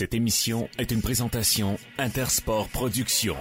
[0.00, 3.36] Cette émission est une présentation Intersport Productions.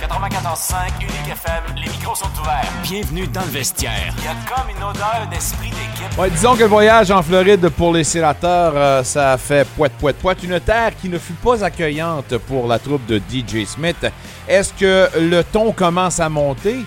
[0.00, 2.72] 94.5 Unique FM, les micros sont ouverts.
[2.82, 4.14] Bienvenue dans le vestiaire.
[4.16, 6.18] Il y a comme une odeur d'esprit d'équipe.
[6.18, 9.92] Ouais, disons que le voyage en Floride pour les sénateurs, euh, ça a fait poète,
[10.00, 10.42] poète, poète.
[10.44, 14.06] Une terre qui ne fut pas accueillante pour la troupe de DJ Smith.
[14.48, 16.86] Est-ce que le ton commence à monter?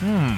[0.00, 0.36] Hmm.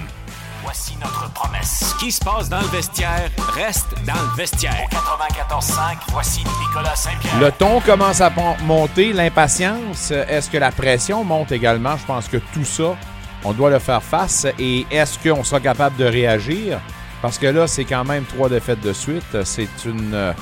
[0.64, 1.92] Voici notre promesse.
[1.94, 4.88] Ce qui se passe dans le vestiaire reste dans le vestiaire.
[4.90, 7.38] 94.5, voici Nicolas Saint-Pierre.
[7.38, 8.32] Le ton commence à
[8.62, 10.10] monter, l'impatience.
[10.10, 11.98] Est-ce que la pression monte également?
[11.98, 12.96] Je pense que tout ça,
[13.44, 14.46] on doit le faire face.
[14.58, 16.80] Et est-ce qu'on sera capable de réagir?
[17.20, 19.44] Parce que là, c'est quand même trois défaites de suite.
[19.44, 20.32] C'est une euh,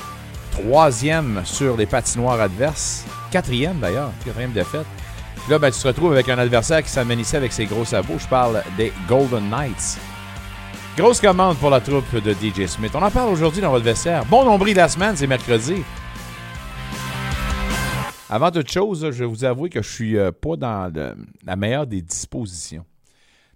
[0.51, 3.03] troisième sur les patinoires adverses.
[3.29, 4.87] Quatrième d'ailleurs, quatrième défaite.
[5.49, 8.19] Là, ben, tu te retrouves avec un adversaire qui ici avec ses gros sabots.
[8.19, 9.97] Je parle des Golden Knights.
[10.95, 12.91] Grosse commande pour la troupe de DJ Smith.
[12.93, 14.27] On en parle aujourd'hui dans votre vestiaire.
[14.27, 15.81] Bon nombril de la semaine, c'est mercredi.
[18.29, 20.93] Avant toute chose, je vais vous avouer que je suis euh, pas dans
[21.43, 22.85] la meilleure des dispositions.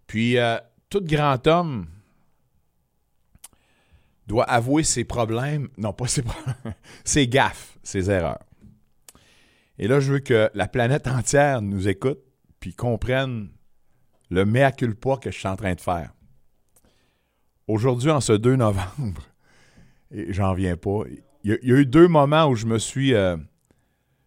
[0.07, 0.57] Puis, euh,
[0.89, 1.85] tout grand homme
[4.25, 5.69] doit avouer ses problèmes.
[5.77, 6.73] Non, pas ses problèmes.
[7.05, 8.41] ses gaffes, ses erreurs.
[9.77, 12.19] Et là, je veux que la planète entière nous écoute
[12.59, 13.49] puis comprenne
[14.31, 16.13] le mea culpa que je suis en train de faire.
[17.67, 19.21] Aujourd'hui, en ce 2 novembre,
[20.11, 21.01] et j'en viens pas,
[21.43, 23.35] il y, a- il y a eu deux moments où je me suis, euh,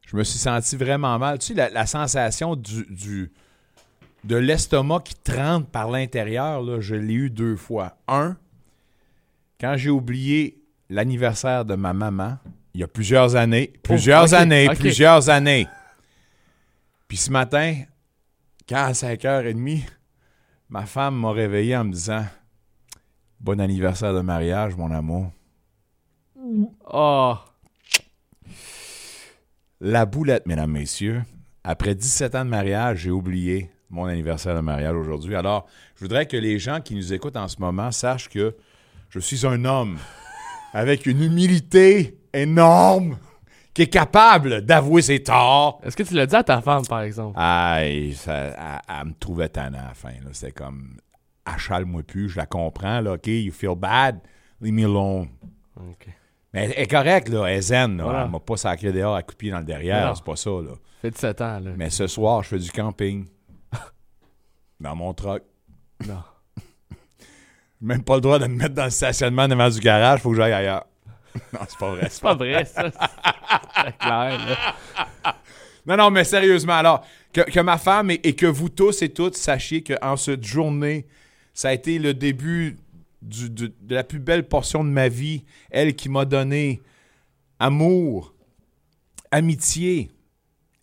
[0.06, 1.38] je me suis senti vraiment mal.
[1.38, 3.33] Tu sais, la, la sensation du, du-
[4.24, 7.96] de l'estomac qui trempe par l'intérieur, je l'ai eu deux fois.
[8.08, 8.36] Un,
[9.58, 12.38] quand j'ai oublié l'anniversaire de ma maman,
[12.74, 15.66] il y a plusieurs années, plusieurs ok, années, plusieurs années.
[17.08, 17.74] Puis ce matin,
[18.68, 19.83] quand à 5h30,
[20.68, 22.24] ma femme m'a réveillé en me disant
[23.41, 25.33] Bon anniversaire de mariage, mon amour.
[26.92, 27.34] Oh,
[29.80, 31.22] La boulette, mesdames, messieurs.
[31.64, 35.34] Après 17 ans de mariage, j'ai oublié mon anniversaire de mariage aujourd'hui.
[35.36, 38.55] Alors, je voudrais que les gens qui nous écoutent en ce moment sachent que
[39.08, 39.96] je suis un homme
[40.74, 43.17] avec une humilité énorme
[43.73, 45.80] qui est capable d'avouer ses torts.
[45.83, 47.39] est-ce que tu l'as dit à ta femme, par exemple?
[47.39, 50.11] Aïe, ça, elle, elle me trouvait tannant à la fin.
[50.33, 50.96] C'était comme,
[51.55, 53.00] achale-moi plus, je la comprends.
[53.00, 54.20] Là, OK, you feel bad,
[54.61, 55.28] leave me alone.
[56.52, 57.96] Mais elle est correcte, là, elle est zen.
[57.96, 58.05] Là.
[58.05, 58.24] Voilà.
[58.24, 60.50] Elle m'a pas sacré dehors à de pied dans le derrière, c'est pas ça.
[60.50, 60.72] Là.
[61.00, 61.70] Fait 17 ans, là.
[61.77, 63.27] Mais ce soir, je fais du camping.
[64.80, 65.42] dans mon truck.
[66.06, 66.22] Non.
[67.80, 70.36] Même pas le droit de me mettre dans le stationnement devant du garage, faut que
[70.36, 70.86] j'aille ailleurs.
[71.52, 72.08] non, c'est pas vrai.
[72.11, 72.90] C'est pas vrai, ça.
[72.90, 75.36] C'est clair, là.
[75.86, 79.08] Non, non, mais sérieusement, alors, que, que ma femme et, et que vous tous et
[79.08, 81.06] toutes sachiez qu'en cette journée,
[81.55, 82.77] ça a été le début
[83.22, 85.44] de, la plus belle portion de ma vie.
[85.70, 86.80] Elle qui m'a donné
[87.58, 88.34] amour,
[89.30, 90.11] amitié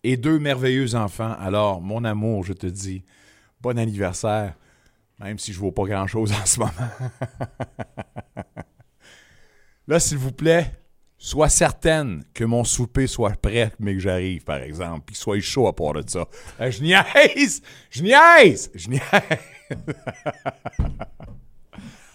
[0.04, 1.34] et deux merveilleux enfants.
[1.38, 3.02] Alors, mon amour, je te dis,
[3.60, 4.54] bon anniversaire,
[5.18, 6.72] même si je ne vaux pas grand-chose en ce moment.
[9.88, 10.70] Là, s'il vous plaît,
[11.16, 15.40] sois certaine que mon souper soit prêt, mais que j'arrive, par exemple, puis qu'il soit
[15.40, 16.28] chaud à part de ça.
[16.60, 17.62] Euh, je niaise!
[17.90, 17.98] Je!
[17.98, 18.70] Je niaise!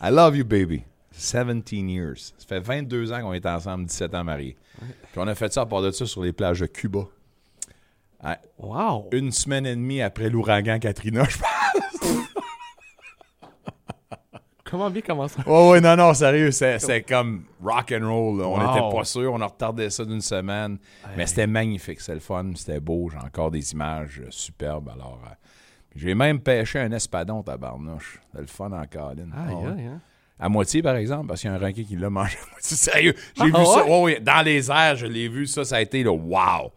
[0.02, 0.84] I love you, baby.
[1.14, 2.34] 17 years.
[2.38, 4.58] Ça fait 22 ans qu'on est ensemble, 17 ans mariés.
[5.12, 7.06] Puis on a fait ça à part de ça sur les plages de Cuba.
[8.24, 8.38] Ouais.
[8.58, 9.10] Wow.
[9.12, 11.50] Une semaine et demie après l'ouragan Katrina, je pense.
[14.66, 15.40] Comment bien commencer?
[15.46, 18.40] Ouais, ouais, non, non, sérieux, c'est c'est comme rock and roll.
[18.40, 18.48] là.
[18.48, 18.74] On Wow.
[18.74, 20.80] n'était pas sûr, on a retardé ça d'une semaine.
[21.16, 23.08] Mais c'était magnifique, c'était le fun, c'était beau.
[23.12, 24.90] J'ai encore des images superbes.
[24.90, 25.34] Alors, euh,
[25.96, 28.20] j'ai même pêché un espadon, tabarnouche.
[28.28, 29.32] C'était le fun en colline.
[29.36, 30.00] Aïe, Ah hein?
[30.40, 32.76] À moitié, par exemple, parce qu'il y a un requin qui l'a mangé à moitié.
[32.78, 33.86] Sérieux, j'ai Ah, vu ça.
[34.02, 35.46] ouais, dans les airs, je l'ai vu.
[35.48, 36.72] Ça, ça a été le wow.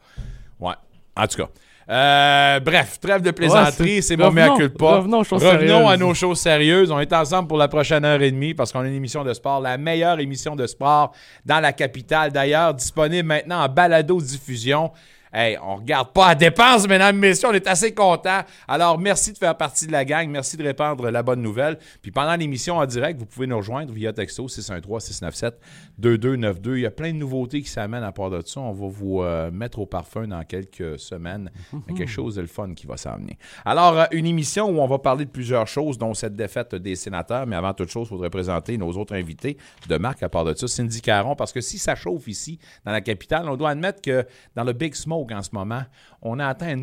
[0.61, 0.75] Ouais,
[1.17, 1.49] en tout cas.
[1.89, 4.85] Euh, bref, trêve de plaisanterie, Ouais, c'est mon revenons- culpa.
[4.97, 6.91] revenons aux choses Revenons à nos choses sérieuses.
[6.91, 9.33] On est ensemble pour la prochaine heure et demie parce qu'on a une émission de
[9.33, 11.13] sport, la meilleure émission de sport
[11.45, 12.33] dans la capitale.
[12.33, 14.91] D'ailleurs, disponible maintenant en balado-diffusion.
[15.39, 18.41] Hey, on regarde pas à dépenses, mesdames messieurs, on est assez contents.
[18.67, 20.31] Alors, merci de faire partie de la gang.
[20.31, 21.79] Merci de répandre la bonne nouvelle.
[22.01, 26.59] Puis pendant l'émission en direct, vous pouvez nous rejoindre via texto 613-697-2292.
[26.69, 28.61] Il y a plein de nouveautés qui s'amènent à part de ça.
[28.61, 31.51] On va vous euh, mettre au parfum dans quelques semaines.
[31.71, 33.37] Il y a quelque chose de le fun qui va s'amener.
[33.67, 36.97] Alors, euh, une émission où on va parler de plusieurs choses, dont cette défaite des
[36.97, 37.47] sénateurs.
[37.47, 40.55] Mais avant toute chose, il faudrait présenter nos autres invités de marque à part de
[40.55, 40.67] ça.
[40.67, 44.25] Cindy Caron, parce que si ça chauffe ici, dans la capitale, on doit admettre que
[44.55, 45.83] dans le Big Smoke en ce moment,
[46.23, 46.83] on a atteint un,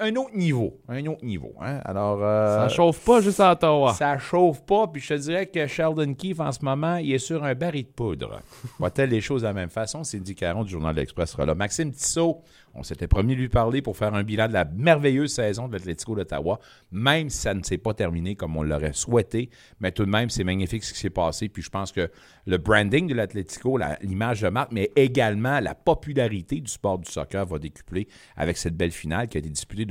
[0.00, 0.78] un autre niveau.
[0.88, 1.52] Un autre niveau.
[1.60, 1.80] hein.
[1.84, 3.92] Alors, euh, Ça chauffe pas juste à Ottawa.
[3.94, 7.18] ça chauffe pas, puis je te dirais que Sheldon Keefe, en ce moment, il est
[7.18, 8.40] sur un baril de poudre.
[8.78, 10.04] Voit-elle les choses de la même façon?
[10.04, 11.54] Cindy Caron du Journal de l'Express sera là.
[11.54, 12.42] Maxime Tissot,
[12.74, 15.74] On s'était promis de lui parler pour faire un bilan de la merveilleuse saison de
[15.74, 16.58] l'Atlético d'Ottawa,
[16.90, 19.50] même si ça ne s'est pas terminé comme on l'aurait souhaité.
[19.80, 21.48] Mais tout de même, c'est magnifique ce qui s'est passé.
[21.48, 22.10] Puis je pense que
[22.46, 27.44] le branding de l'Atlético, l'image de marque, mais également la popularité du sport du soccer
[27.44, 29.86] va décupler avec cette belle finale qui a été disputée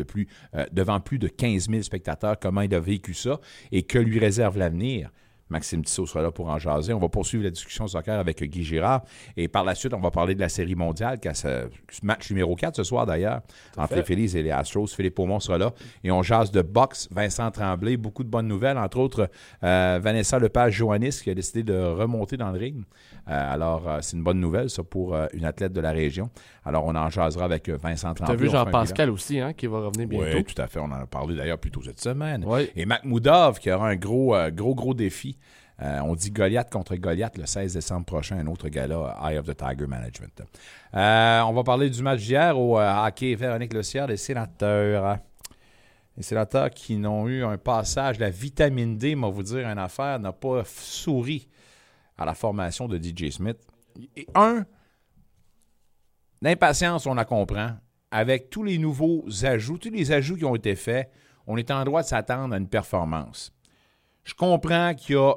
[0.55, 2.39] euh, devant plus de 15 000 spectateurs.
[2.39, 3.39] Comment il a vécu ça
[3.71, 5.11] et que lui réserve l'avenir?
[5.51, 6.93] Maxime Tissot sera là pour en jaser.
[6.93, 9.03] On va poursuivre la discussion soccer avec Guy Girard.
[9.35, 11.69] Et par la suite, on va parler de la série mondiale, qui a ce
[12.01, 13.41] match numéro 4 ce soir d'ailleurs,
[13.77, 14.87] entre les Phillies et les Astros.
[14.87, 15.73] Philippe Aumont sera là.
[16.03, 17.09] Et on jase de boxe.
[17.11, 19.29] Vincent Tremblay, beaucoup de bonnes nouvelles, entre autres
[19.63, 22.83] euh, Vanessa Lepage-Joannis qui a décidé de remonter dans le ring.
[23.27, 26.29] Euh, alors, euh, c'est une bonne nouvelle, ça, pour une athlète de la région.
[26.63, 28.37] Alors, on en jasera avec Vincent Tremblay.
[28.37, 30.37] Tu as vu Jean-Pascal aussi, hein, qui va revenir bientôt.
[30.37, 30.79] Oui, tout à fait.
[30.79, 32.45] On en a parlé d'ailleurs plus tôt cette semaine.
[32.75, 35.37] Et Mac Moudov qui aura un gros, gros, gros défi
[35.81, 39.47] euh, on dit Goliath contre Goliath le 16 décembre prochain, un autre gala, Eye of
[39.47, 40.43] the Tiger Management.
[40.93, 45.17] Euh, on va parler du match d'hier au euh, hockey Véronique Le des sénateurs.
[46.15, 50.19] Les sénateurs qui n'ont eu un passage, la vitamine D, moi vous dire une affaire,
[50.19, 51.47] n'a pas souri
[52.15, 53.57] à la formation de DJ Smith.
[54.15, 54.65] Et un,
[56.41, 57.71] l'impatience, on la comprend.
[58.11, 61.09] Avec tous les nouveaux ajouts, tous les ajouts qui ont été faits,
[61.47, 63.51] on est en droit de s'attendre à une performance.
[64.25, 65.33] Je comprends qu'il y a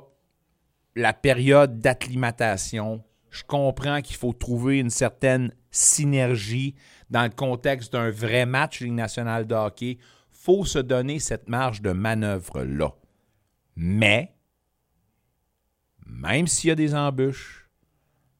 [0.96, 3.02] la période d'acclimatation.
[3.30, 6.74] Je comprends qu'il faut trouver une certaine synergie
[7.10, 9.92] dans le contexte d'un vrai match Ligue nationale de hockey.
[9.92, 9.98] Il
[10.30, 12.94] faut se donner cette marge de manœuvre-là.
[13.76, 14.34] Mais,
[16.06, 17.68] même s'il y a des embûches,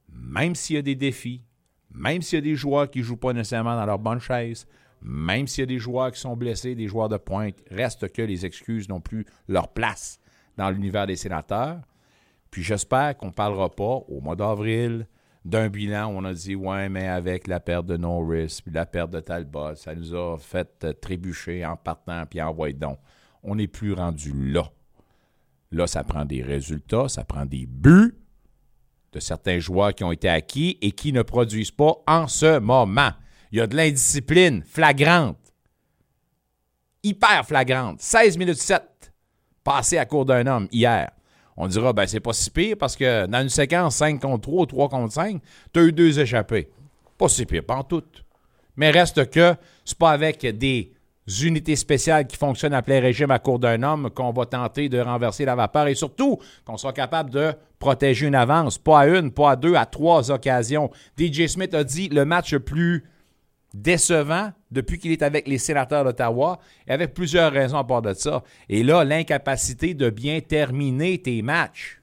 [0.09, 1.43] même s'il y a des défis,
[1.91, 4.67] même s'il y a des joueurs qui ne jouent pas nécessairement dans leur bonne chaise,
[5.03, 8.23] même s'il y a des joueurs qui sont blessés, des joueurs de pointe, reste que
[8.23, 10.19] les excuses n'ont plus leur place
[10.57, 11.81] dans l'univers des sénateurs.
[12.55, 15.09] Puis j'espère qu'on ne parlera pas au mois d'avril
[15.45, 18.87] d'un bilan où on a dit Ouais, mais avec la perte de Norris, puis la
[18.87, 23.01] perte de Talbot, ça nous a fait euh, trébucher en partant puis en donc.
[23.43, 24.71] On n'est plus rendu là.
[25.73, 28.15] Là, ça prend des résultats, ça prend des buts
[29.13, 33.11] de certains joueurs qui ont été acquis et qui ne produisent pas en ce moment.
[33.51, 35.53] Il y a de l'indiscipline flagrante.
[37.03, 38.01] Hyper flagrante.
[38.01, 39.13] 16 minutes 7
[39.65, 41.11] passées à court d'un homme hier
[41.57, 44.63] on dira, ben c'est pas si pire parce que dans une séquence 5 contre 3
[44.63, 45.41] ou 3 contre 5,
[45.73, 46.69] tu as eu deux échappés.
[47.17, 48.03] Pas si pire, pas en tout.
[48.77, 49.55] Mais reste que
[49.85, 50.93] c'est pas avec des
[51.43, 54.99] unités spéciales qui fonctionnent à plein régime à court d'un homme qu'on va tenter de
[54.99, 59.31] renverser la vapeur et surtout qu'on sera capable de protéger une avance, pas à une,
[59.31, 60.91] pas à deux, à trois occasions.
[61.19, 63.05] DJ Smith a dit le match le plus
[63.75, 68.15] décevant depuis qu'il est avec les sénateurs d'Ottawa, et avec plusieurs raisons à part de
[68.15, 68.43] ça.
[68.69, 72.01] Et là, l'incapacité de bien terminer tes matchs.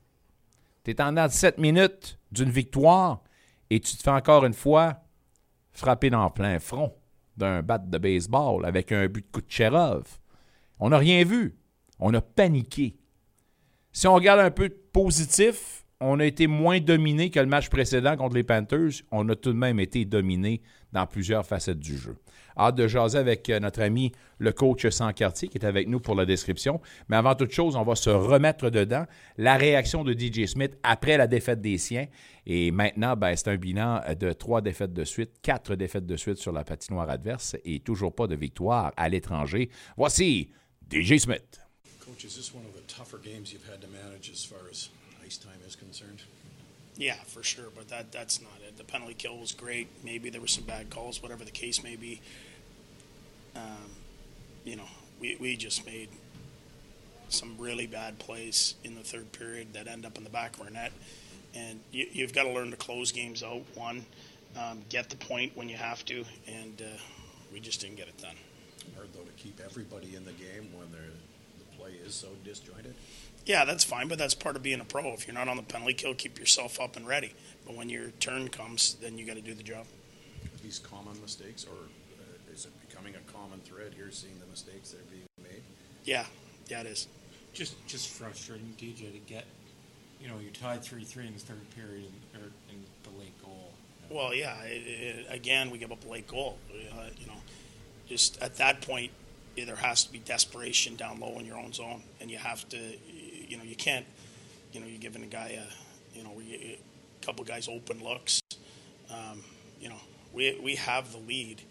[0.83, 3.23] Tu es en 7 minutes d'une victoire
[3.69, 4.97] et tu te fais encore une fois
[5.71, 6.93] frapper dans plein front
[7.37, 10.03] d'un bat de baseball avec un but de coup de Cherov.
[10.79, 11.55] On n'a rien vu.
[11.99, 12.97] On a paniqué.
[13.93, 18.17] Si on regarde un peu positif, on a été moins dominé que le match précédent
[18.17, 19.03] contre les Panthers.
[19.11, 20.61] On a tout de même été dominé
[20.91, 22.17] dans plusieurs facettes du jeu.
[22.57, 26.15] Hâte de jaser avec euh, notre ami le coach Sancartier qui est avec nous pour
[26.15, 26.81] la description.
[27.07, 29.05] Mais avant toute chose, on va se remettre dedans.
[29.37, 32.07] La réaction de DJ Smith après la défaite des siens.
[32.47, 36.37] Et maintenant, ben, c'est un bilan de trois défaites de suite, quatre défaites de suite
[36.37, 39.69] sur la patinoire adverse et toujours pas de victoire à l'étranger.
[39.95, 40.49] Voici
[40.91, 41.61] DJ Smith.
[42.03, 44.89] Coach, is this one of the tougher games you've had to manage as far as
[45.31, 46.21] ice time is concerned?
[46.97, 47.67] Yeah, for sure.
[47.73, 48.77] But that that's not it.
[48.77, 49.87] The penalty kill was great.
[50.03, 52.19] Maybe there were some bad calls, whatever the case may be.
[53.55, 53.95] Um,
[54.65, 54.89] you know,
[55.21, 56.09] we, we just made
[57.29, 60.63] some really bad plays in the third period that end up in the back of
[60.63, 60.91] our net.
[61.55, 63.61] And you, you've got to learn to close games out.
[63.75, 64.05] One,
[64.57, 66.99] um, get the point when you have to, and uh,
[67.53, 68.35] we just didn't get it done.
[68.95, 72.95] Hard though to keep everybody in the game when the play is so disjointed.
[73.45, 75.13] Yeah, that's fine, but that's part of being a pro.
[75.13, 77.33] If you're not on the penalty kill, keep yourself up and ready.
[77.65, 79.85] But when your turn comes, then you got to do the job.
[80.63, 84.91] These common mistakes, or uh, is it becoming a common thread here, seeing the mistakes
[84.91, 85.63] that are being made?
[86.05, 86.25] Yeah,
[86.67, 87.07] yeah, it is.
[87.53, 89.45] Just, just frustrating, DJ, to get,
[90.21, 93.71] you know, you're tied three-three in the third period, and, or in the late goal.
[94.09, 94.61] Well, yeah.
[94.63, 96.57] It, it, again, we give up a late goal.
[96.71, 97.41] Uh, you know,
[98.07, 99.11] just at that point,
[99.57, 102.77] there has to be desperation down low in your own zone, and you have to
[103.51, 104.05] you know, you can't,
[104.71, 106.79] you know, you're giving a guy a, you know, a
[107.21, 108.41] couple guys open looks.
[109.09, 109.43] Um,
[109.79, 109.99] you know,
[110.33, 111.61] we we have the lead.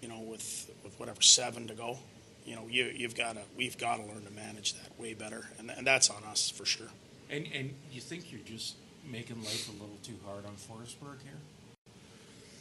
[0.00, 1.98] You know, with with whatever seven to go.
[2.44, 5.48] You know, you you've got to we've got to learn to manage that way better,
[5.58, 6.88] and and that's on us for sure.
[7.30, 8.74] And and you think you're just
[9.08, 11.38] making life a little too hard on Forsberg here?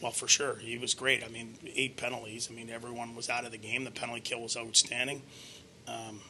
[0.01, 1.24] Well, for sure, he was great.
[1.24, 2.50] I mean, eight penalties.
[2.51, 3.83] I mean, everyone was out of the game.
[3.83, 5.21] The penalty kill was outstanding.
[5.88, 6.21] Um,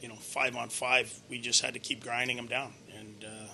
[0.00, 3.52] you know, five on five, we just had to keep grinding them down, and uh,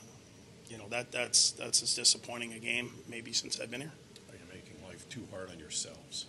[0.69, 3.93] you know that that's that's as disappointing a game maybe since I've been here.
[4.31, 6.27] Are you making life too hard on yourselves?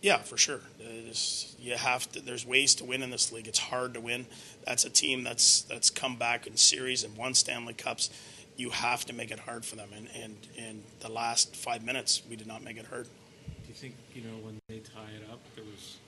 [0.00, 0.60] Yeah, for sure.
[0.78, 2.20] It's, you have to.
[2.20, 3.48] There's ways to win in this league.
[3.48, 4.26] It's hard to win.
[4.64, 8.10] That's a team that's that's come back in series and won Stanley Cups.
[8.56, 9.88] You have to make it hard for them.
[9.94, 13.06] And and and the last five minutes, we did not make it hard.
[13.06, 15.96] Do you think you know when they tie it up, there was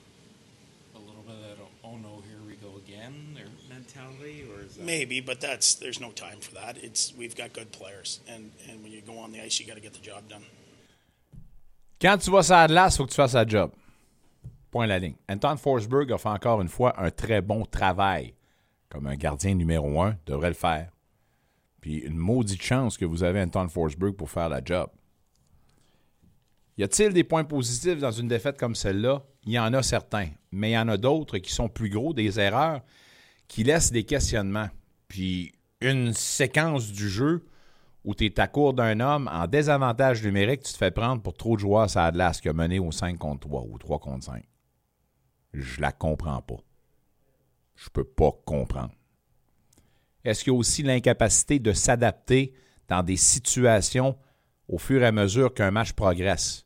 [1.07, 4.85] little bit of that "oh no, here we go again" their mentality, or is that
[4.85, 6.77] Maybe, but that's there's no time for that.
[6.77, 9.75] It's we've got good players, and and when you go on the ice, you got
[9.75, 10.45] to get the job done.
[12.01, 13.71] Quand tu vas sur la glace, il faut que tu fasses la job.
[14.71, 15.15] Point la ligne.
[15.29, 18.33] Anton Forsberg a fait encore une fois un très bon travail.
[18.89, 20.89] Comme un gardien numéro un devrait le faire.
[21.79, 24.89] Puis une maudite chance que vous avez Anton Forsberg pour faire la job.
[26.81, 29.21] Y a-t-il des points positifs dans une défaite comme celle-là?
[29.45, 30.29] Il y en a certains.
[30.51, 32.81] Mais il y en a d'autres qui sont plus gros, des erreurs
[33.47, 34.67] qui laissent des questionnements.
[35.07, 37.45] Puis une séquence du jeu
[38.03, 41.35] où tu es à court d'un homme en désavantage numérique, tu te fais prendre pour
[41.35, 44.25] trop de joueurs à Atlas qui a mené au 5 contre 3 ou 3 contre
[44.25, 44.43] 5.
[45.53, 46.63] Je la comprends pas.
[47.75, 48.95] Je peux pas comprendre.
[50.23, 52.55] Est-ce qu'il y a aussi l'incapacité de s'adapter
[52.87, 54.17] dans des situations
[54.67, 56.65] au fur et à mesure qu'un match progresse?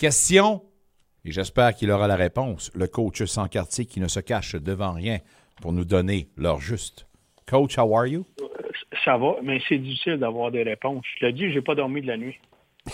[0.00, 0.62] Question,
[1.26, 4.92] et j'espère qu'il aura la réponse, le coach sans quartier qui ne se cache devant
[4.92, 5.18] rien
[5.60, 7.06] pour nous donner l'heure juste.
[7.46, 8.24] Coach, how are you?
[9.04, 11.04] Ça va, mais c'est difficile d'avoir des réponses.
[11.18, 12.38] Je l'ai dit, j'ai pas dormi de la nuit.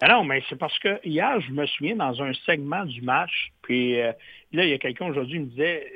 [0.00, 3.52] Ah non, mais c'est parce que hier, je me souviens dans un segment du match,
[3.62, 4.12] puis euh,
[4.52, 5.88] là, il y a quelqu'un aujourd'hui qui me disait,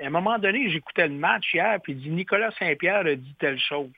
[0.00, 3.34] à un moment donné, j'écoutais le match hier, puis il dit Nicolas Saint-Pierre a dit
[3.38, 3.90] telle chose.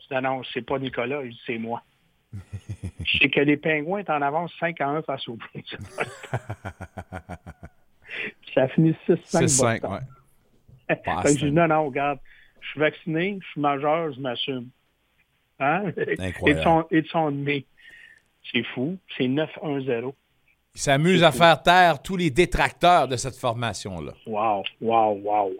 [0.00, 1.82] Je dis, non, non, c'est pas Nicolas, c'est moi.
[3.04, 5.76] Je sais que les Pingouins sont en avance 5 à 1 face aux Blues.
[8.54, 9.16] Ça a fini 6-5.
[9.16, 9.40] 6-5,
[9.80, 9.92] Boston.
[9.92, 9.98] ouais.
[11.22, 12.18] Fait que je dis, non, non, regarde,
[12.60, 14.68] je suis vacciné, je suis majeur, je m'assume.
[15.60, 15.92] Hein?
[16.18, 16.60] Incroyable.
[16.60, 17.60] It's on, it's on me.
[18.52, 18.96] C'est fou.
[19.16, 20.12] C'est 9-1-0.
[20.74, 24.12] Il s'amuse à faire taire tous les détracteurs de cette formation-là.
[24.26, 25.54] Wow, wow, wow, wow.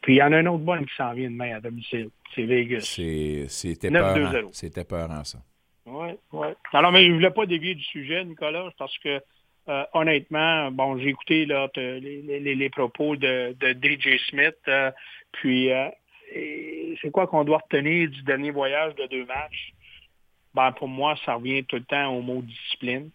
[0.00, 2.08] Puis il y en a un autre bonne qui s'en vient demain à domicile.
[2.34, 2.80] C'est Vegas.
[2.80, 4.30] C'est- C'était 9-2-0.
[4.30, 4.48] peurant.
[4.52, 5.38] C'était peurant, ça.
[5.86, 6.48] Oui, oui.
[6.72, 9.20] Alors, mais je ne voulais pas dévier du sujet, Nicolas, parce que
[9.68, 14.56] euh, honnêtement, bon, j'ai écouté là, les, les- les propos de, de DJ Smith.
[14.68, 14.90] euh,
[15.32, 15.88] puis euh,
[17.00, 19.72] c'est quoi qu'on doit retenir du dernier voyage de deux matchs?
[20.54, 23.10] Ben, pour moi, ça revient tout le temps au mot discipline.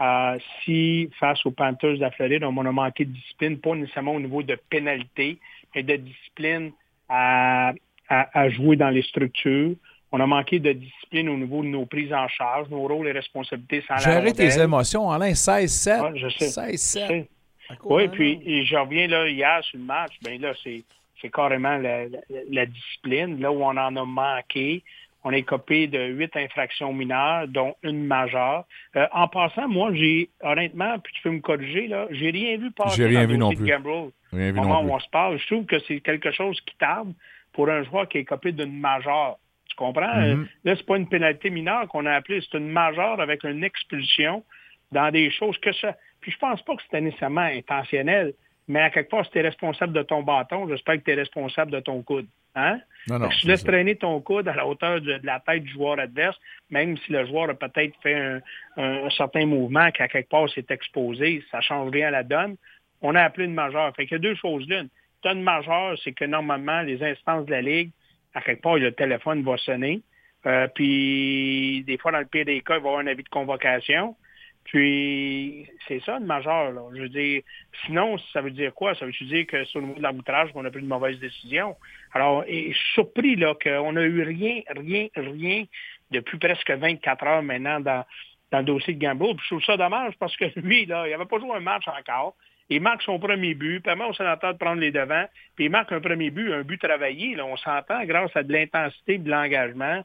[0.00, 4.14] Euh, si, face aux Panthers de la Floride, on a manqué de discipline, pas nécessairement
[4.14, 5.38] au niveau de pénalité,
[5.74, 6.72] mais de discipline
[7.08, 7.72] à,
[8.08, 9.74] à- à jouer dans les structures.
[10.16, 13.12] On a manqué de discipline au niveau de nos prises en charge, nos rôles et
[13.12, 16.00] responsabilités sans la Gérer tes émotions, Alain, 16-7.
[16.12, 16.46] Ouais, je sais.
[16.46, 16.76] 16-7.
[16.76, 16.78] Je
[17.08, 17.28] sais.
[17.68, 20.52] À cause Oui, d'un puis et je reviens là hier sur le match, ben là,
[20.62, 20.84] c'est,
[21.20, 22.18] c'est carrément la, la-
[22.48, 23.40] la discipline.
[23.40, 24.84] Là où on en a manqué,
[25.24, 28.66] on est copé de huit infractions mineures, dont une majeure.
[28.94, 32.70] Euh, en passant, moi, j'ai honnêtement, puis tu peux me corriger, là, j'ai rien vu
[32.70, 33.64] passer J'ai rien dans le vu non plus.
[33.64, 36.76] Rien vu Au moment où on se parle, je trouve que c'est quelque chose qui
[36.76, 37.12] tarde
[37.52, 39.38] pour un joueur qui est copé d'une majeure.
[39.76, 40.14] Tu comprends?
[40.14, 40.42] Mhm.
[40.42, 43.64] Euh, Là, c'est pas une pénalité mineure qu'on a appelée, c'est une majeure avec une
[43.64, 44.44] expulsion
[44.92, 45.96] dans des choses que ça.
[46.20, 48.34] Puis je pense pas que c'était nécessairement intentionnel,
[48.68, 51.14] mais à quelque part, si tu es responsable de ton bâton, j'espère que tu es
[51.14, 52.26] responsable de ton coude.
[52.54, 52.78] Hein?
[53.08, 53.28] Non, non.
[53.30, 56.38] Tu laisses traîner ton coude à la hauteur de, de la tête du joueur adverse,
[56.70, 58.40] même si le joueur a peut-être fait un,
[58.76, 62.22] un- un certain mouvement qui, à quelque part, s'est exposé, ça change rien à la
[62.22, 62.54] donne.
[63.02, 63.92] On a appelé une majeure.
[63.96, 64.88] Fait qu'il y a deux choses l'une.
[65.20, 67.90] Tu as une majeure, c'est que normalement, les instances de la Ligue,
[68.34, 70.02] à quelque part, le téléphone va sonner.
[70.46, 73.22] Euh, puis, des fois, dans le pire des cas, il va y avoir un avis
[73.22, 74.16] de convocation.
[74.64, 76.72] Puis, c'est ça, une majeure.
[76.72, 76.82] Là.
[76.94, 77.42] Je veux dire,
[77.84, 78.94] sinon, ça veut dire quoi?
[78.94, 81.76] Ça veut dire que sur le niveau de l'arbitrage, on a pris une mauvaise décision.
[82.12, 85.64] Alors, je suis surpris là, qu'on n'a eu rien, rien, rien
[86.10, 88.04] depuis presque 24 heures maintenant dans,
[88.50, 89.36] dans le dossier de Gamble.
[89.36, 91.86] Puis je trouve ça dommage parce que lui, là, il n'avait pas joué un match
[91.88, 92.34] encore.
[92.70, 95.92] Il marque son premier but, permet au sénateur de prendre les devants, puis il marque
[95.92, 97.34] un premier but, un but travaillé.
[97.34, 100.02] Là, on s'entend grâce à de l'intensité, de l'engagement.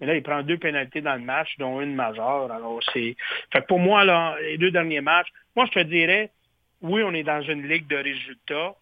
[0.00, 2.50] Mais là, il prend deux pénalités dans le match, dont une majeure.
[2.52, 3.16] Alors, c'est.
[3.66, 4.04] Pour moi,
[4.40, 6.30] les deux derniers matchs, moi, je te dirais,
[6.80, 8.74] oui, on est dans une ligue de résultats.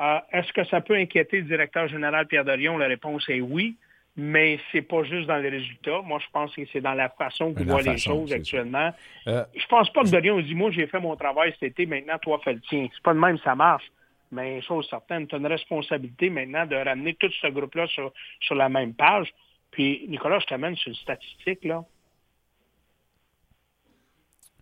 [0.00, 2.76] Euh, Est-ce que ça peut inquiéter le directeur général Pierre Dorion?
[2.76, 3.76] La réponse est oui.
[4.18, 6.00] Mais c'est pas juste dans les résultats.
[6.02, 8.90] Moi, je pense que c'est dans la façon La voit les choses c'est actuellement.
[9.26, 12.16] Euh, Je pense pas que Dorion dit moi j'ai fait mon travail cet été, maintenant
[12.18, 12.88] toi fais le tien.
[12.94, 13.84] C'est pas de même ça marche.
[14.32, 18.54] Mais chose certaine, tu as une responsabilité maintenant de ramener tout ce groupe-là sur, sur
[18.54, 19.32] la même page.
[19.70, 21.84] Puis Nicolas, je t'amène sur une statistique là.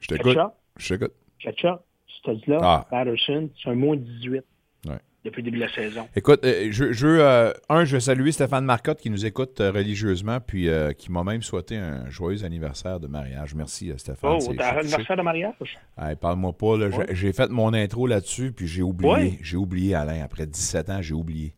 [0.01, 0.37] Je t'écoute.
[0.77, 1.13] Je t'écoute.
[1.39, 1.81] ketchup,
[2.21, 2.87] stade-là, Ah.
[2.91, 4.43] Patterson, c'est un moins 18 Ouais.
[5.25, 6.07] Depuis le début de la saison.
[6.15, 10.39] Écoute, euh, je, euh, un, je veux saluer Stéphane Marcotte qui nous écoute euh, religieusement,
[10.41, 13.55] puis euh, qui m'a même souhaité un joyeux anniversaire de mariage.
[13.55, 14.39] Merci, Stéphane.
[14.41, 15.55] Oh, t'as un anniversaire de mariage?
[15.99, 16.79] Hey, Parle-moi pas.
[16.79, 17.07] J'ai- Ouais.
[17.13, 19.13] J'ai fait mon intro là-dessus, puis j'ai oublié.
[19.13, 19.39] Ouais.
[19.41, 20.23] J'ai oublié, Alain.
[20.23, 21.55] Après 17 ans, j'ai oublié.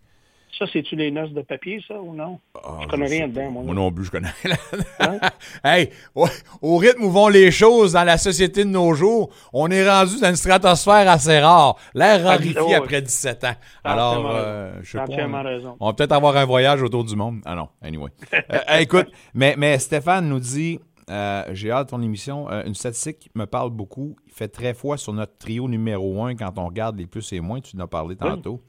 [0.58, 2.38] Ça, c'est-tu les noces de papier, ça, ou non?
[2.64, 3.62] Ah, je connais rien dedans, moi.
[3.64, 4.56] Moi non plus, je connais rien.
[5.00, 5.18] Hein?
[5.64, 6.26] hey, au,
[6.62, 10.18] au rythme où vont les choses dans la société de nos jours, on est rendu
[10.18, 11.76] dans une stratosphère assez rare.
[11.94, 12.74] L'air raréfié ouais.
[12.74, 13.54] après 17 ans.
[13.84, 15.04] Alors, euh, je sais pas.
[15.04, 15.76] entièrement on- raison.
[15.78, 17.40] On va peut-être avoir un voyage autour du monde.
[17.44, 18.10] Ah non, anyway.
[18.52, 20.78] Euh, hey, écoute, mais, mais Stéphane nous dit,
[21.10, 24.16] euh, j'ai hâte de ton émission, euh, une statistique qui me parle beaucoup.
[24.26, 27.40] Il fait très foi sur notre trio numéro un quand on regarde les plus et
[27.40, 27.60] moins.
[27.60, 28.62] Tu en as parlé tantôt.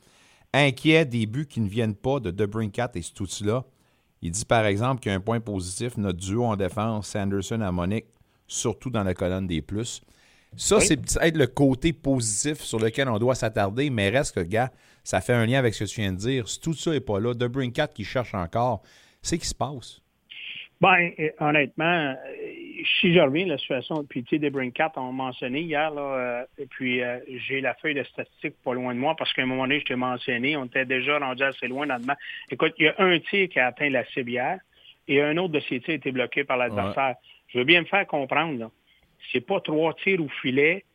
[0.53, 3.63] Inquiet des buts qui ne viennent pas de Debrincat et Stutz-là.
[4.21, 7.61] Il dit par exemple qu'il y a un point positif, notre duo en défense, Sanderson
[7.61, 8.05] à Monique,
[8.47, 10.01] surtout dans la colonne des plus.
[10.55, 10.85] Ça, Oui.
[10.85, 14.71] c'est peut-être le côté positif sur lequel on doit s'attarder, mais reste que, gars,
[15.03, 16.47] ça fait un lien avec ce que tu viens de dire.
[16.47, 18.81] Si tout ça n'est pas là, Debrincat qui cherche encore,
[19.21, 20.01] c'est qui se passe?
[20.83, 22.15] Euh, honnêtement,
[23.00, 26.01] si je reviens à la situation, puis tu sais, des Brinkat ont mentionné hier, là,
[26.01, 29.43] euh, et puis euh, j'ai la feuille de statistique pas loin de moi, parce qu'à
[29.43, 32.19] un moment donné, je t'ai mentionné, on était déjà rendu assez loin dans le match.
[32.51, 34.60] Écoute, il y a un tir qui a atteint la cible hier,
[35.07, 37.15] et un autre de ces tirs a été bloqué par l'adversaire.
[37.48, 38.72] Je veux bien me faire comprendre, là.
[39.31, 40.86] C'est pas trois tirs au filet,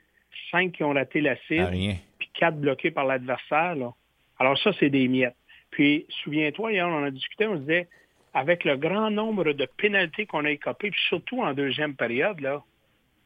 [0.51, 1.71] cinq qui ont raté la cible,
[2.19, 3.75] puis quatre bloqués par l'adversaire.
[3.75, 3.93] Là.
[4.39, 5.37] Alors ça, c'est des miettes.
[5.71, 7.89] Puis, souviens-toi, hier, on en a discuté, on se disait,
[8.35, 12.63] avec le grand nombre de pénalités qu'on a écopées, puis surtout en deuxième période, là,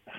[0.08, 0.12] euh,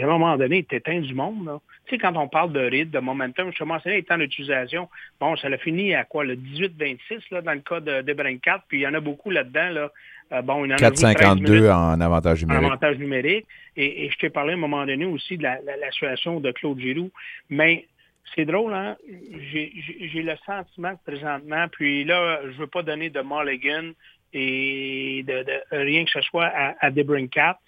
[0.00, 1.46] à un moment donné, t'éteins du monde.
[1.46, 1.58] Là.
[1.86, 4.88] Tu sais, quand on parle de rythme, de momentum, je te mentionnais les temps d'utilisation,
[5.18, 6.98] bon, ça l'a fini à quoi, le 18-26,
[7.30, 9.70] là, dans le cas de, de Brin 4, puis il y en a beaucoup là-dedans,
[9.70, 9.90] là.
[10.30, 12.66] Euh, bon, il y en a joué 13 minutes 4,52 en avantage en numérique.
[12.66, 13.46] avantage numérique.
[13.78, 16.38] Et, et je t'ai parlé à un moment donné aussi de la, la- la situation
[16.38, 17.10] de Claude Giroux.
[17.48, 17.86] Mais
[18.34, 18.96] c'est drôle, hein?
[19.06, 23.92] J'ai le sentiment que présentement, puis là, je veux pas donner de mulligan
[24.32, 27.58] et de, de rien que ce soit à, à Debrincat,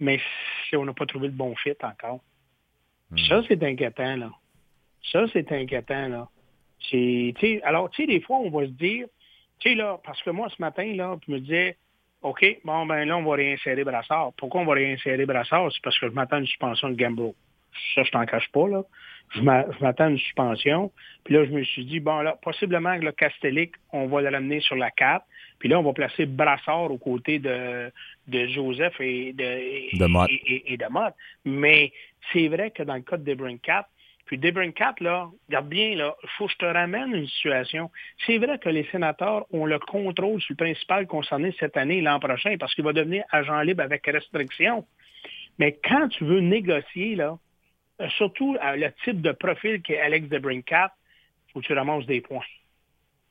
[0.00, 0.20] mais
[0.68, 2.20] si on n'a pas trouvé le bon fit encore.
[3.28, 4.30] Ça, c'est inquiétant, là.
[5.12, 6.28] Ça, c'est inquiétant, là.
[7.62, 9.06] Alors, tu sais, des fois, on va se dire,
[9.60, 11.76] tu sais, là, parce que moi, ce matin, là, je me disais,
[12.22, 14.32] OK, bon, ben là, on va réinsérer Brassard.
[14.36, 15.70] Pourquoi on va réinsérer Brassard?
[15.72, 17.34] C'est parce que je m'attends à une suspension de Gambro.
[17.94, 18.82] Ça, je t'en cache pas, là.
[19.34, 20.92] Je m'a- je m'attends à une suspension.
[21.24, 24.28] Puis là, je me suis dit, bon, là, possiblement que le Castellic, on va le
[24.28, 25.24] ramener sur la 4.
[25.58, 27.90] Puis là, on va placer Brassard aux côtés de,
[28.28, 30.30] de Joseph et de, et, De Mott.
[30.30, 31.12] et- et- et de Mott.
[31.44, 31.92] Mais
[32.32, 33.88] c'est vrai que dans le cas de Debrincat,
[34.26, 37.90] puis Debrincat, là, regarde bien, là, il faut que je te ramène une situation.
[38.26, 42.00] C'est vrai que les sénateurs ont le contrôle sur le principal concerné cette année et
[42.00, 44.84] l'an prochain parce qu'il va devenir agent libre avec restriction.
[45.58, 47.38] Mais quand tu veux négocier, là,
[48.16, 50.92] surtout euh, le type de profil qu'est Alex Debrincat,
[51.52, 52.44] faut que tu ramasses des points.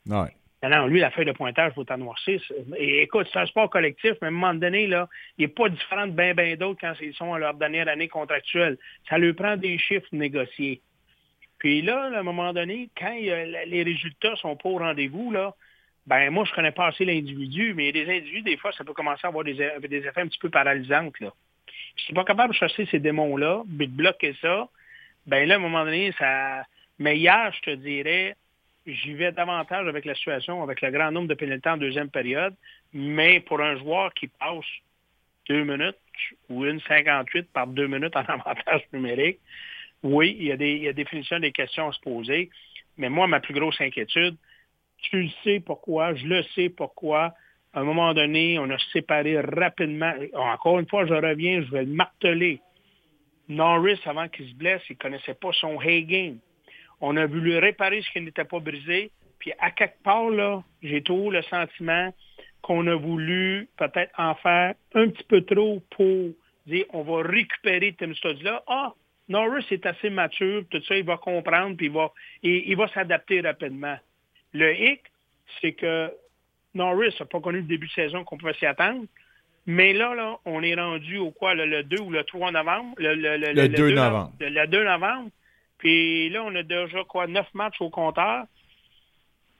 [0.08, 0.30] Ouais.
[0.64, 2.42] Non, non, lui, la feuille de pointage, il faut t'en noircir.
[2.78, 5.70] Et écoute, c'est un sport collectif, mais à un moment donné, là, il n'est pas
[5.70, 8.78] différent de bien, bien d'autres quand ils sont à leur dernière année contractuelle.
[9.08, 10.82] Ça leur prend des chiffres négociés.
[11.60, 15.32] Puis là, à un moment donné, quand il a- les résultats sont pas au rendez-vous,
[15.32, 15.54] là,
[16.08, 18.94] ben moi, je connais pas assez l'individu, mais il des individus, des fois, ça peut
[18.94, 21.20] commencer à avoir des, des effets un petit peu paralysantes.
[21.20, 21.32] Là.
[21.98, 24.68] Si tu n'es pas capable de chasser ces démons-là, de bloquer ça,
[25.28, 26.64] ben là, à un moment donné, ça.
[27.00, 28.36] Mais hier, je te dirais,
[28.86, 32.54] j'y vais davantage avec la situation, avec le grand nombre de pénalités en deuxième période,
[32.94, 34.66] mais pour un joueur qui passe
[35.50, 35.98] deux minutes
[36.50, 39.40] ou une 58 par deux minutes en avantage numérique,
[40.04, 42.50] oui, il y a des, il y a définition des questions à se poser,
[42.98, 44.36] mais moi, ma plus grosse inquiétude,
[45.02, 47.34] tu le sais pourquoi, je le sais pourquoi.
[47.76, 50.14] À un moment donné, on a séparé rapidement.
[50.34, 52.62] Encore une fois, je reviens, je vais le marteler.
[53.50, 56.38] Norris, avant qu'il se blesse, il ne connaissait pas son hay game.
[57.02, 59.12] On a voulu réparer ce qui n'était pas brisé.
[59.40, 62.14] Puis à quelque part, là, j'ai toujours le sentiment
[62.62, 66.30] qu'on a voulu peut-être en faire un petit peu trop pour
[66.66, 68.64] dire on va récupérer Tim Studs là.
[68.68, 68.94] Ah,
[69.28, 72.12] Norris est assez mature, tout ça, il va comprendre, puis il va,
[72.42, 73.98] il va s'adapter rapidement.
[74.54, 75.02] Le hic,
[75.62, 76.12] c'est que
[76.76, 79.06] Norris n'a pas connu le début de saison qu'on pouvait s'y attendre.
[79.66, 82.94] Mais là, là, on est rendu au quoi, le, le 2 ou le 3 novembre?
[82.98, 84.32] Le, le, le, Le 2 no- novembre.
[84.40, 85.30] Le, le 2 novembre.
[85.80, 88.46] Puis là, on a déjà quoi, 9 matchs au compteur.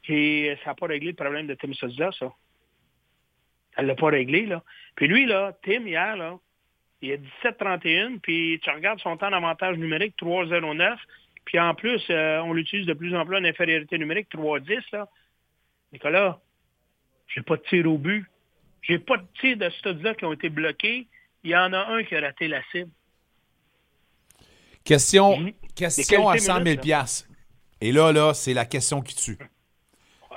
[0.08, 2.32] Et ça n'a pas réglé le problème de Tim Sudzilla, ça.
[3.76, 4.62] Ça ne l'a pas réglé, là.
[4.96, 6.38] Puis lui, là, Tim, hier, là,
[7.02, 10.96] il a 17-31, puis tu regardes son temps d'avantage numérique, 3-0-9.
[11.46, 15.08] Puis en plus, euh, on l'utilise de plus en plus en infériorité numérique, 3-10, là.
[15.92, 16.40] Nicolas,
[17.28, 18.26] j'ai pas de tir au but.
[18.82, 21.08] J'ai pas de tir de ce là qui ont été bloqués.
[21.44, 22.92] Il y en a un qui a raté la cible.
[24.84, 27.28] Question, question à qualités 100 000 minutes, piastres.
[27.82, 29.38] Et là, là, c'est la question qui tue.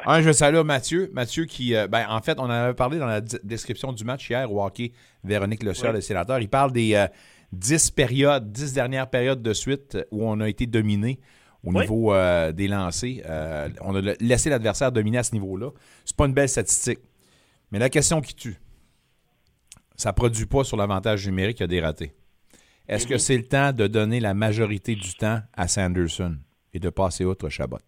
[0.06, 1.10] Un, je salue Mathieu.
[1.12, 4.30] Mathieu qui, euh, ben, en fait, on en avait parlé dans la description du match
[4.30, 4.92] hier au hockey.
[5.24, 6.38] Véronique Le le sénateur.
[6.40, 7.06] Il parle des euh,
[7.52, 11.20] 10 périodes, 10 dernières périodes de suite où on a été dominé
[11.64, 11.80] au Oui.
[11.80, 13.22] niveau euh, des lancers.
[13.26, 15.70] Euh, on a laissé l'adversaire dominer à ce niveau-là.
[16.04, 17.00] C'est pas une belle statistique.
[17.70, 18.56] Mais la question qui tue,
[19.96, 22.12] ça produit pas sur l'avantage numérique qu'il y a des ratés.
[22.86, 26.38] Est-ce que c'est le temps de donner la majorité du temps à Sanderson
[26.72, 27.78] et de passer outre Chabot?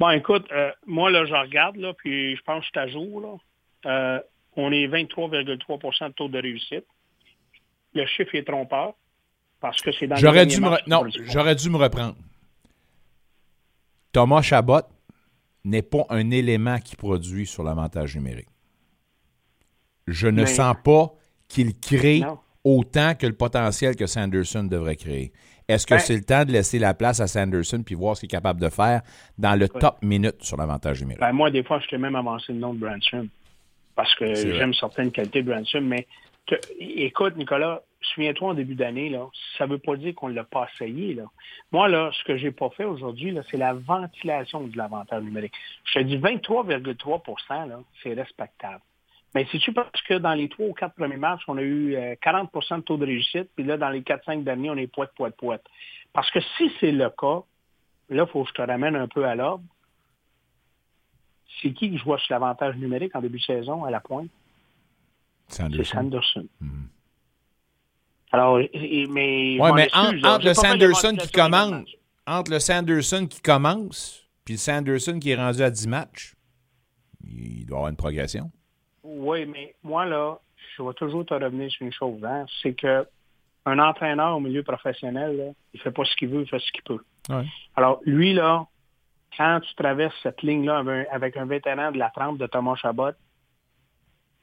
[0.00, 3.20] Bon, écoute, euh, moi, là, je regarde, là, puis je pense que je jour,
[3.84, 4.22] là.
[4.56, 6.84] On est 23,3% de taux de réussite.
[7.94, 8.94] Le chiffre est trompeur
[9.64, 12.16] parce que c'est dans J'aurais dû, me re- non, j'aurais dû me reprendre.
[14.12, 14.82] Thomas Chabot
[15.64, 18.48] n'est pas un élément qui produit sur l'avantage numérique.
[20.06, 21.14] Je ne Mais- sens pas
[21.48, 22.38] qu'il crée Non.
[22.62, 25.32] autant que le potentiel que Sanderson devrait créer.
[25.66, 28.20] Est-ce que Ben- c'est le temps de laisser la place à Sanderson puis voir ce
[28.20, 29.00] qu'il est capable de faire
[29.38, 31.20] dans le top minute sur l'avantage numérique?
[31.20, 33.26] Ben, moi, des fois, je t'ai même avancé le nom de Branson
[33.96, 35.80] parce que j'aime certaines qualités de Branson.
[35.80, 36.06] Mais
[36.46, 39.26] te- écoute, Nicolas, souviens-toi en début d'année, là,
[39.58, 41.14] ça veut pas dire qu'on ne l'a pas essayé.
[41.14, 41.24] Là.
[41.72, 45.54] Moi, là, ce que j'ai pas fait aujourd'hui, là, c'est la ventilation de l'avantage numérique.
[45.84, 48.80] Je te dis 23,3 là, c'est respectable.
[49.34, 51.96] Mais si tu penses que dans les trois ou quatre premiers matchs, on a eu
[51.96, 55.10] euh, 40% de taux de réussite, puis là, dans les 4-5 derniers, on est poète,
[55.16, 55.64] poète, poète.
[56.12, 57.42] Parce que si c'est le cas,
[58.10, 59.64] là, il faut que je te ramène un peu à l'ordre
[61.62, 64.30] c'est qui qui jouait sur l'avantage numérique en début de saison à la pointe?
[65.48, 65.94] C'est Sanderson.
[65.94, 66.48] Sanderson.
[68.34, 68.58] Alors,
[69.10, 69.56] mais.
[69.74, 71.40] mais excuse, entre, le Sanderson qui
[71.72, 71.96] matchs.
[72.26, 76.34] entre le Sanderson qui commence, puis le Sanderson qui est rendu à 10 matchs,
[77.24, 78.50] il doit y avoir une progression.
[79.02, 80.38] Oui, mais moi, là,
[80.76, 83.06] je vais toujours te revenir sur une chose, hein, c'est que
[83.66, 86.70] un entraîneur au milieu professionnel, là, il fait pas ce qu'il veut, il fait ce
[86.72, 87.02] qu'il peut.
[87.30, 87.44] Ouais.
[87.76, 88.66] Alors, lui, là,
[89.36, 92.74] quand tu traverses cette ligne-là avec, un- avec un vétéran de la trempe de Thomas
[92.76, 93.12] Chabot,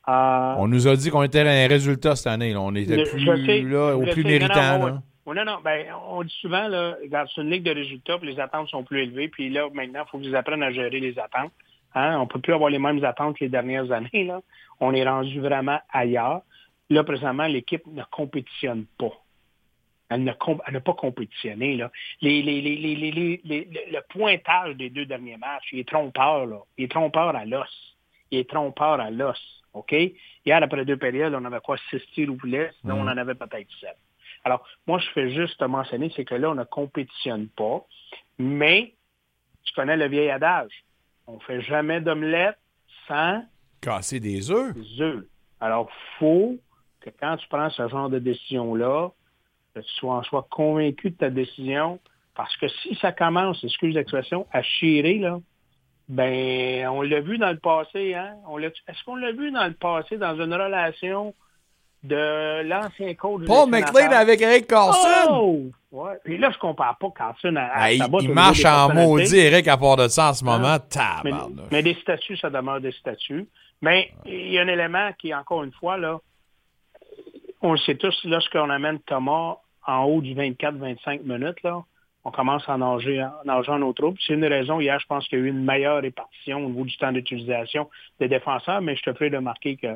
[0.07, 2.53] euh, On nous a dit qu'on était un résultat cette année.
[2.53, 2.61] là.
[2.61, 4.27] On était Le- plus, sais, là, au plus sais.
[4.27, 4.79] méritant.
[4.79, 5.01] Non, non.
[5.27, 6.95] Ouais, non, non, ben, on dit souvent, là,
[7.35, 10.09] c'est une ligue de résultats, puis les attentes sont plus élevées, puis là, maintenant, il
[10.09, 11.51] faut qu'ils apprennent à gérer les attentes.
[11.93, 12.17] Hein?
[12.19, 14.23] On peut plus avoir les mêmes attentes que les dernières années.
[14.25, 14.41] Là.
[14.79, 16.41] On est rendu vraiment ailleurs.
[16.89, 19.11] Là, présentement, l'équipe ne compétitionne pas.
[20.09, 20.33] Elle n'a
[20.81, 21.75] pas compétitionné.
[21.77, 21.89] Là.
[22.21, 26.45] Les, les, les, le- le pointage des deux derniers matchs, il est trompeur.
[26.47, 26.57] Là.
[26.77, 27.69] Il est trompeur à l'os.
[28.31, 29.39] Il est trompeur à l'os.
[29.73, 29.91] OK?
[29.93, 31.77] Hier, après deux périodes, on avait quoi?
[31.89, 32.71] Six tirs au poulet.
[32.81, 33.97] Sinon, on en avait peut-être sept.
[34.43, 37.85] Alors, moi, je fais juste te mentionner, c'est que là, on ne compétitionne pas.
[38.39, 38.93] Mais,
[39.63, 40.83] tu connais le vieil adage.
[41.27, 42.57] On fait jamais d'omelette
[43.07, 43.43] sans
[43.81, 44.73] Casser des œufs.
[44.73, 45.25] des œufs.
[45.59, 46.57] Alors, faut
[47.01, 49.11] que quand tu prends ce genre de décision-là,
[49.73, 51.99] que tu sois en soi convaincu de ta décision,
[52.35, 55.39] parce que si ça commence, excuse l'expression, à chirer, là,
[56.11, 58.35] ben, on l'a vu dans le passé, hein?
[58.59, 61.33] Est-ce qu'on l'a vu dans le passé dans une relation
[62.03, 65.29] de l'ancien coach Paul McLean avec Eric Carlson.
[65.29, 65.71] Oh!
[65.91, 66.13] Ouais.
[66.25, 69.77] Puis là, je compare pas Carlson à, à Hey, il marche en maudit, Eric, à
[69.77, 70.77] part de ça en ce moment.
[71.23, 71.31] Mais,
[71.71, 73.47] mais des statuts, ça demeure des statuts.
[73.81, 76.19] Mais il y a un élément qui, encore une fois, là,
[77.61, 81.83] on le sait tous, lorsqu'on amène Thomas en haut du 24-25 minutes, là,
[82.23, 84.17] on commence à nager, à nager en nos troupes.
[84.25, 86.83] C'est une raison, hier, je pense qu'il y a eu une meilleure répartition au niveau
[86.85, 89.87] du temps d'utilisation des défenseurs, mais je te ferai remarquer que,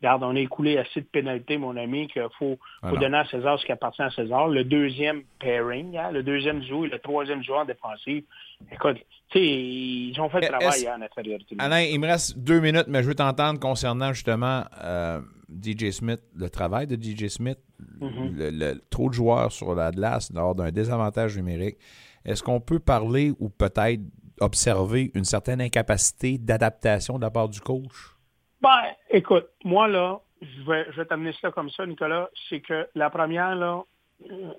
[0.00, 3.66] regarde, on a écoulé assez de pénalités, mon ami, qu'il faut, donner à César ce
[3.66, 4.48] qui appartient à César.
[4.48, 8.24] Le deuxième pairing, hein, le deuxième joueur et le troisième joueur défensif.
[8.72, 8.96] Écoute,
[9.30, 11.56] tu sais, ils ont fait le Est-ce- travail hier en infériorité.
[11.58, 16.20] Alain, il me reste deux minutes, mais je veux t'entendre concernant justement euh, DJ Smith,
[16.34, 17.58] le travail de DJ Smith,
[18.00, 18.34] Mm-hmm.
[18.36, 21.76] le, le- trop de joueurs sur la glace lors d'un désavantage numérique.
[22.24, 24.00] Est-ce qu'on peut parler ou peut-être
[24.40, 28.16] observer une certaine incapacité d'adaptation de la part du coach?
[28.60, 28.80] Ben,
[29.10, 33.10] écoute, moi, là, je vais, je vais t'amener ça comme ça, Nicolas, c'est que la
[33.10, 33.82] première, là,
[34.28, 34.52] euh,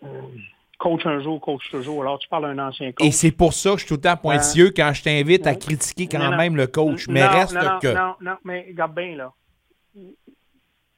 [0.78, 2.02] coach un jour, coach toujours.
[2.04, 3.06] Alors, tu parles d'un ancien coach.
[3.06, 5.56] Et c'est pour ça que je suis tout le temps pointilleux quand je t'invite à
[5.56, 7.08] critiquer quand Non, même le coach.
[7.10, 7.94] Mais Non, reste non, que.
[7.94, 9.34] Non, non, mais regarde bien, là.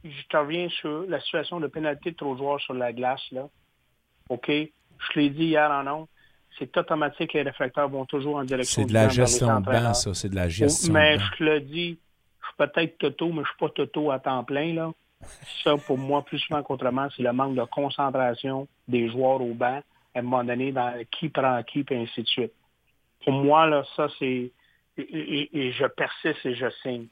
[0.03, 3.21] Je te reviens sur la situation de pénalité de trop de joueurs sur la glace,
[3.31, 3.47] là.
[4.29, 4.47] OK?
[4.49, 6.07] Je te l'ai dit hier en ondes.
[6.59, 10.13] C'est automatique, les réflecteurs vont toujours en direction C'est de la gestion de banc, ça.
[10.13, 11.97] C'est de la gestion Mais de je te le dis,
[12.41, 14.91] je suis peut-être Toto, mais je suis pas Toto à temps plein, là.
[15.63, 19.81] Ça, pour moi, plus souvent qu'autrement, c'est le manque de concentration des joueurs au banc,
[20.15, 22.53] à un moment donné, dans qui prend qui, puis ainsi de suite.
[23.23, 24.51] Pour moi, là, ça, c'est...
[24.97, 27.05] Et, et- et je persiste et je signe.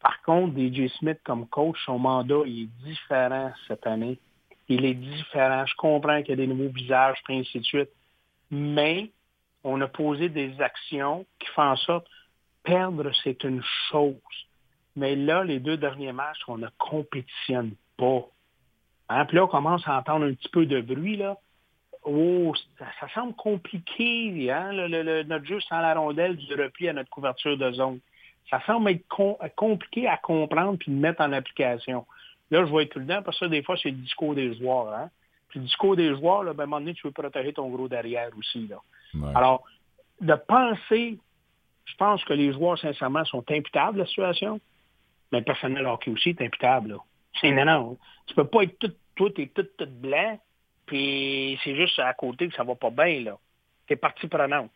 [0.00, 4.18] Par contre, DJ Smith comme coach, son mandat il est différent cette année.
[4.68, 5.66] Il est différent.
[5.66, 7.90] Je comprends qu'il y a des nouveaux visages, ainsi de suite.
[8.50, 9.10] Mais
[9.64, 12.06] on a posé des actions qui font en sorte
[12.62, 14.14] perdre, c'est une chose.
[14.96, 18.26] Mais là, les deux derniers matchs, on ne compétitionne pas.
[19.08, 19.24] Hein?
[19.26, 21.36] Puis là, on commence à entendre un petit peu de bruit, là.
[22.02, 24.72] Oh, ça, semble compliqué, hein?
[24.72, 28.00] notre jeu sans la rondelle du repli à notre couverture de zone.
[28.50, 32.06] Ça semble être com- compliqué à comprendre puis de mettre en application.
[32.50, 34.34] Là, je vais être tout le temps, parce que ça, des fois, c'est le discours
[34.34, 34.92] des joueurs.
[34.92, 35.08] Hein?
[35.48, 37.68] Puis le discours des joueurs, là, ben, à un moment donné, tu veux protéger ton
[37.68, 38.66] gros derrière aussi.
[38.66, 38.80] Là.
[39.14, 39.32] Ouais.
[39.34, 39.64] Alors,
[40.20, 41.18] de penser,
[41.84, 44.60] je pense que les joueurs, sincèrement, sont imputables de la situation,
[45.32, 46.96] mais le personnel hockey aussi est imputable.
[47.40, 47.98] C'est non, non.
[48.26, 50.38] Tu peux pas être tout, tout et tout, tout blanc,
[50.86, 53.38] puis c'est juste à côté que ça va pas bien, là.
[53.86, 54.70] T'es partie prenante.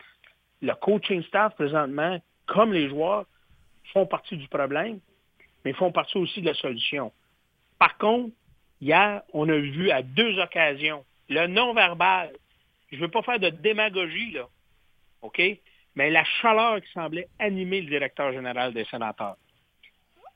[0.63, 3.27] Le coaching staff, présentement, comme les joueurs,
[3.93, 4.99] font partie du problème,
[5.65, 7.13] mais font partie aussi de la solution.
[7.79, 8.31] Par contre,
[8.81, 12.31] hier, on a vu à deux occasions le non-verbal.
[12.93, 14.47] Je veux pas faire de démagogie, là.
[15.23, 15.41] OK?
[15.97, 19.37] Mais la chaleur qui semblait animer le directeur général des sénateurs.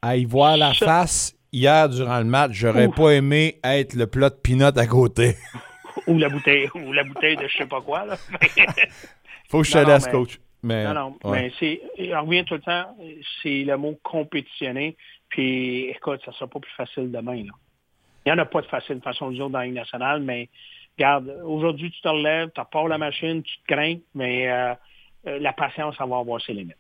[0.03, 4.07] À y voir la Ça- face hier durant le match, j'aurais pas aimé être le
[4.07, 5.35] plat de peanut à côté.
[6.07, 8.17] Ou la bouteille, ou la bouteille de je sais pas quoi, là.
[9.51, 10.39] Faut que je te Non, laisse, mais- coach.
[10.62, 11.42] Mais, Non, non, ouais.
[11.42, 12.97] mais c'est, on revient tout le temps,
[13.42, 14.97] c'est le mot compétitionner.
[15.29, 17.53] Puis, écoute, ça sera pas plus facile demain, là.
[18.27, 20.21] Il n'y en a pas de facile de façon de dire dans la Ligue nationale,
[20.21, 20.49] mais
[20.99, 24.75] regarde, aujourd'hui, tu te relèves, tu repars la machine, tu te crains, mais euh,
[25.27, 26.77] euh, la patience, ça va avoir ses limites.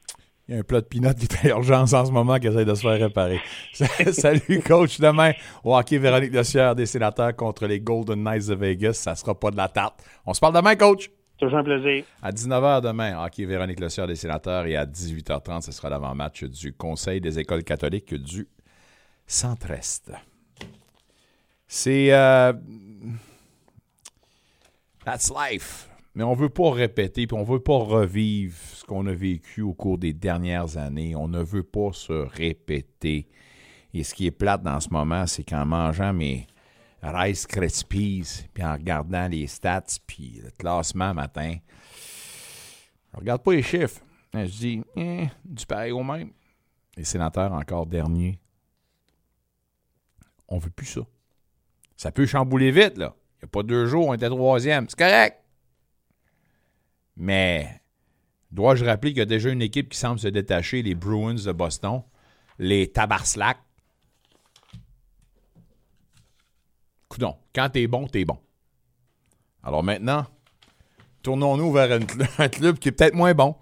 [0.46, 2.46] Il y a un plat de peanut qui est à urgence en ce moment qui
[2.48, 3.40] essaie de se faire réparer.
[3.72, 4.98] Salut, coach.
[4.98, 8.94] Demain, au hockey, Véronique Lecieur des sénateurs contre les Golden Knights de Vegas.
[8.94, 10.02] Ça sera pas de la tarte.
[10.26, 11.10] On se parle demain, coach.
[11.38, 12.04] Toujours un plaisir.
[12.20, 14.66] À 19h demain, hockey, Véronique Lecieur des sénateurs.
[14.66, 18.48] Et à 18h30, ce sera l'avant-match du Conseil des écoles catholiques du
[19.26, 20.12] Centre-Est.
[21.68, 22.12] C'est.
[22.12, 22.52] euh,
[25.04, 25.88] That's life.
[26.14, 29.72] Mais on veut pas répéter, puis on veut pas revivre ce qu'on a vécu au
[29.72, 31.14] cours des dernières années.
[31.14, 33.28] On ne veut pas se répéter.
[33.94, 36.46] Et ce qui est plate dans ce moment, c'est qu'en mangeant mes
[37.02, 41.56] Rice Krispies, puis en regardant les stats, puis le classement matin,
[43.12, 44.00] je regarde pas les chiffres.
[44.34, 46.32] Je dis, eh, du pareil au même.
[46.96, 48.38] Les sénateurs encore dernier.
[50.48, 51.00] On veut plus ça.
[51.96, 53.14] Ça peut chambouler vite, là.
[53.36, 54.88] Il n'y a pas deux jours, on était troisième.
[54.88, 55.38] C'est correct.
[57.16, 57.80] Mais
[58.50, 61.52] dois-je rappeler qu'il y a déjà une équipe qui semble se détacher, les Bruins de
[61.52, 62.02] Boston,
[62.58, 63.58] les Tabarslack.
[67.08, 68.38] Coudon, quand t'es bon, t'es bon.
[69.62, 70.24] Alors maintenant,
[71.22, 73.54] tournons-nous vers un cl- un club qui est peut-être moins bon,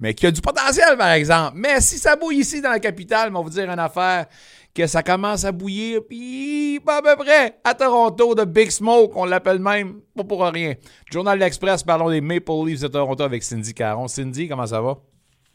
[0.00, 1.52] mais qui a du potentiel, par exemple.
[1.56, 4.26] Mais si ça bouille ici dans la capitale, on va vous dire une affaire,
[4.74, 9.12] que ça commence à bouillir, puis pas à peu près à Toronto, de Big Smoke,
[9.16, 10.74] on l'appelle même, pas pour rien.
[11.10, 14.06] Journal L'Express, parlons des Maple Leafs de Toronto avec Cindy Caron.
[14.06, 14.98] Cindy, comment ça va?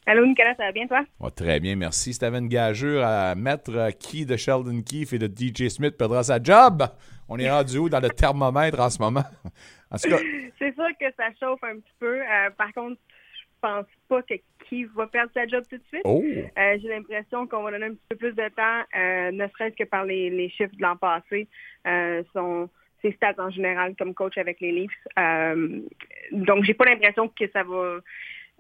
[0.06, 1.04] Allô, Nicolas, ça va bien, toi?
[1.20, 2.14] Va très bien, merci.
[2.14, 5.70] Si tu avais une gageure à mettre euh, qui de Sheldon Keefe et de DJ
[5.70, 6.84] Smith perdra sa job,
[7.30, 9.24] on est rendu où dans le thermomètre en ce moment?
[9.90, 10.18] En tout cas,
[10.60, 12.20] C'est sûr que ça chauffe un petit peu.
[12.22, 12.98] Euh, par contre,
[13.36, 14.34] je pense pas que
[14.68, 16.02] qui va perdre sa job tout de suite.
[16.04, 16.22] oh!
[16.58, 19.76] Euh, J'ai l'impression qu'on va donner un petit peu plus de temps, euh, ne serait-ce
[19.76, 21.48] que par les, les chiffres de l'an passé,
[21.88, 22.70] euh, son,
[23.02, 24.92] ses stats en général comme coach avec les Leafs.
[25.20, 25.80] Euh,
[26.32, 28.00] donc, j'ai pas l'impression que ça va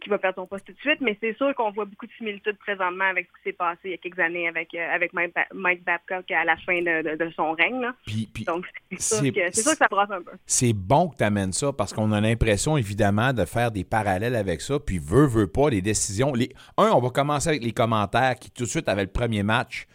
[0.04, 2.12] qu'il va perdre son poste tout de suite, mais c'est sûr qu'on voit beaucoup de
[2.18, 5.14] similitudes présentement avec ce qui s'est passé il y a quelques années avec euh, avec
[5.14, 7.82] Mike, Ba- Mike Babcock à la fin de, de- de son règne.
[7.82, 7.94] là.
[8.06, 10.32] Puis, puis Donc, c'est sûr, que- c'est sûr que ça brasse un peu.
[10.46, 14.36] c'est bon que tu amènes ça parce qu'on a l'impression, évidemment, de faire des parallèles
[14.36, 14.80] avec ça.
[14.80, 16.34] Puis, veut, veut pas, les décisions.
[16.34, 16.50] Les...
[16.78, 19.88] Un, on va commencer avec les commentaires qui, tout de suite, avaient le premier match.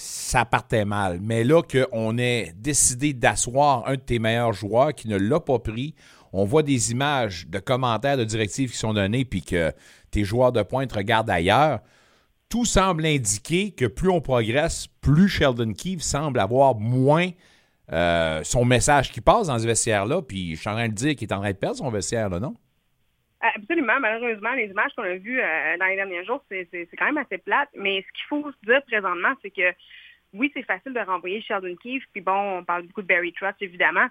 [0.00, 1.18] Ça partait mal.
[1.20, 5.58] Mais là, qu'on ait décidé d'asseoir un de tes meilleurs joueurs qui ne l'a pas
[5.58, 5.96] pris,
[6.32, 9.72] on voit des images de commentaires, de directives qui sont données, puis que
[10.10, 11.80] tes joueurs de pointe regardent ailleurs.
[12.48, 17.28] Tout semble indiquer que plus on progresse, plus Sheldon Keefe semble avoir moins
[17.92, 21.14] euh, son message qui passe dans ce vestiaire-là, puis je suis en train de dire
[21.14, 22.54] qu'il est en train de perdre son vestiaire, là, non?
[23.40, 24.00] Absolument.
[24.00, 27.38] Malheureusement, les images qu'on a vues euh, dans les derniers jours, c'est quand même assez
[27.38, 27.68] plate.
[27.76, 29.72] Mais ce qu'il faut se dire présentement, c'est que
[30.34, 32.04] oui, c'est facile de renvoyer Sheldon Keefe.
[32.12, 34.06] Puis bon, on parle beaucoup de Barry Trotz, évidemment.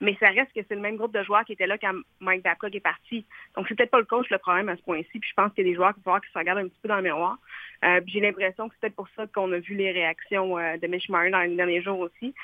[0.00, 2.42] Mais ça reste que c'est le même groupe de joueurs qui était là quand Mike
[2.42, 3.24] Babcock est parti.
[3.54, 5.18] Donc, c'est peut-être pas le coach le problème à ce point-ci.
[5.18, 6.68] Puis je pense qu'il y a des joueurs qui vont falloir qu'ils se regardent un
[6.68, 7.38] petit peu dans le miroir.
[7.84, 10.86] Euh, j'ai l'impression que c'est peut-être pour ça qu'on a vu les réactions euh, de
[10.86, 12.34] Mitch Marner dans les derniers jours aussi.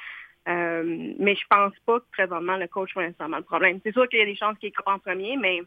[0.49, 3.81] Euh, mais je pense pas que présentement le coach soit nécessairement le problème.
[3.83, 5.61] C'est sûr qu'il y a des chances qu'il est en premier, mais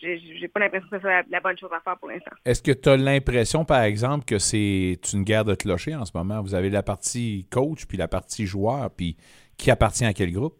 [0.00, 2.30] j'ai pas l'impression que c'est la, la bonne chose à faire pour l'instant.
[2.44, 6.16] Est-ce que tu as l'impression, par exemple, que c'est une guerre de clocher en ce
[6.16, 6.40] moment?
[6.42, 9.16] Vous avez la partie coach, puis la partie joueur, puis
[9.58, 10.56] qui appartient à quel groupe?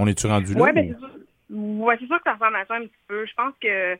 [0.00, 0.60] On est-tu rendu là?
[0.60, 3.04] Ouais, ben, ou- c'est sûr, ouais, c'est sûr que ça ressemble à ça un petit
[3.06, 3.26] peu.
[3.26, 3.96] Je pense que euh,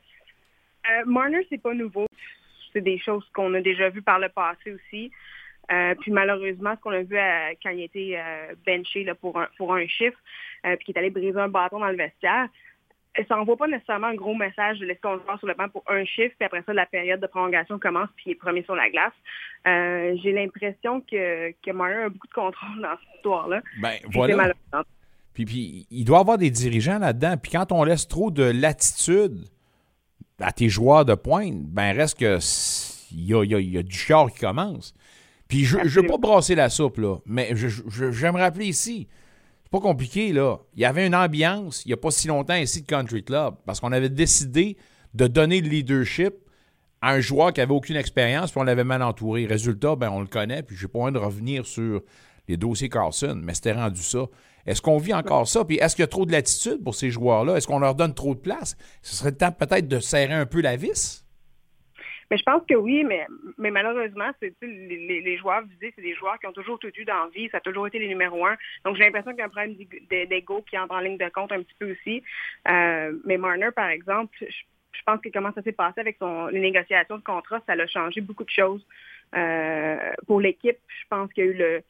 [1.07, 2.07] Marner, c'est pas nouveau.
[2.73, 5.11] C'est des choses qu'on a déjà vues par le passé aussi.
[5.71, 9.15] Euh, puis malheureusement, ce qu'on a vu euh, quand il a été euh, benché là,
[9.15, 10.19] pour, un, pour un chiffre,
[10.67, 12.49] euh, puis qu'il est allé briser un bâton dans le vestiaire,
[13.29, 15.83] ça envoie pas nécessairement un gros message de laisser ton joueur sur le banc pour
[15.89, 18.77] un chiffre, puis après ça, la période de prolongation commence, puis il est premier sur
[18.77, 19.13] la glace.
[20.23, 23.63] J'ai l'impression que, que Marner a beaucoup de contrôle dans cette histoire-là.
[23.81, 24.55] Ben, voilà.
[25.33, 27.37] Puis, puis il doit y avoir des dirigeants là-dedans.
[27.41, 29.47] Puis quand on laisse trop de latitude
[30.41, 32.39] à tes joueurs de pointe, ben reste que
[33.13, 34.95] il y y a- il y a du chiard qui commence.
[35.49, 39.09] Puis je ne veux pas brasser la soupe, là, mais je, je, me rappeler ici.
[39.65, 40.59] C'est pas compliqué, là.
[40.75, 43.55] Il y avait une ambiance, il n'y a pas si longtemps ici de Country Club,
[43.67, 44.77] parce qu'on avait décidé
[45.15, 46.35] de donner le leadership
[47.03, 49.47] à un joueur qui avait aucune expérience, puis on l'avait mal entouré.
[49.47, 52.01] Résultat, ben on le connaît, puis j'ai pas envie de revenir sur
[52.47, 54.27] les dossiers Carlson, mais c'était rendu ça.
[54.67, 55.65] Est-ce qu'on vit encore ça?
[55.65, 57.57] Puis est-ce qu'il y a trop de latitude pour ces joueurs-là?
[57.57, 58.77] Est-ce qu'on leur donne trop de place?
[59.03, 61.25] Ce serait le temps peut-être de serrer un peu la vis?
[62.31, 63.27] Mais je pense que oui, mais,
[63.59, 67.05] mais malheureusement, c'est les, les- joueurs visés, c'est des joueurs qui ont toujours tout eu
[67.05, 68.57] dans la vie, ça a toujours été les numéros un.
[68.85, 71.19] Donc j'ai l'impression qu'il y a un problème d'ego- d'e- d'ego qui entre en ligne
[71.19, 72.23] de compte un petit peu aussi.
[72.69, 76.47] Euh, mais Marner, par exemple, je, je pense que comment ça s'est passé avec son,
[76.47, 78.87] les négociations de contrat, ça a changé beaucoup de choses
[79.35, 79.97] euh,
[80.29, 80.79] pour l'équipe.
[80.89, 81.83] Je pense qu'il y a eu le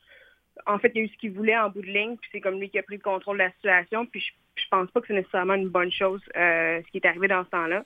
[0.66, 2.40] en fait, il y a eu ce qu'il voulait en bout de ligne, puis c'est
[2.40, 5.00] comme lui qui a pris le contrôle de la situation, puis je, je pense pas
[5.00, 7.84] que c'est nécessairement une bonne chose euh, ce qui est arrivé dans ce temps-là.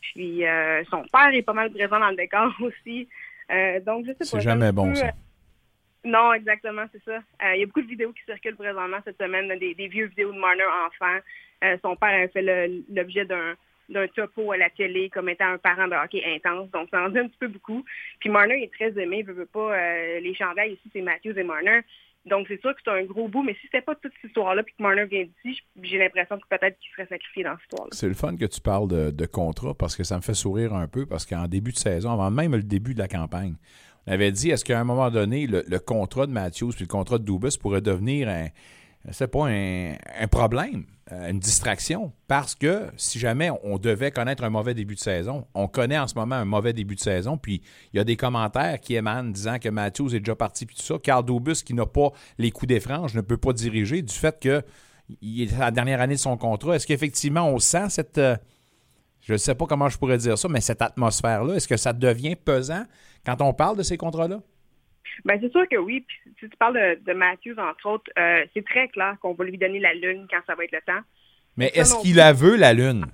[0.00, 3.08] Puis euh, son père est pas mal présent dans le décor aussi.
[3.50, 4.24] Euh, donc, je sais pas.
[4.24, 5.06] C'est jamais bon, peu, ça.
[5.06, 5.10] euh,
[6.04, 7.20] non, exactement, c'est ça.
[7.54, 10.32] Il y a beaucoup de vidéos qui circulent présentement cette semaine, des, des vieux vidéos
[10.32, 11.18] de Marner enfant.
[11.82, 12.42] Son père a fait
[12.88, 13.54] l'objet d'un
[13.88, 16.70] d'un topo à la télé comme étant un parent de hockey intense.
[16.70, 17.84] Donc, ça en dit un petit peu beaucoup.
[18.20, 19.74] Puis Marner est très aimé, veut, veut pas.
[19.76, 21.80] euh, les chandails ici, c'est Matthews et Marner.
[22.24, 24.62] Donc, c'est sûr que c'est un gros bout, mais si c'était pas toute cette histoire-là,
[24.62, 27.90] puis que Marner vient d'ici, j'ai l'impression que peut-être qu'il serait sacrifié dans cette histoire-là.
[27.92, 30.86] C'est le fun que tu parles de, contrat parce que ça me fait sourire un
[30.86, 33.54] peu parce qu'en début de saison, avant même le début de la campagne,
[34.06, 36.88] on avait dit est-ce qu'à un moment donné, le, le contrat de Matthews puis le
[36.88, 38.48] contrat de Dubus pourrait devenir un,
[39.10, 44.50] c'est pas un, problème, euh, une distraction, parce que si jamais on devait connaître un
[44.50, 47.62] mauvais début de saison, on connaît en ce moment un mauvais début de saison, puis
[47.92, 50.82] il y a des commentaires qui émanent disant que Matthews est déjà parti, puis tout
[50.82, 50.94] ça.
[51.02, 54.38] Carl Dubus, qui n'a pas les coups des franges, ne peut pas diriger du fait
[54.38, 54.62] que
[55.20, 56.76] il est la dernière année de son contrat.
[56.76, 58.36] Est-ce qu'effectivement on sent cette, euh,
[59.20, 61.92] je ne sais pas comment je pourrais dire ça, mais cette atmosphère-là, est-ce que ça
[61.92, 62.84] devient pesant
[63.26, 64.40] quand on parle de ces contrats-là?
[65.24, 66.04] Ben, c'est sûr que oui.
[66.06, 69.44] Puis, si tu parles de, de Matthews, entre autres, euh, c'est très clair qu'on va
[69.44, 71.02] lui donner la lune quand ça va être le temps.
[71.56, 73.06] Mais est-ce qu'il la veut, la Lune?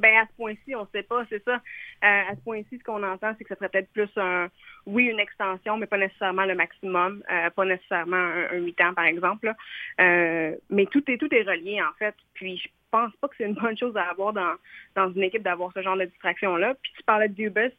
[0.00, 1.54] Ben, à ce point-ci, on ne sait pas, c'est ça.
[1.54, 1.60] Euh,
[2.02, 4.48] à ce point-ci, ce qu'on entend, c'est que ça serait peut-être plus un,
[4.86, 9.04] oui, une extension, mais pas nécessairement le maximum, euh, pas nécessairement un, 8 ans, par
[9.04, 9.52] exemple.
[10.00, 12.14] Euh, mais tout est, tout est relié, en fait.
[12.34, 14.54] Puis, je pense pas que c'est une bonne chose à avoir dans,
[14.96, 16.74] dans une équipe d'avoir ce genre de distraction-là.
[16.82, 17.72] Puis, tu parlais de Dubus.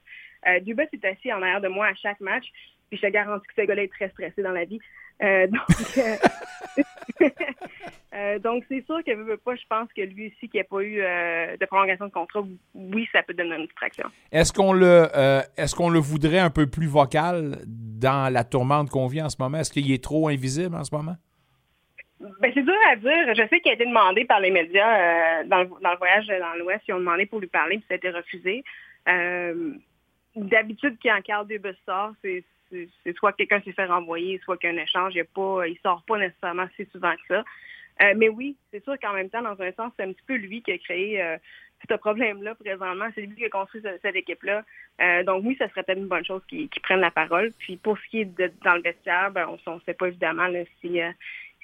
[0.47, 2.45] Euh, Dubus est assis en arrière de moi à chaque match.
[2.89, 4.80] Puis, je te garantis que ce gars-là est très stressé dans la vie.
[5.21, 6.15] Euh, donc, euh,
[8.13, 10.63] euh, donc, c'est sûr que veut, veut pas, je pense que lui aussi, qui n'a
[10.63, 14.08] pas eu euh, de prolongation de contrat, oui, ça peut donner une distraction.
[14.32, 15.08] Est-ce qu'on le,
[15.58, 19.38] est-ce qu'on le voudrait un peu plus vocal dans la tourmente qu'on vit en ce
[19.39, 19.58] moment?
[19.58, 21.15] Est-ce qu'il est trop invisible en ce moment?
[22.19, 23.34] Ben, c'est dur à dire.
[23.34, 26.54] Je sais qu'il a été demandé par les médias dans, le, dans le voyage dans
[26.60, 26.84] l'Ouest.
[26.88, 28.63] Ils ont demandé pour lui parler, puis ça a été refusé.
[30.36, 34.73] D'habitude, quand Carl Dubus sort, c'est c'est- soit quelqu'un s'est fait renvoyer, soit qu'il y
[34.73, 35.13] a un échange.
[35.15, 37.43] Il il sort pas nécessairement si souvent que ça.
[38.01, 40.36] Euh, mais oui, c'est sûr qu'en même temps, dans un sens, c'est un petit peu
[40.36, 41.38] lui qui a créé euh,
[41.89, 43.08] ce problème-là présentement.
[43.13, 44.63] C'est lui qui a construit ce- cette équipe-là.
[45.01, 47.51] Euh, donc oui, ça serait peut-être une bonne chose qu'il qu'il prenne la parole.
[47.60, 50.47] Puis pour ce qui est dans le vestiaire, ben, on ne sait pas évidemment
[50.82, 50.99] si,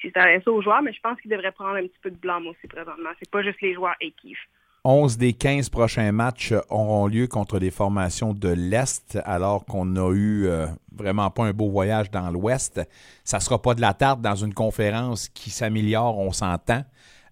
[0.01, 2.17] si ça ça aux joueurs, mais je pense qu'il devrait prendre un petit peu de
[2.17, 3.09] blâme aussi présentement.
[3.19, 4.39] C'est pas juste les joueurs et kiff.
[4.87, 10.13] 11 des 15 prochains matchs auront lieu contre des formations de l'Est, alors qu'on a
[10.13, 12.79] eu euh, vraiment pas un beau voyage dans l'Ouest.
[13.23, 16.83] Ça sera pas de la tarte dans une conférence qui s'améliore, on s'entend.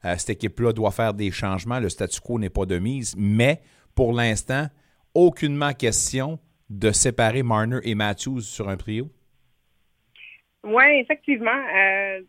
[0.04, 1.80] Euh, cette équipe-là doit faire des changements.
[1.80, 3.62] Le statu quo n'est pas de mise, mais
[3.94, 4.66] pour l'instant,
[5.14, 6.40] aucunement question
[6.72, 9.12] de séparer Marner et Matthews sur un trio.
[10.64, 11.52] Oui, effectivement.
[11.52, 12.22] Euh,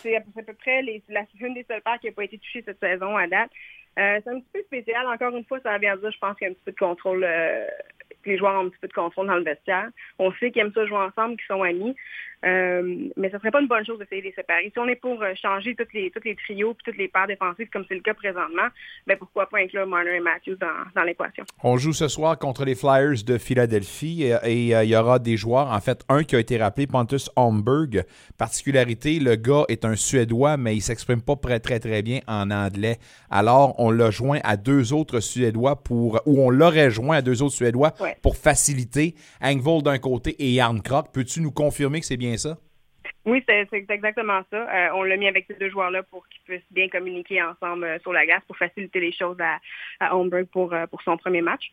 [0.00, 2.78] c'est à peu près la, une des seules paires qui n'a pas été touchée cette
[2.78, 3.50] saison à date.
[3.98, 5.06] Euh, c'est un petit peu spécial.
[5.06, 6.76] Encore une fois, ça vient dire, je pense qu'il y a un petit peu de
[6.76, 7.66] contrôle, euh,
[8.22, 9.88] que les joueurs ont un petit peu de contrôle dans le vestiaire.
[10.18, 11.96] On sait qu'ils aiment ça jouer ensemble, qu'ils sont amis.
[12.44, 14.70] Euh, mais ce serait pas une bonne chose d'essayer de les séparer.
[14.72, 17.26] Si on est pour euh, changer tous les, tous les trios puis toutes les paires
[17.26, 18.68] défensives comme c'est le cas présentement,
[19.06, 21.44] ben pourquoi pas inclure Marner et Matthews dans, dans l'équation?
[21.64, 24.36] On joue ce soir contre les Flyers de Philadelphie et,
[24.68, 27.28] et, euh, il y aura des joueurs, en fait, un qui a été rappelé, Pontus
[27.36, 28.04] Holmberg.
[28.38, 32.50] Particularité, le gars est un Suédois, mais il s'exprime pas très, très, très bien en
[32.52, 32.98] anglais.
[33.30, 37.42] Alors, on l'a joint à deux autres Suédois pour, ou on l'aurait joint à deux
[37.42, 38.16] autres Suédois Ouais.
[38.22, 39.14] pour faciliter.
[39.42, 40.80] Engvall d'un côté et Yarn.
[41.12, 42.58] Peux-tu nous confirmer que c'est bien ça?
[43.24, 44.56] Oui, c'est exactement ça.
[44.56, 47.98] Euh, on l'a mis avec ces deux joueurs-là pour qu'ils puissent bien communiquer ensemble euh,
[48.00, 49.58] sur la glace pour faciliter les choses à,
[50.00, 51.70] à Holmberg pour, euh, pour son premier match.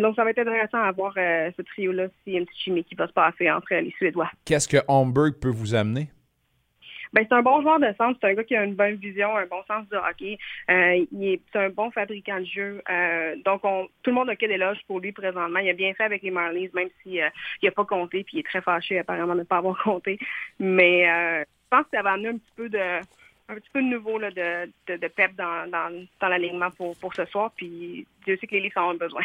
[0.00, 2.84] Donc, ça va être intéressant à voir ce trio-là s'il y a une petite chimie
[2.84, 4.30] qui va se passer entre les Suédois.
[4.46, 6.08] Qu'est-ce que Holmberg peut vous amener?
[7.14, 8.18] Ben, c'est un bon joueur de centre.
[8.20, 10.36] C'est un gars qui a une bonne vision, un bon sens du hockey.
[10.68, 12.82] Euh, il est c'est un bon fabricant de jeu.
[12.90, 15.60] Euh, donc, on, tout le monde a quel éloge pour lui présentement.
[15.60, 17.28] Il a bien fait avec les Marlies, même s'il euh,
[17.62, 20.18] il a pas compté, puis il est très fâché apparemment de ne pas avoir compté.
[20.58, 23.00] Mais euh, je pense que ça va amener un petit peu de
[23.48, 27.26] un petit peu de nouveau là, de, de, pep dans, dans, l'alignement pour, pour ce
[27.26, 27.52] soir.
[27.54, 29.22] Puis Dieu sait que les en ont besoin.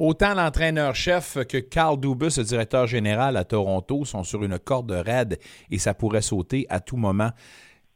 [0.00, 5.38] Autant l'entraîneur-chef que Carl Dubus, le directeur général à Toronto, sont sur une corde raide
[5.70, 7.32] et ça pourrait sauter à tout moment.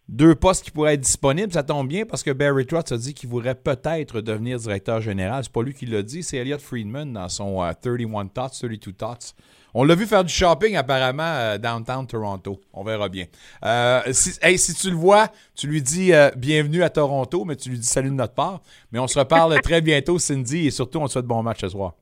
[0.07, 3.14] Deux postes qui pourraient être disponibles, ça tombe bien parce que Barry Trotz a dit
[3.14, 5.44] qu'il voudrait peut-être devenir directeur général.
[5.44, 8.92] C'est pas lui qui l'a dit, c'est Elliot Friedman dans son euh, 31 Thoughts, 32
[8.92, 9.34] Thoughts.
[9.77, 12.61] On l'a vu faire du shopping apparemment euh, downtown Toronto.
[12.72, 13.25] On verra bien.
[13.64, 17.57] Euh, si, hey, si tu le vois, tu lui dis euh, bienvenue à Toronto, mais
[17.57, 18.61] tu lui dis salut de notre part.
[18.93, 21.70] Mais on se reparle très bientôt, Cindy, et surtout on te souhaite bon match ce
[21.70, 21.95] soir.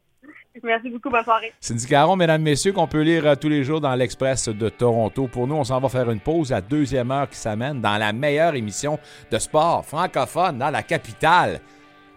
[0.63, 1.09] Merci beaucoup.
[1.09, 1.51] Bonne soirée.
[1.61, 5.27] Cindy Caron, mesdames, messieurs, qu'on peut lire tous les jours dans l'Express de Toronto.
[5.27, 8.13] Pour nous, on s'en va faire une pause à deuxième heure qui s'amène dans la
[8.13, 8.99] meilleure émission
[9.31, 11.63] de sport francophone dans la capitale.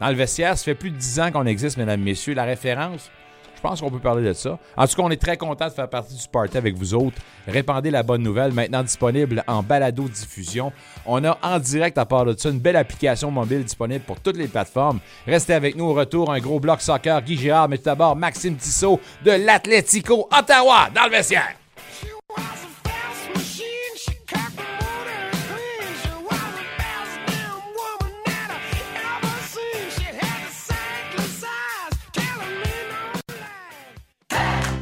[0.01, 2.33] Dans le vestiaire, ça fait plus de dix ans qu'on existe, mesdames, messieurs.
[2.33, 3.09] La référence,
[3.55, 4.57] je pense qu'on peut parler de ça.
[4.77, 7.17] En tout cas, on est très content de faire partie du party avec vous autres.
[7.47, 10.71] Répandez la bonne nouvelle, maintenant disponible en balado-diffusion.
[11.05, 14.37] On a en direct, à part de ça, une belle application mobile disponible pour toutes
[14.37, 14.99] les plateformes.
[15.25, 18.55] Restez avec nous au retour, un gros bloc soccer, Guy Girard, mais tout d'abord Maxime
[18.55, 21.55] Tissot de l'Atlético Ottawa dans le vestiaire.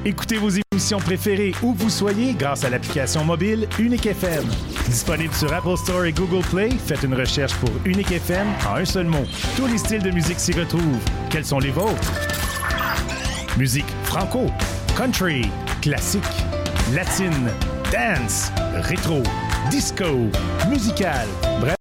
[0.05, 4.43] Écoutez vos émissions préférées où vous soyez grâce à l'application mobile Unique FM.
[4.85, 8.85] Disponible sur Apple Store et Google Play, faites une recherche pour Unique FM en un
[8.85, 9.23] seul mot.
[9.55, 10.99] Tous les styles de musique s'y retrouvent.
[11.29, 12.11] Quels sont les vôtres?
[13.57, 14.47] Musique franco,
[14.97, 15.49] country,
[15.81, 16.21] classique,
[16.93, 17.49] latine,
[17.89, 19.23] dance, rétro,
[19.71, 20.27] disco,
[20.69, 21.27] musical,
[21.61, 21.77] bref,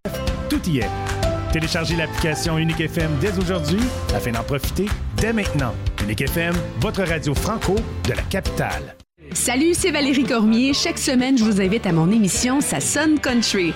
[0.48, 1.11] tout y est.
[1.52, 3.78] Téléchargez l'application Unique FM dès aujourd'hui
[4.14, 4.86] afin d'en profiter
[5.16, 5.74] dès maintenant.
[6.02, 7.76] Unique FM, votre radio franco
[8.08, 8.96] de la capitale.
[9.34, 10.72] Salut, c'est Valérie Cormier.
[10.72, 13.74] Chaque semaine, je vous invite à mon émission Ça sonne country.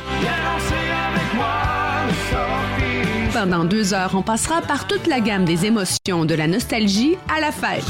[3.35, 7.41] Pendant deux heures, on passera par toute la gamme des émotions, de la nostalgie à
[7.41, 7.85] la fête.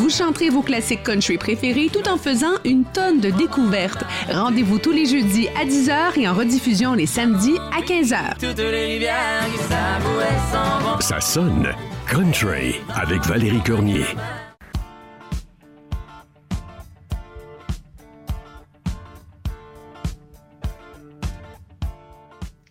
[0.00, 4.02] Vous chanterez vos classiques country préférés tout en faisant une tonne de découvertes.
[4.30, 8.40] Rendez-vous tous les jeudis à 10h et en rediffusion les samedis à 15h.
[11.02, 11.74] Ça sonne
[12.08, 14.06] Country avec Valérie Cormier.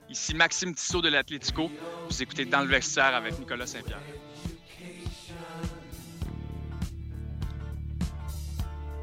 [0.09, 1.69] Ici Maxime Tissot de l'Atlético.
[2.09, 4.01] Vous écoutez Dans le vestiaire avec Nicolas Saint-Pierre.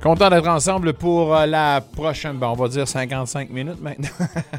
[0.07, 4.07] Content d'être ensemble pour euh, la prochaine, ben, on va dire 55 minutes maintenant.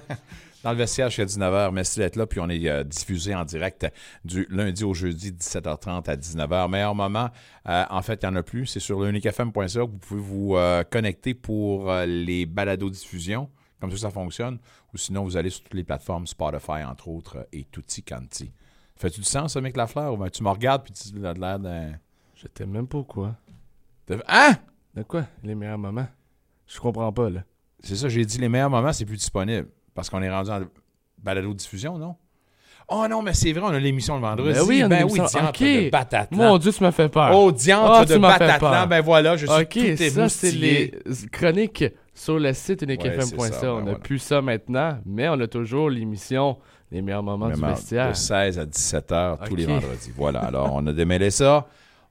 [0.65, 1.71] Dans le vestiaire jusqu'à 19h.
[1.71, 2.27] Merci d'être là.
[2.27, 3.87] Puis on est euh, diffusé en direct
[4.25, 6.69] du lundi au jeudi, 17h30 à 19h.
[6.69, 7.29] Meilleur moment,
[7.69, 8.65] euh, en fait, il n'y en a plus.
[8.65, 13.49] C'est sur leuniquefm.ca que vous pouvez vous euh, connecter pour les balados-diffusions.
[13.79, 14.59] Comme ça, ça fonctionne.
[14.93, 18.51] Ou sinon, vous allez sur toutes les plateformes, Spotify, entre autres, et Tutti Canti.
[18.97, 20.13] Fais-tu du sens, ça, mec Lafleur?
[20.13, 21.93] Ou ben, tu me regardes puis tu as l'air d'un.
[22.35, 23.37] Je t'aime même pas quoi.
[24.27, 24.57] Hein?
[24.97, 25.25] De quoi?
[25.43, 26.07] Les meilleurs moments?
[26.65, 27.41] Je comprends pas, là.
[27.83, 29.67] C'est ça, j'ai dit les meilleurs moments, c'est plus disponible.
[29.93, 30.61] Parce qu'on est rendu en
[31.23, 32.15] balado-diffusion, non?
[32.89, 34.57] Oh non, mais c'est vrai, on a l'émission le vendredi.
[34.57, 35.25] Ben oui, on ben l'émission.
[35.25, 35.59] diantre Ok.
[35.59, 36.37] de Batatlan.
[36.37, 37.31] Mon Dieu, tu m'as fait peur.
[37.35, 38.87] Oh, diantre Ah, de Batatlan.
[38.87, 40.91] Ben voilà, je suis Ok, tout ça, c'est les
[41.31, 41.83] chroniques
[42.13, 43.37] sur le site Ouais, uniquefm.ca.
[43.39, 43.99] c'est ça, on ben n'a voilà.
[43.99, 46.57] plus ça maintenant, mais on a toujours l'émission
[46.91, 48.09] Les meilleurs moments du vestiaire.
[48.09, 50.11] De 16 à 17 heures tous les vendredis.
[50.15, 51.67] Voilà, alors on a démêlé ça.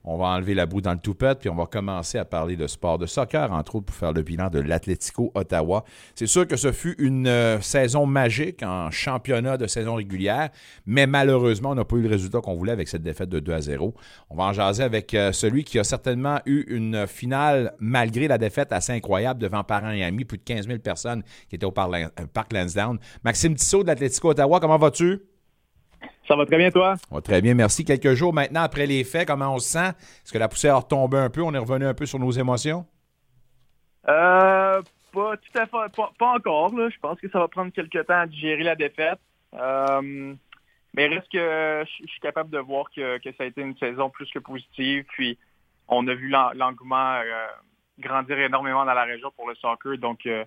[0.09, 2.65] On va enlever la boue dans le toupette, puis on va commencer à parler de
[2.65, 5.83] sport de soccer, entre autres, pour faire le bilan de l'Atlético Ottawa.
[6.15, 10.49] C'est sûr que ce fut une euh, saison magique en championnat de saison régulière,
[10.85, 13.51] mais malheureusement, on n'a pas eu le résultat qu'on voulait avec cette défaite de 2
[13.51, 13.93] à 0.
[14.29, 18.37] On va en jaser avec euh, celui qui a certainement eu une finale, malgré la
[18.37, 21.71] défaite assez incroyable devant parents et amis, plus de 15 000 personnes qui étaient au
[21.71, 21.91] Parc
[22.31, 22.97] Parc Lansdowne.
[23.25, 25.19] Maxime Tissot de l'Atlético Ottawa, comment vas-tu?
[26.27, 26.95] Ça va très bien, toi?
[27.23, 27.85] Très bien, merci.
[27.85, 29.89] Quelques jours maintenant après les faits, comment on se sent?
[29.89, 31.41] Est-ce que la poussière a retombé un peu?
[31.41, 32.85] On est revenu un peu sur nos émotions?
[34.09, 34.81] Euh,
[35.13, 36.73] pas tout à fait, pas, pas encore.
[36.75, 36.89] Là.
[36.89, 39.19] Je pense que ça va prendre quelques temps à digérer la défaite.
[39.53, 40.33] Euh,
[40.93, 44.09] mais reste que je suis capable de voir que, que, ça a été une saison
[44.09, 45.05] plus que positive.
[45.09, 45.37] Puis
[45.87, 47.47] on a vu l'engouement euh,
[47.99, 49.97] grandir énormément dans la région pour le soccer.
[49.97, 50.43] Donc, euh,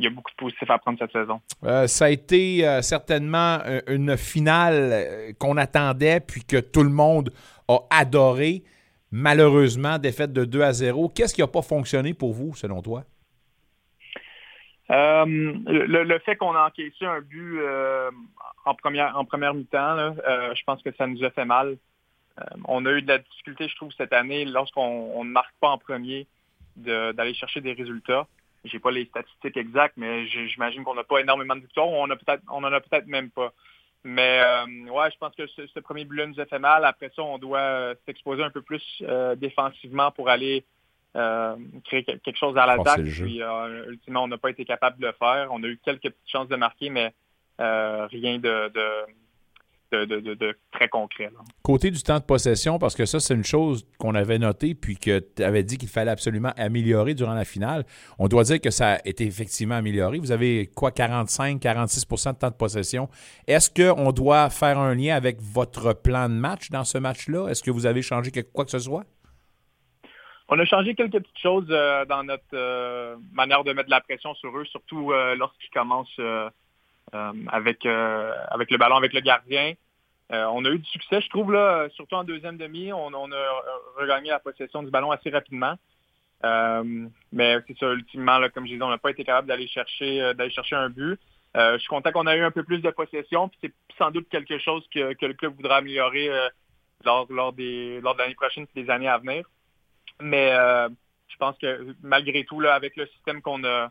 [0.00, 1.42] il y a beaucoup de positifs à prendre cette saison.
[1.62, 6.88] Euh, ça a été euh, certainement euh, une finale qu'on attendait puis que tout le
[6.88, 7.30] monde
[7.68, 8.62] a adoré.
[9.12, 11.10] Malheureusement, défaite de 2 à 0.
[11.10, 13.04] Qu'est-ce qui n'a pas fonctionné pour vous, selon toi?
[14.88, 17.60] le, le, fait qu'on a encaissé un but
[18.64, 21.76] en première, en première mi-temps, je pense que ça nous a fait mal.
[22.64, 25.78] on a eu de la difficulté, je trouve, cette année, lorsqu'on ne marque pas en
[25.78, 26.26] premier,
[26.74, 28.26] d'aller chercher des résultats.
[28.64, 31.88] J'ai pas les statistiques exactes, mais j'imagine qu'on n'a pas énormément de victoires.
[31.88, 33.52] On, a peut-être, on en a peut-être même pas.
[34.04, 36.84] Mais euh, ouais, je pense que ce, premier but-là nous a fait mal.
[36.84, 40.64] Après ça, on doit euh, s'exposer un peu plus euh, défensivement pour aller
[41.12, 43.02] créer quelque chose à l'attaque.
[43.02, 43.40] Puis
[43.88, 45.48] ultimement, on n'a pas été capable de le faire.
[45.50, 47.12] On a eu quelques petites chances de marquer, mais
[47.58, 49.06] rien de, de,
[50.72, 51.30] très concret.
[51.62, 54.96] Côté du temps de possession, parce que ça, c'est une chose qu'on avait notée, puis
[54.96, 57.84] que tu avais dit qu'il fallait absolument améliorer durant la finale.
[58.18, 60.18] On doit dire que ça a été effectivement amélioré.
[60.18, 63.08] Vous avez quoi, 45, 46% de temps de possession.
[63.46, 67.48] Est-ce qu'on doit faire un lien avec votre plan de match dans ce match-là?
[67.48, 69.04] Est-ce que vous avez changé quoi que ce soit?
[70.52, 74.00] On a changé quelques petites choses euh, dans notre euh, manière de mettre de la
[74.00, 76.20] pression sur eux, surtout euh, lorsqu'ils commencent
[77.12, 79.74] avec, euh, avec le ballon, avec le gardien.
[80.32, 82.92] Euh, on a eu du succès, je trouve, là, surtout en deuxième demi.
[82.92, 83.62] On, a
[83.96, 85.74] regagné la possession du ballon assez rapidement.
[86.42, 90.34] mais c'est ça, ultimement, là, comme je disais, on n'a pas été capable d'aller chercher,
[90.34, 91.18] d'aller chercher un but.
[91.54, 94.58] je suis content qu'on a eu un peu plus de possession, c'est sans doute quelque
[94.58, 96.30] chose que, le club voudra améliorer
[97.04, 99.44] lors, lors, des, lors de l'année prochaine et des années à venir.
[100.20, 100.52] Mais
[101.26, 103.90] je pense que malgré tout, là, avec le système qu'on a,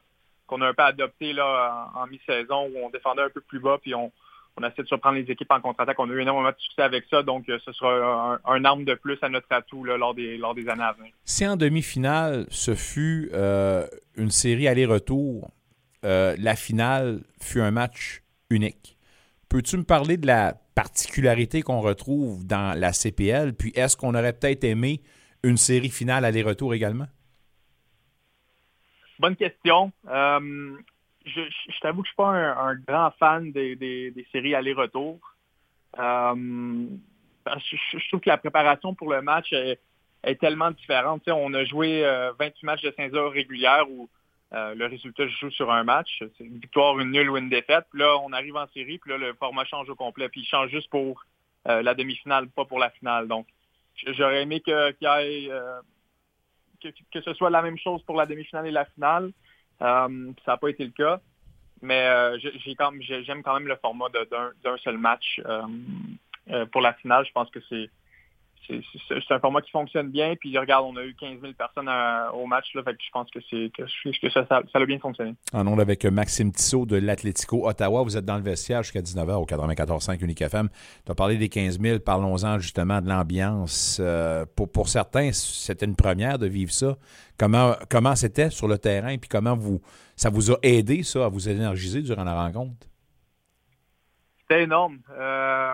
[0.50, 3.78] qu'on a un peu adopté là, en, mi-saison où on défendait un peu plus bas
[3.82, 4.12] puis on,
[4.58, 6.00] on essaie de surprendre les équipes en contre-attaque.
[6.00, 8.95] On a eu énormément de succès avec ça, donc euh, ce sera un, arme de
[8.95, 11.14] plus à notre atout là, lors, des, lors des années à venir.
[11.24, 15.52] Si en demi-finale, ce fut euh, une série aller-retour,
[16.04, 18.97] euh, la finale fut un match unique.
[19.50, 23.54] Peux-tu me parler de la particularité qu'on retrouve dans la CPL?
[23.54, 25.02] Puis est-ce qu'on aurait peut-être aimé
[25.43, 27.08] une série finale aller-retour également?
[29.20, 29.91] Bonne question.
[30.07, 30.78] Euh,
[31.26, 31.41] je,
[31.82, 35.20] t'avoue que je suis pas un, grand fan des, séries aller-retour.
[35.99, 36.86] Euh,
[37.45, 39.80] je, trouve que la préparation pour le match est,
[40.39, 41.28] tellement différente.
[41.28, 44.09] on a joué 28 euh, matchs de 5 heures régulières où
[44.51, 46.24] le résultat joue sur un match.
[46.38, 47.86] C'est une victoire, une nulle ou une défaite.
[47.91, 50.30] Puis là, on arrive en série, puis là, le format change au complet.
[50.30, 51.26] Puis il change juste pour
[51.65, 53.28] la demi-finale, pas pour la finale.
[53.28, 53.47] Donc,
[54.07, 55.51] j'aurais aimé qu'il y ait
[56.82, 59.32] que, ce soit la même chose pour la demi-finale et la finale.
[59.82, 61.19] Euh, ça n'a pas été le cas.
[61.82, 67.25] Mais euh, j'aime quand même le format d'un seul match euh, pour la finale.
[67.25, 67.89] Je pense que c'est
[68.68, 70.36] c'est un format qui fonctionne bien.
[70.36, 72.74] Puis regarde, on a eu 15 000 personnes euh, au match.
[72.76, 75.34] Là, fait que je pense que, c'est que, ça, ça, a bien fonctionné.
[75.53, 78.03] En ondes avec Maxime Tissot de l'Atlético Ottawa.
[78.03, 80.70] Vous êtes dans le vestiaire jusqu'à 19h au 94.5 Unique FM.
[81.05, 81.99] Tu as parlé des 15 000.
[81.99, 83.99] Parlons-en justement de l'ambiance.
[83.99, 86.97] Euh, pour, pour certains, c'était une première de vivre ça.
[87.38, 89.18] Comment comment c'était sur le terrain?
[89.18, 89.82] Puis comment vous
[90.16, 92.88] ça vous a aidé, ça, à vous énergiser durant la rencontre?
[94.41, 94.99] C'était énorme.
[95.18, 95.74] Euh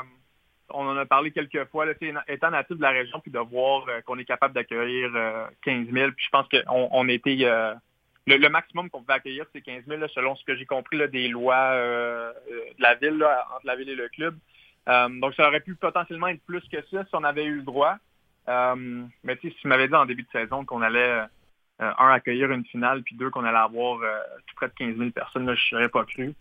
[0.70, 1.94] on en a parlé quelques fois, là,
[2.28, 5.12] étant natif de la région, puis de voir euh, qu'on est capable d'accueillir
[5.62, 7.38] 15 euh, 000, puis je pense qu'on on était...
[7.42, 7.74] Euh,
[8.28, 11.76] le, maximum qu'on pouvait accueillir, c'est 15 000, selon ce que j'ai compris des lois
[11.76, 14.36] de la ville, entre la ville et le club.
[14.88, 17.98] donc, ça aurait pu potentiellement être plus que ça si on avait eu le droit.
[18.48, 21.22] mais si tu m'avais dit en début de saison qu'on allait,
[21.78, 25.56] un, accueillir une finale, puis deux, qu'on allait avoir tout près de 15 000 personnes,
[25.56, 26.34] je n'aurais pas cru.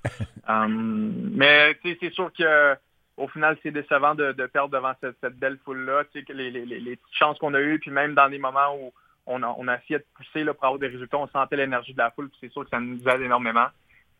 [0.48, 2.78] mais c'est sûr que
[3.16, 6.04] au final, c'est décevant de, perdre devant cette, belle foule-là.
[6.12, 8.92] Tu sais, les, les, chances qu'on a eues, puis même dans des moments où
[9.26, 12.10] on a, essayé de pousser là, pour avoir des résultats, on sentait l'énergie de la
[12.10, 13.66] foule, puis c'est sûr que ça nous aide énormément.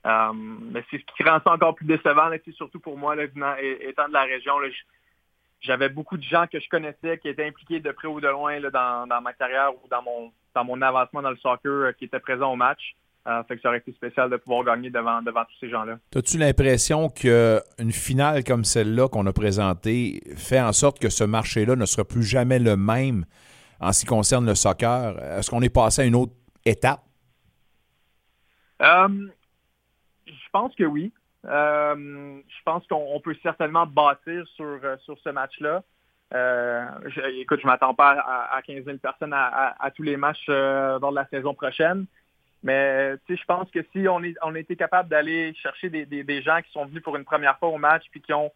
[0.07, 4.09] Euh, mais c'est ce qui rend ça encore plus décevant, là, surtout pour moi, étant
[4.09, 4.55] de la région.
[5.61, 8.61] J'avais beaucoup de gens que je connaissais qui étaient impliqués de près ou de loin
[8.61, 12.05] dans, dans ma carrière ou dans mon dans mon avancement dans le soccer euh, qui
[12.05, 12.95] étaient présents au match.
[13.27, 15.99] Euh, fait que ça aurait été spécial de pouvoir gagner devant, devant tous ces gens-là.
[16.15, 21.75] As-tu l'impression qu'une finale comme celle-là qu'on a présentée fait en sorte que ce marché-là
[21.75, 23.25] ne sera plus jamais le même
[23.81, 25.19] en ce qui concerne le soccer?
[25.23, 26.35] Est-ce qu'on est passé à une autre
[26.67, 27.01] étape?
[28.83, 29.09] Euh,
[30.27, 31.13] je pense que oui.
[31.47, 31.95] Euh,
[32.47, 35.83] je pense qu'on peut certainement bâtir sur, sur ce match-là.
[36.35, 40.03] Euh, je, écoute, je m'attends pas à, à 15 000 personnes à, à, à tous
[40.03, 42.07] les matchs euh, lors de la saison prochaine.
[42.65, 47.03] Mais je pense que si on, est, capable d'aller chercher des, gens qui sont venus
[47.03, 48.51] pour une première fois au match puis qui ont,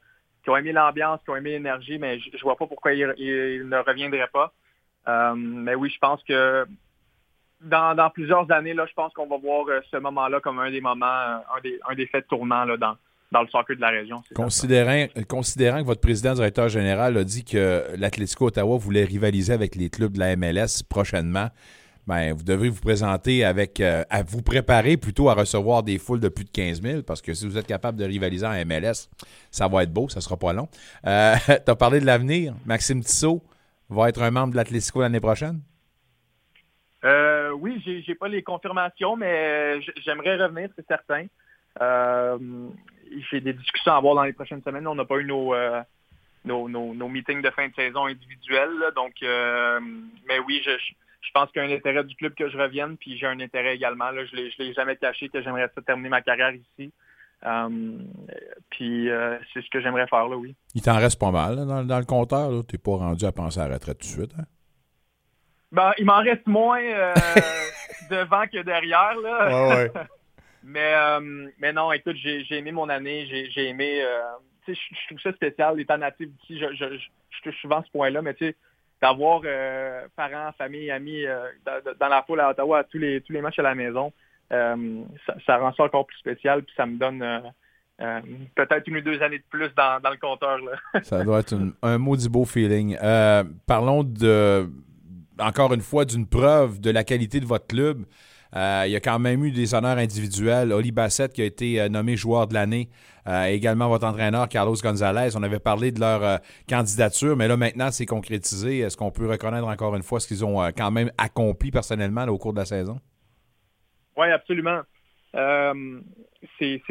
[0.57, 4.31] aimé l'ambiance, qui ont aimé l'énergie, mais je, je vois pas pourquoi ils, ne reviendraient
[4.33, 4.55] pas.
[5.09, 6.67] Euh, mais oui, je pense que
[7.61, 10.81] dans, plusieurs années, là, je pense qu'on va voir euh, ce moment-là comme un des
[10.81, 12.97] moments, euh, un des, faits tournants là, dans,
[13.31, 14.23] dans le soccer de la région.
[14.35, 19.75] Considérant, considérant que votre président directeur général a dit que l'Atlético Ottawa voulait rivaliser avec
[19.75, 21.49] les clubs de la MLS prochainement,
[22.09, 26.21] ben, vous devez vous présenter avec, euh, à vous préparer plutôt à recevoir des foules
[26.21, 29.11] de plus de 15 000 parce que si vous êtes capable de rivaliser en MLS,
[29.51, 30.69] ça va être beau, ça sera pas long.
[31.07, 32.55] Euh, tu as parlé de l'avenir.
[32.65, 33.43] Maxime Tissot
[33.91, 35.61] va être un membre de l'Atlético l'année prochaine?
[37.05, 41.27] Euh, oui, j'ai, j'ai pas les confirmations, mais j'aimerais revenir, c'est certain.
[43.31, 44.87] J'ai des discussions à avoir dans les prochaines semaines.
[44.87, 45.55] On n'a pas eu nos,
[46.47, 50.71] nos, nos, meetings de fin de saison individuels, donc mais oui, je
[51.33, 53.75] pense qu'il y a un intérêt du club que je revienne, puis j'ai un intérêt
[53.75, 54.11] également.
[54.11, 56.93] Là, je ne l'ai jamais caché que j'aimerais ça terminer ma carrière ici.
[57.45, 58.05] Um,
[58.71, 60.57] puis euh, c'est ce que j'aimerais faire là, oui.
[60.75, 62.51] Il t'en reste pas mal là, dans, dans, le compteur.
[62.67, 64.33] Tu n'es pas rendu à penser à la retraite tout de suite.
[64.39, 64.45] Hein?
[65.71, 67.15] Ben, il m'en reste moins euh,
[68.11, 69.15] devant que derrière.
[69.21, 69.69] Là.
[69.69, 69.93] Ouais, ouais.
[70.63, 73.51] mais, euh, mais non, écoute, j'ai aimé mon année.
[73.51, 74.01] J'ai aimé.
[74.03, 74.21] Euh,
[74.65, 76.59] tu sais, je trouve ça spécial, l'état natif d'ici.
[76.59, 78.57] Je, je, je, touche souvent ce point-là, mais tu sais,
[79.01, 79.43] d'avoir
[80.17, 81.25] parents, famille, amis
[81.65, 84.13] dans, dans, la foule à Ottawa à tous les, tous les matchs à la maison,
[84.51, 84.77] ça,
[85.47, 86.63] ça, rend ça encore plus spécial.
[86.63, 87.23] Puis ça me donne.
[88.01, 88.21] Euh,
[88.55, 90.59] peut-être une ou deux années de plus dans, dans le compteur.
[90.59, 91.01] Là.
[91.03, 92.97] ça doit être une, un maudit beau feeling.
[93.03, 94.71] Euh, parlons de,
[95.39, 98.05] encore une fois d'une preuve de la qualité de votre club.
[98.57, 100.73] Euh, il y a quand même eu des honneurs individuels.
[100.73, 102.89] Oli Bassett qui a été nommé joueur de l'année.
[103.47, 105.37] également votre entraîneur Carlos Gonzalez.
[105.37, 108.79] On avait parlé de leur candidature, mais là maintenant c'est concrétisé.
[108.79, 112.39] Est-ce qu'on peut reconnaître encore une fois ce qu'ils ont quand même accompli personnellement au
[112.39, 112.99] cours de la saison?
[114.17, 114.81] Oui, absolument.
[115.35, 116.01] Euh,
[116.59, 116.83] c'est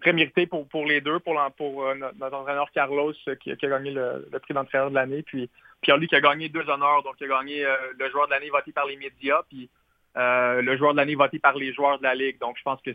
[0.00, 4.54] très, mérité pour, les deux, pour, euh, notre entraîneur Carlos qui, a gagné le, prix
[4.54, 5.48] d'entraîneur de l'année, puis
[5.80, 8.50] Pierre-Luc qui a gagné deux honneurs, donc il a gagné euh, le joueur de l'année
[8.50, 9.68] voté par les médias, puis euh,
[10.14, 12.38] le joueur de l'année voté par les joueurs de la Ligue.
[12.40, 12.90] Donc je pense que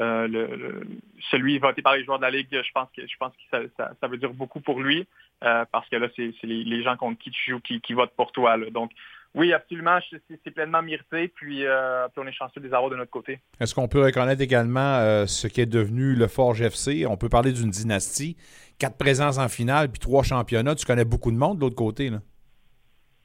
[0.00, 0.86] euh, le, le,
[1.30, 3.60] celui voté par les joueurs de la Ligue, je pense que je pense que ça,
[3.76, 5.06] ça, ça veut dire beaucoup pour lui,
[5.40, 8.32] parce que là, c'est les, les, gens contre qui tu joues qui, qui votent pour
[8.32, 8.56] toi.
[8.56, 8.70] Là.
[8.70, 8.92] Donc
[9.34, 9.98] oui, absolument.
[10.28, 11.28] C'est pleinement mérité.
[11.28, 13.40] Puis, euh, puis, on est chanceux de les avoir de notre côté.
[13.60, 17.06] Est-ce qu'on peut reconnaître également euh, ce qui est devenu le Forge FC?
[17.06, 18.36] On peut parler d'une dynastie.
[18.78, 20.74] Quatre présences en finale, puis trois championnats.
[20.74, 22.18] Tu connais beaucoup de monde de l'autre côté, là.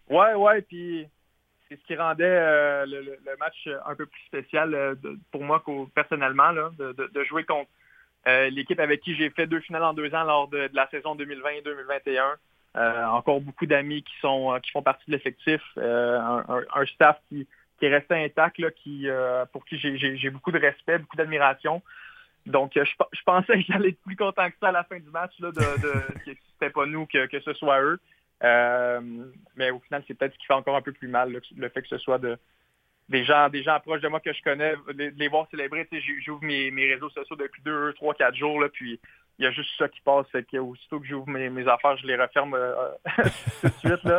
[0.09, 0.61] Oui, oui.
[0.67, 1.07] Puis
[1.73, 4.95] c'est ce qui rendait euh, le, match un peu plus spécial euh,
[5.31, 5.63] pour moi
[5.95, 7.69] personnellement, de, jouer contre
[8.51, 12.35] l'équipe avec qui j'ai fait deux finales en deux ans lors de, la saison 2020-2021.
[12.75, 16.19] Euh, encore beaucoup d'amis qui sont qui font partie de l'effectif, euh,
[16.73, 17.47] un, staff qui,
[17.81, 21.81] est resté intact, euh, pour qui j'ai beaucoup de respect, beaucoup d'admiration.
[22.45, 25.09] Donc, je, je pensais que j'allais être plus content que ça à la fin du
[25.09, 25.61] match, là, de,
[26.25, 27.99] que c'était pas nous, que ce soit eux.
[28.43, 31.81] Mais au final, c'est peut-être ce qui fait encore un peu plus mal, le fait
[31.81, 32.37] que ce soit de,
[33.09, 35.87] des gens, des gens proches de moi que je connais, de les voir célébrer.
[36.25, 38.99] J'ouvre mes, réseaux sociaux depuis deux, trois, quatre jours, puis
[39.39, 40.27] il y a juste ça qui passe.
[40.31, 42.73] Fait que aussitôt que j'ouvre mes, affaires, je les referme euh,
[43.61, 44.13] tout de suite.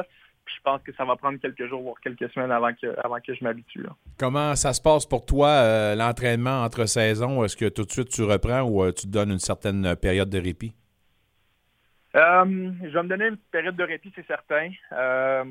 [0.45, 3.19] Puis je pense que ça va prendre quelques jours, voire quelques semaines avant que, avant
[3.19, 3.87] que je m'habitue.
[4.19, 7.43] Comment ça se passe pour toi, euh, l'entraînement entre saisons?
[7.45, 10.29] Est-ce que tout de suite tu reprends ou euh, tu te donnes une certaine période
[10.29, 10.75] de répit?
[12.15, 14.71] Euh, je vais me donner une période de répit, c'est certain.
[14.93, 15.45] Euh,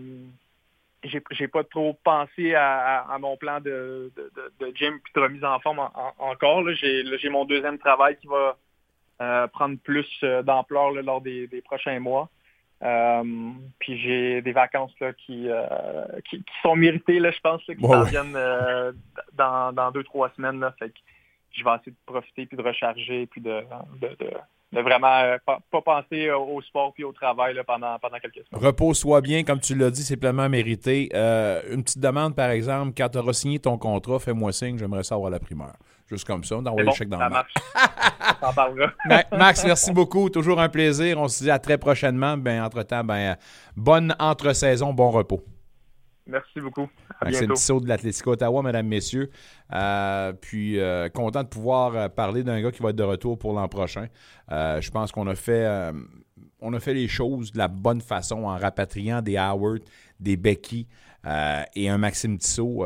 [1.31, 5.13] j'ai pas trop pensé à, à, à mon plan de, de, de, de, gym puis
[5.13, 6.63] de remise en forme en, en, encore.
[6.73, 8.57] J'ai mon deuxième travail qui va
[9.21, 12.29] euh, prendre plus euh, d'ampleur lors des, des, prochains mois.
[12.81, 13.23] Euh,
[13.79, 15.65] puis j'ai des vacances là, qui, euh,
[16.29, 18.37] qui, qui, sont méritées, là, je pense, là, qui ouais, viennent
[19.33, 20.59] dans, dans deux, trois semaines.
[20.59, 20.99] Là, fait que
[21.51, 23.63] je vais essayer de profiter puis de recharger puis de,
[24.73, 28.17] de, vraiment euh, pas, pas penser au, au sport puis au travail là, pendant, pendant
[28.19, 28.65] quelques semaines.
[28.65, 31.09] Repose-toi bien, comme tu l'as dit, c'est pleinement mérité.
[31.13, 35.03] Euh, une petite demande, par exemple, quand tu auras signé ton contrat, fais-moi signe, j'aimerais
[35.03, 35.73] savoir la primeur.
[36.09, 37.53] Juste comme ça, d'envoyer bon, le chèque dans ça le marche.
[38.41, 38.91] On parlera.
[39.31, 40.29] Max, merci beaucoup.
[40.29, 41.19] Toujours un plaisir.
[41.19, 42.37] On se dit à très prochainement.
[42.37, 43.35] Ben, entre-temps, ben, euh,
[43.75, 45.43] bonne entre-saison, bon repos.
[46.25, 46.89] Merci beaucoup.
[47.19, 47.53] À Maxime bientôt.
[47.55, 49.29] Tissot de l'Atlético Ottawa, mesdames, messieurs.
[49.73, 53.37] Euh, puis, euh, content de pouvoir euh, parler d'un gars qui va être de retour
[53.37, 54.07] pour l'an prochain.
[54.51, 55.91] Euh, je pense qu'on a fait
[56.65, 59.81] on a fait les choses de la bonne façon en rapatriant des Howard,
[60.21, 60.87] des Becky
[61.75, 62.85] et un Maxime Tissot,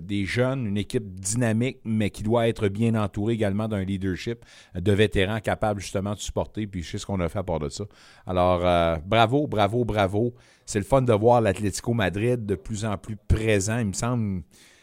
[0.00, 4.92] des jeunes, une équipe dynamique, mais qui doit être bien entourée également d'un leadership de
[4.92, 6.66] vétérans capables justement de supporter.
[6.66, 7.84] Puis je sais ce qu'on a fait à part de ça.
[8.26, 8.60] Alors,
[9.04, 10.34] bravo, bravo, bravo.
[10.68, 13.78] C'est le fun de voir l'Atlético Madrid de plus en plus présent.
[13.78, 14.42] Il me semble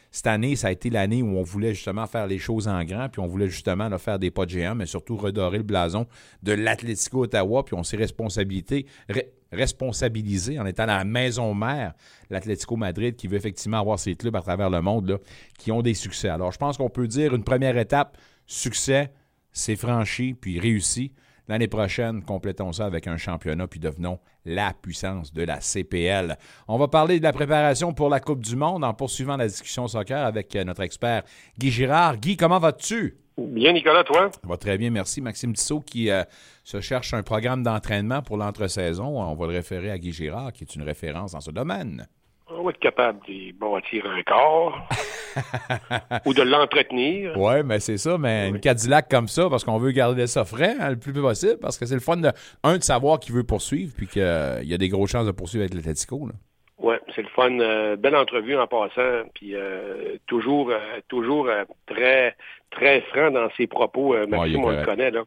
[0.10, 3.08] cette année, ça a été l'année où on voulait justement faire les choses en grand,
[3.08, 6.08] puis on voulait justement faire des pas de géants, mais surtout redorer le blason
[6.42, 11.94] de l'Atlético Ottawa, puis on s'est responsabilité, re- responsabilisé en étant la maison mère,
[12.32, 15.20] l'Atlético Madrid, qui veut effectivement avoir ses clubs à travers le monde
[15.60, 16.30] qui ont des succès.
[16.30, 18.18] Alors, je pense qu'on peut dire une première étape,
[18.48, 19.12] succès,
[19.52, 21.12] c'est franchi, puis réussi.
[21.48, 26.38] L'année prochaine, complétons ça avec un championnat, puis devenons la puissance de la CPL.
[26.68, 29.88] On va parler de la préparation pour la Coupe du Monde en poursuivant la discussion
[29.88, 31.24] soccer avec euh, notre expert
[31.58, 32.18] Guy Girard.
[32.18, 33.18] Guy, comment vas-tu?
[33.38, 34.30] Bien, Nicolas, toi?
[34.32, 35.22] Ça va très bien, merci.
[35.22, 36.24] Maxime Tissot qui euh,
[36.64, 39.06] se cherche un programme d'entraînement pour l'entre-saison.
[39.06, 42.08] On va le référer à Guy Girard, qui est une référence dans ce domaine.
[42.48, 44.88] On va être capable de bâtir un corps
[46.26, 47.34] ou de l'entretenir.
[47.36, 50.76] Oui, mais c'est ça, mais une Cadillac comme ça, parce qu'on veut garder ça frais
[50.80, 52.32] hein, le plus possible, parce que c'est le fun, de,
[52.64, 55.64] un, de savoir qui veut poursuivre, puis qu'il y a des grosses chances de poursuivre
[55.64, 56.28] avec l'Atletico.
[56.28, 56.34] là.
[56.78, 57.60] Ouais, c'est le fun.
[57.60, 61.50] Euh, belle entrevue en passant, puis euh, toujours, euh, toujours
[61.88, 62.36] très,
[62.72, 64.14] très franc dans ses propos.
[64.16, 65.24] Euh, Ouais, Maxime, on le connaît là.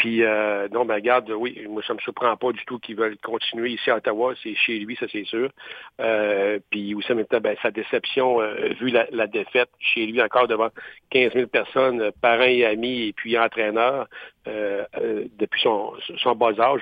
[0.00, 3.18] Puis euh, non, ben regarde, oui, moi ça me surprend pas du tout qu'ils veulent
[3.18, 4.32] continuer ici à Ottawa.
[4.42, 5.50] C'est chez lui, ça c'est sûr.
[6.00, 10.06] Euh, puis aussi en même temps, ben, sa déception, euh, vu la, la défaite chez
[10.06, 10.70] lui encore devant
[11.10, 14.08] 15 000 personnes, euh, parents et amis, et puis entraîneurs,
[14.48, 16.80] euh, euh, depuis son, son bas âge,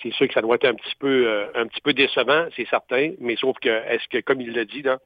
[0.00, 2.68] c'est sûr que ça doit être un petit peu euh, un petit peu décevant, c'est
[2.68, 4.98] certain, mais sauf que est-ce que, comme il l'a dit, là,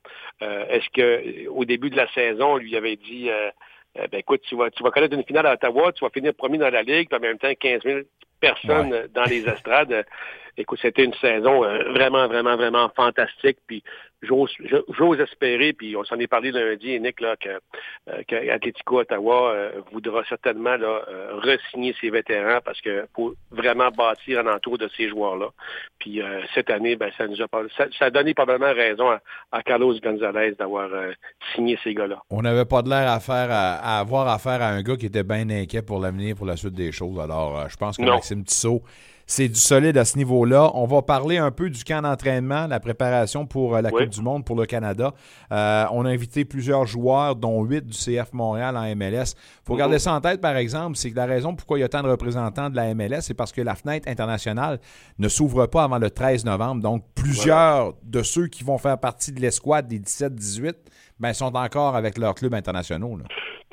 [0.43, 3.31] euh, est-ce que au début de la saison, on lui avait dit
[3.95, 6.59] ben écoute, tu vas, tu vas connaître une finale à Ottawa, tu vas finir premier
[6.59, 8.01] dans la Ligue, puis en même temps 15 000
[8.47, 9.93] personnes euh, dans les estrades.
[9.93, 10.03] Euh,
[10.57, 13.59] Écoute, c'était une saison euh, vraiment, vraiment, vraiment fantastique.
[13.67, 13.83] Puis
[14.23, 17.49] j'ose espérer, puis on s'en est parlé lundi, Nick, là, que,
[18.09, 21.03] euh, que Atletico Ottawa euh, voudra certainement là,
[21.43, 25.49] re-signer ses vétérans parce que pour vraiment bâtir en entour de ces joueurs-là.
[25.99, 29.11] Puis euh, cette année, ben, ça nous a pas, ça, ça a donné probablement raison
[29.11, 29.21] à,
[29.51, 31.13] à Carlos Gonzalez d'avoir euh,
[31.55, 32.23] signé ces gars-là.
[32.31, 35.07] On n'avait pas de l'air à faire à, à avoir affaire à un gars qui
[35.07, 37.19] était bien inquiet pour l'avenir, pour la suite des choses.
[37.19, 38.03] Alors, je pense que.
[38.35, 38.83] Maxime Tissot,
[39.27, 40.71] c'est du solide à ce niveau-là.
[40.75, 44.03] On va parler un peu du camp d'entraînement, la préparation pour euh, la Oui.
[44.05, 45.15] Coupe du Monde pour le Canada.
[45.51, 49.33] Euh, on a invité plusieurs joueurs, dont huit du CF Montréal en MLS.
[49.35, 51.85] Il faut garder ça en tête, par exemple, c'est que la raison pourquoi il y
[51.85, 54.79] a tant de représentants de la MLS, c'est parce que la fenêtre internationale
[55.19, 56.83] ne s'ouvre pas avant le 13 novembre.
[56.83, 60.75] Donc, plusieurs de ceux qui vont faire partie de l'escouade des 17-18
[61.19, 63.17] ben, sont encore avec leurs clubs internationaux.
[63.17, 63.25] là.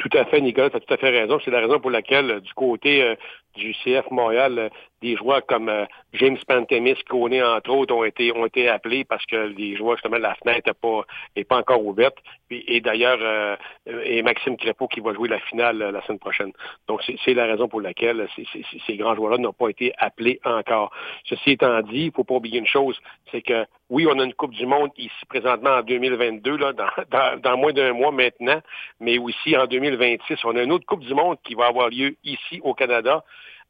[0.01, 1.39] Tout à fait, Nicolas, tu as tout à fait raison.
[1.45, 3.15] C'est la raison pour laquelle, euh, du côté euh,
[3.55, 4.69] du CF Montréal, euh,
[5.01, 9.25] des joueurs comme euh, James Pantemis, Koné, entre autres, ont été ont été appelés parce
[9.25, 12.17] que les joueurs, justement, la fenêtre n'est pas, pas encore ouverte.
[12.51, 13.55] Et d'ailleurs, euh,
[13.89, 16.51] euh, et Maxime Crépeau qui va jouer la finale la semaine prochaine.
[16.87, 20.91] Donc, c'est la raison pour laquelle ces, grands joueurs-là n'ont pas été appelés encore.
[21.25, 22.99] Ceci étant dit, il faut pas oublier une chose,
[23.31, 26.87] c'est que oui, on a une Coupe du Monde ici présentement en 2022, là, dans,
[27.09, 28.61] dans, dans moins d'un mois maintenant,
[28.99, 29.65] mais aussi en
[29.97, 33.23] 2026, on a une autre Coupe du Monde qui va avoir lieu ici au Canada,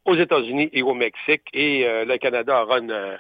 [0.05, 3.17] aux États-Unis et au Mexique, et euh, le Canada aura une, euh,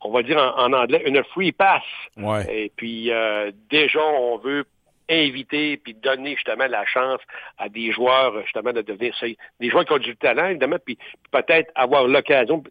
[0.00, 1.82] on va dire en, en anglais, une free pass.
[2.16, 2.46] Ouais.
[2.48, 4.64] Et puis euh, déjà, on veut
[5.10, 7.20] inviter puis donner justement la chance
[7.58, 9.12] à des joueurs justement de devenir
[9.58, 10.96] des joueurs qui ont du talent évidemment puis
[11.32, 12.62] peut-être avoir l'occasion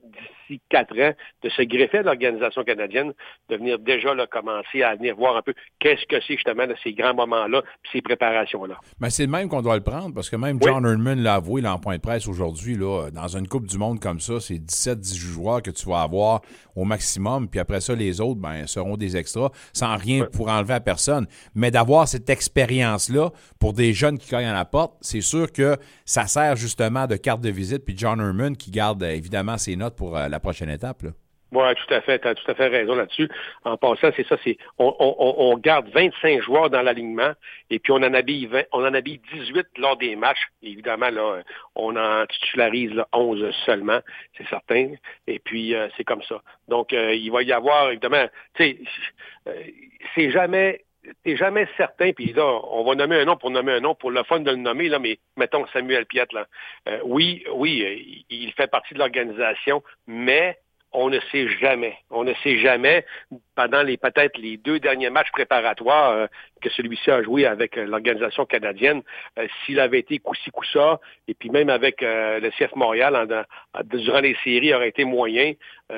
[0.50, 3.14] d'ici quatre ans de se greffer à l'organisation canadienne
[3.50, 6.76] de venir déjà là, commencer à venir voir un peu qu'est-ce que c'est justement de
[6.84, 8.78] ces grands moments-là puis ces préparations-là.
[9.00, 11.62] Ben, c'est le même qu'on doit le prendre parce que même John Herdman l'a avoué
[11.62, 12.76] là, en point de presse aujourd'hui.
[12.76, 16.42] là, Dans une Coupe du Monde comme ça, c'est 17-18 joueurs que tu vas avoir
[16.76, 17.48] au maximum.
[17.50, 21.28] Puis après ça, les autres ben, seront des extras sans rien pour enlever à personne.
[21.56, 25.78] Mais d'avoir cette expérience-là pour des jeunes qui cognent à la porte, c'est sûr que
[26.06, 27.86] ça sert justement de carte de visite.
[27.86, 31.04] Puis John Herman qui garde évidemment ses notes pour euh, prochaine étape.
[31.04, 31.12] là.
[31.52, 32.20] Oui, tout à fait.
[32.20, 33.28] Tu as tout à fait raison là-dessus.
[33.64, 37.32] En passant, c'est ça, c'est on, on, on, garde 25 joueurs dans l'alignement
[37.72, 40.48] et puis on en habille 20, on en habille 18 lors des matchs.
[40.62, 41.42] Évidemment, là,
[41.76, 44.00] on en titularise là, 11 seulement,
[44.38, 44.92] c'est certain.
[45.26, 46.42] Et puis euh, c'est comme ça.
[46.68, 48.78] Donc, euh, il va y avoir, évidemment, tu sais,
[49.48, 49.64] euh,
[50.14, 50.84] c'est jamais
[51.24, 54.12] t'es jamais certain, puis là, on va nommer un nom pour nommer un nom, pour
[54.12, 56.48] le fun de le nommer, là, mais mettons Samuel Piet, là.
[57.04, 60.58] oui, oui, il fait partie de l'organisation, mais
[60.92, 61.98] on ne sait jamais.
[62.10, 63.06] On ne sait jamais,
[63.56, 66.28] pendant les peut-être les deux derniers matchs préparatoires euh,
[66.62, 69.02] que celui-ci a joué avec euh, l'organisation canadienne,
[69.38, 74.20] euh, s'il avait été coup-ci, coup-ça, et puis même avec le CF Montréal, en, durant
[74.20, 75.54] les séries, aurait été moyen,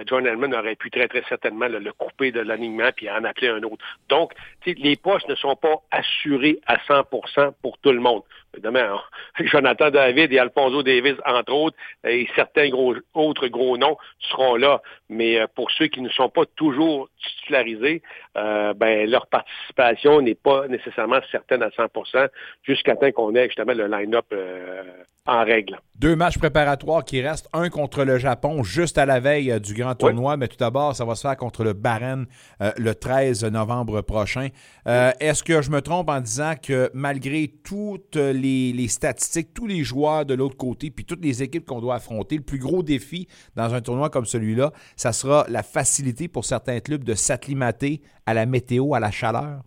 [0.07, 3.61] John Hellman aurait pu très, très certainement le, couper de l'alignement puis en appeler un
[3.63, 3.83] autre.
[4.09, 4.33] Donc,
[4.65, 8.23] les postes ne sont pas assurés à 100% pour tout le monde.
[8.53, 8.99] Évidemment,
[9.39, 12.69] Jonathan David et Alfonso Davis, entre autres, et certains
[13.13, 14.81] autres gros noms seront là.
[15.11, 18.01] Mais euh, pour ceux qui ne sont pas toujours titularisés,
[18.37, 22.29] euh, ben, leur participation n'est pas nécessairement certaine à 100%
[22.63, 24.83] jusqu'à temps qu'on ait justement le line-up euh,
[25.25, 25.81] en règle.
[25.95, 29.95] Deux matchs préparatoires qui restent, un contre le Japon juste à la veille du grand
[29.95, 32.25] tournoi, mais tout d'abord, ça va se faire contre le Bahreïn
[32.59, 34.47] le 13 novembre prochain.
[34.87, 39.83] Est-ce que je me trompe en disant que malgré toutes les, les statistiques, tous les
[39.83, 43.27] joueurs de l'autre côté, puis toutes les équipes qu'on doit affronter, le plus gros défi
[43.55, 44.71] dans un tournoi comme celui-là,
[45.01, 49.61] ça sera la facilité pour certains clubs de s'acclimater à la météo, à la chaleur?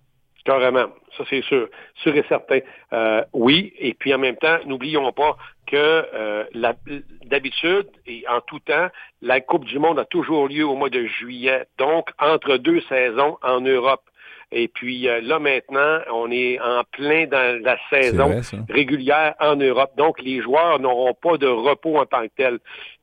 [0.45, 2.61] Carrément, ça c'est sûr, sûr et certain.
[2.93, 6.45] Euh, oui, et puis en même temps, n'oublions pas que euh,
[7.25, 8.87] d'habitude et en tout temps,
[9.23, 13.37] la Coupe du Monde a toujours lieu au mois de juillet, donc entre deux saisons
[13.43, 14.03] en Europe.
[14.57, 18.41] Et puis euh, là maintenant, on est en plein dans la saison
[18.71, 19.91] régulière en Europe.
[19.97, 22.59] Donc les joueurs n'auront pas de repos en tant que tel.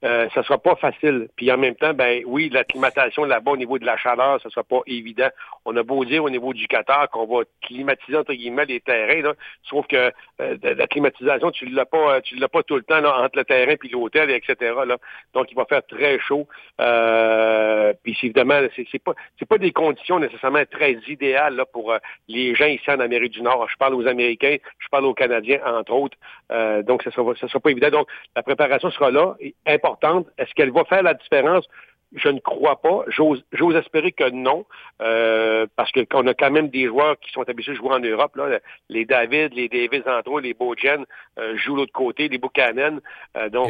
[0.06, 1.28] Euh, ça sera pas facile.
[1.36, 4.64] Puis en même temps, ben oui, l'acclimatation là-bas au niveau de la chaleur, ça sera
[4.64, 5.28] pas évident.
[5.66, 9.22] On a beau dire au niveau du Qatar qu'on va climatiser entre guillemets les terrains,
[9.22, 9.34] là,
[9.64, 13.22] sauf que euh, la climatisation, tu l'as pas, tu l'as pas tout le temps là,
[13.22, 14.56] entre le terrain puis l'hôtel, etc.
[14.88, 14.98] Là.
[15.34, 16.48] Donc il va faire très chaud.
[16.80, 21.98] Euh, puis évidemment, c'est pas, c'est pas des conditions nécessairement très idéales là, pour euh,
[22.28, 23.68] les gens ici en Amérique du Nord.
[23.70, 26.18] Je parle aux Américains, je parle aux Canadiens entre autres.
[26.52, 27.90] Euh, donc sera, ça sera pas évident.
[27.90, 31.68] Donc la préparation sera là, et est-ce qu'elle va faire la différence?
[32.14, 33.06] Je ne crois pas.
[33.08, 34.66] J'ose espérer que non,
[35.02, 38.36] euh, parce qu'on a quand même des joueurs qui sont habitués à jouer en Europe.
[38.36, 38.60] Là.
[38.90, 41.06] Les David, les Davis Andro, les Bojen
[41.40, 43.00] euh, jouent l'autre côté, les Buchanan.
[43.38, 43.70] Euh, donc.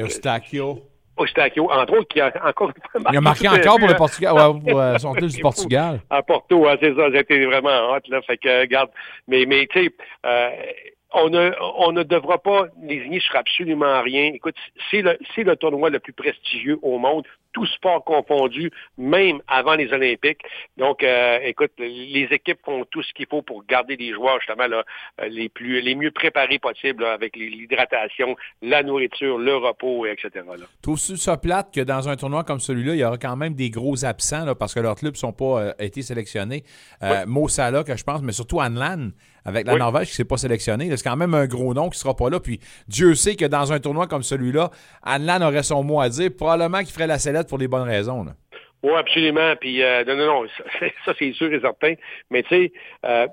[1.19, 2.71] Eustachio, entre autres, qui a encore...
[3.11, 5.99] Il a marqué encore pour le Portugal, ouais, son du Portugal.
[6.09, 8.89] À Porto, hein, c'est ça, j'étais vraiment hâte, là, fait que, regarde,
[9.27, 9.95] mais, mais tu sais,
[10.25, 10.49] euh,
[11.13, 14.31] on ne, on ne devra pas désigner sur absolument rien.
[14.33, 14.55] Écoute,
[14.89, 19.75] c'est le, c'est le tournoi le plus prestigieux au monde, tout sport confondu, même avant
[19.75, 20.41] les Olympiques.
[20.77, 24.67] Donc, euh, écoute, les équipes font tout ce qu'il faut pour garder les joueurs justement
[24.67, 24.83] là,
[25.21, 30.45] euh, les plus, les mieux préparés possibles avec l'hydratation, la nourriture, le repos, etc.
[30.81, 33.69] Trouves-tu ça plate que dans un tournoi comme celui-là, il y aura quand même des
[33.69, 36.63] gros absents là, parce que leurs clubs ne sont pas euh, été sélectionnés?
[37.03, 39.09] Euh, Mo Salah, que je pense, mais surtout Anlan
[39.45, 40.95] avec la Norvège qui ne s'est pas sélectionné.
[40.95, 42.39] C'est quand même un gros nom qui ne sera pas là.
[42.39, 44.69] Puis Dieu sait que dans un tournoi comme celui-là,
[45.03, 46.29] Anlan aurait son mot à dire.
[46.35, 48.25] Probablement qu'il ferait la sellette pour les bonnes raisons.
[48.83, 49.55] Oui, absolument.
[49.59, 50.47] Puis euh, non, non, non,
[51.05, 51.93] ça, c'est sûr et certain.
[52.29, 52.73] Mais tu sais,
[53.05, 53.27] euh,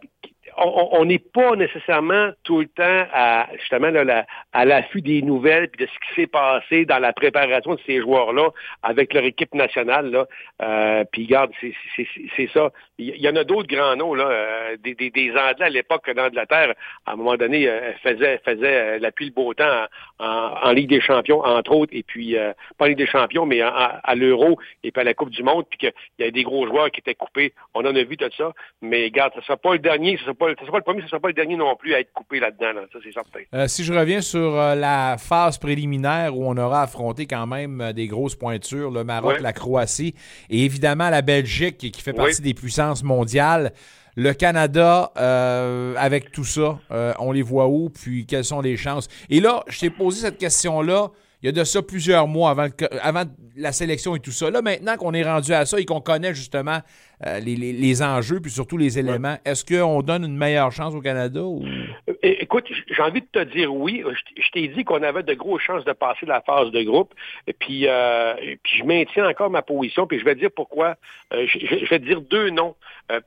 [0.61, 5.87] on n'est pas nécessairement tout le temps à justement là, à l'affût des nouvelles puis
[5.87, 8.51] de ce qui s'est passé dans la préparation de ces joueurs-là
[8.83, 10.27] avec leur équipe nationale.
[10.63, 12.71] Euh, puis regarde, c'est ça.
[12.99, 16.11] Il y, en a d'autres grands noms, là, euh, des, des, des, Anglais à l'époque
[16.11, 16.75] d'Angleterre,
[17.07, 19.87] à un moment donné, euh, faisaient, faisait l'appui le beau temps
[20.19, 20.27] en,
[20.63, 22.37] en, Ligue des Champions, entre autres, et puis
[22.77, 25.65] pas en Ligue des Champions, mais à l'Euro et puis à la Coupe du Monde,
[25.69, 27.53] puis qu'il y a des gros joueurs qui étaient coupés.
[27.75, 28.53] On en a vu tout ça.
[28.83, 30.85] Mais regarde, ce ne sera pas le dernier, ce sera pas ce sera pas le
[30.85, 32.81] premier, ce ne sera pas le dernier non plus à être coupé là-dedans.
[32.93, 33.41] Ça, c'est certain.
[33.55, 37.81] Euh, si je reviens sur euh, la phase préliminaire où on aura affronté quand même
[37.81, 40.15] euh, des grosses pointures, le Maroc, la Croatie
[40.51, 43.73] et évidemment la Belgique qui fait partie des puissances mondiales.
[44.17, 45.13] Le Canada,
[45.97, 46.81] avec tout ça,
[47.21, 49.07] on les voit où, puis quelles sont les chances?
[49.31, 51.11] Et là, je t'ai posé cette question-là
[51.43, 52.67] il y a de ça plusieurs mois avant,
[53.01, 53.23] avant
[53.57, 54.51] la sélection et tout ça.
[54.51, 56.81] Là, maintenant qu'on est rendu à ça et qu'on connaît justement
[57.27, 59.37] euh, les, les- les enjeux, puis surtout les éléments.
[59.45, 61.41] Est-ce qu'on donne une meilleure chance au Canada?
[61.43, 61.65] Ou...
[62.23, 64.05] Écoute, j'ai envie de te dire oui.
[64.37, 67.13] Je t'ai dit qu'on avait de grosses chances de passer la phase de groupe.
[67.59, 70.07] Puis, euh, puis je maintiens encore ma position.
[70.07, 70.95] Puis je vais te dire pourquoi.
[71.33, 72.75] Euh, je, vais te dire deux noms.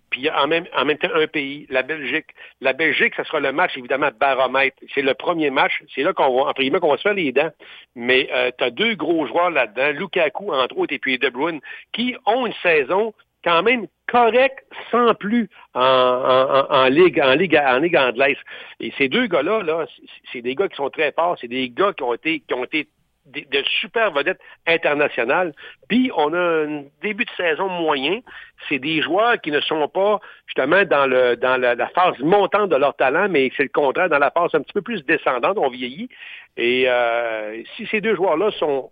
[0.09, 2.27] Puis en même, en même temps, un pays, la Belgique.
[2.61, 4.77] La Belgique, ce sera le match, évidemment, baromètre.
[4.93, 5.73] C'est le premier match.
[5.93, 7.49] C'est là qu'on va, entre guillemets, qu'on va se faire les dents.
[7.95, 11.59] Mais tu as deux gros joueurs là-dedans, Lukaku, entre autres, et puis De Bruyne,
[11.93, 13.13] qui ont une saison
[13.43, 18.37] quand même correcte, sans plus en, en- en- ligue, en ligue, en ligue anglaise.
[18.79, 19.85] Et ces deux gars-là, là,
[20.31, 22.63] c'est- des gars qui sont très forts, c'est des gars qui ont été, qui ont
[22.65, 22.87] été
[23.27, 25.53] de super vedettes internationales.
[25.87, 28.19] Puis on a un début de saison moyen.
[28.67, 32.69] C'est des joueurs qui ne sont pas justement dans le dans la, la phase montante
[32.69, 35.57] de leur talent, mais c'est le contraire, dans la phase un petit peu plus descendante,
[35.57, 36.09] on vieillit.
[36.57, 38.89] Et euh, si ces deux joueurs-là sont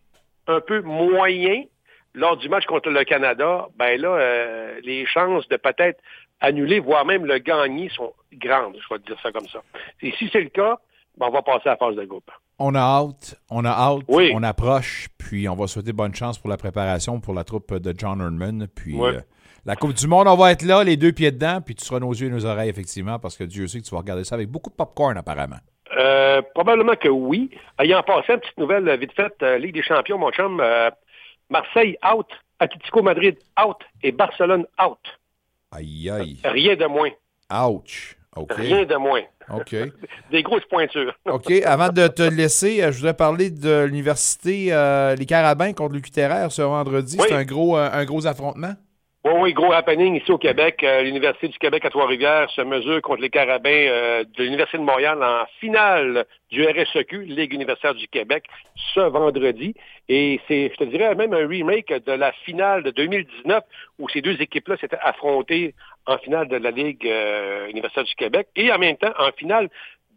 [0.47, 1.65] un peu moyens
[2.13, 5.99] lors du match contre le Canada, ben là, euh, les chances de peut-être
[6.41, 9.59] annuler, voire même le gagner, sont grandes, je vais te dire ça comme ça.
[10.01, 10.77] Et si c'est le cas,
[11.17, 12.31] ben, on va passer à la phase de groupe.
[12.59, 14.31] On a hâte, on a hâte, Oui.
[14.33, 17.93] on approche, puis on va souhaiter bonne chance pour la préparation pour la troupe de
[17.97, 18.67] John Erdman.
[18.73, 19.19] Puis euh,
[19.65, 21.99] la Coupe du Monde, on va être là, les deux pieds dedans, puis tu seras
[21.99, 24.35] nos yeux et nos oreilles, effectivement, parce que Dieu sait que tu vas regarder ça
[24.35, 25.57] avec beaucoup de popcorn, apparemment.
[25.97, 27.49] Euh, probablement que oui.
[27.79, 30.89] Ayant passé une petite nouvelle euh, vite faite, Ligue des champions, mon chum, euh,
[31.49, 32.27] Marseille out,
[32.59, 34.99] Atlético Madrid out et Barcelone out.
[35.71, 36.37] Aïe, aïe.
[36.43, 37.11] Rien de moins.
[37.51, 38.15] Ouch.
[38.49, 39.21] Rien de moins.
[39.51, 39.75] OK.
[40.31, 41.13] Des grosses pointures.
[41.25, 41.51] OK.
[41.65, 46.01] Avant de te laisser, euh, je voudrais parler de l'université euh, Les Carabins contre le
[46.01, 47.17] QTR ce vendredi.
[47.19, 47.25] Oui.
[47.27, 48.73] C'est un gros, euh, un gros affrontement.
[49.25, 50.81] Oui, oui, gros happening ici au Québec.
[50.81, 54.83] Euh, L'Université du Québec à Trois-Rivières se mesure contre les Carabins euh, de l'Université de
[54.83, 58.45] Montréal en finale du RSEQ, Ligue universitaire du Québec,
[58.93, 59.75] ce vendredi.
[60.07, 63.61] Et c'est, je te dirais, même un remake de la finale de 2019
[63.99, 68.47] où ces deux équipes-là s'étaient affrontées en finale de la Ligue euh, universitaire du Québec
[68.55, 69.69] et en même temps en finale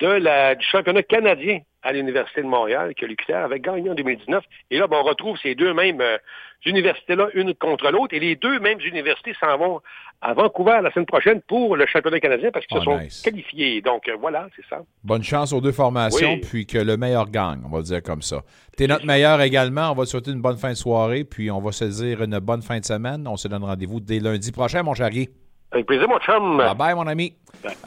[0.02, 4.44] de la, du championnat canadien à l'Université de Montréal, que l'UQTR avait gagné en 2019.
[4.70, 6.18] Et là, ben, on retrouve ces deux mêmes euh,
[6.66, 9.80] universités-là, une contre l'autre, et les deux mêmes universités s'en vont
[10.20, 13.22] à Vancouver la semaine prochaine pour le championnat canadien parce qu'ils Oh, se sont nice.
[13.22, 13.80] qualifiés.
[13.80, 14.82] Donc, euh, voilà, c'est ça.
[15.02, 16.40] Bonne chance aux deux formations, Oui.
[16.40, 18.42] puis que le meilleur gagne, on va le dire comme ça.
[18.76, 19.90] T'es notre meilleur également.
[19.90, 22.38] On va te souhaiter une bonne fin de soirée, puis on va se dire une
[22.38, 23.26] bonne fin de semaine.
[23.26, 25.28] On se donne rendez-vous dès lundi prochain, mon chéri.
[25.72, 26.58] Avec plaisir, mon chum.
[26.58, 27.34] Bye bye, mon ami.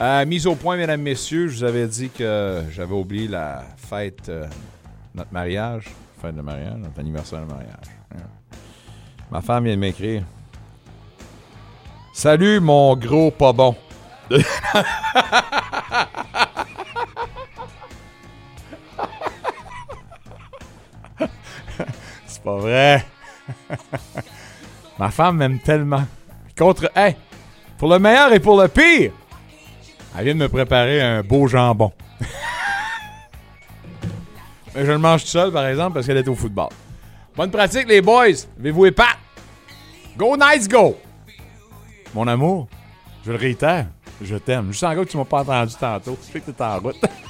[0.00, 4.28] Euh, mise au point, mesdames, messieurs, je vous avais dit que j'avais oublié la fête,
[4.28, 4.46] euh,
[5.14, 5.84] notre mariage,
[6.20, 7.86] fête de mariage, notre anniversaire de mariage.
[8.12, 8.18] Hein.
[9.30, 10.22] Ma femme vient de m'écrire.
[12.12, 13.76] Salut, mon gros pas bon.
[22.26, 23.06] C'est pas vrai.
[24.98, 26.04] Ma femme m'aime tellement.
[26.56, 26.90] Contre.
[26.96, 27.16] Hey,
[27.78, 29.12] pour le meilleur et pour le pire,
[30.16, 31.92] elle vient de me préparer un beau jambon.
[34.74, 36.68] Mais je le mange tout seul, par exemple, parce qu'elle est au football.
[37.36, 38.28] Bonne pratique, les boys.
[38.58, 39.16] Levez-vous et pas.
[40.16, 40.96] Go, nice, go.
[42.14, 42.68] Mon amour,
[43.24, 43.86] je le réitère,
[44.22, 44.68] je t'aime.
[44.68, 46.16] Juste en gars que tu m'as pas entendu tantôt.
[46.26, 46.96] Je sais que t'es en route.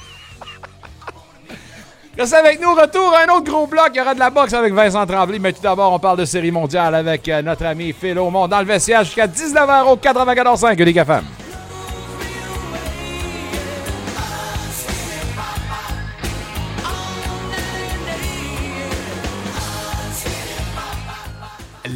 [2.17, 3.89] Reste avec nous, retour à un autre gros bloc.
[3.93, 5.37] Il y aura de la boxe avec Vincent Tremblay.
[5.37, 8.59] Mais tout d'abord, on parle de série mondiale avec euh, notre ami Phil Aumont dans
[8.59, 11.23] le vestiaire jusqu'à 19h au 94.5 des FM.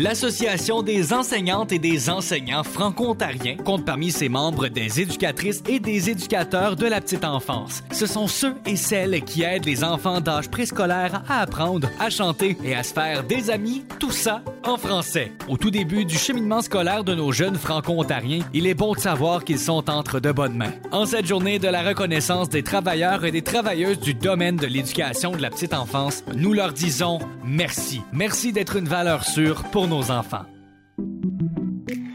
[0.02, 6.10] L'Association des enseignantes et des enseignants franco-ontariens compte parmi ses membres des éducatrices et des
[6.10, 7.84] éducateurs de la petite enfance.
[7.92, 12.58] Ce sont ceux et celles qui aident les enfants d'âge préscolaire à apprendre, à chanter
[12.64, 15.34] et à se faire des amis, tout ça en français.
[15.48, 19.44] Au tout début du cheminement scolaire de nos jeunes franco-ontariens, il est bon de savoir
[19.44, 20.74] qu'ils sont entre de bonnes mains.
[20.92, 25.34] En cette journée de la reconnaissance des travailleurs et des travailleuses du domaine de l'éducation
[25.34, 28.02] de la petite enfance, nous leur disons merci.
[28.12, 30.46] Merci d'être une valeur sûre pour enfants.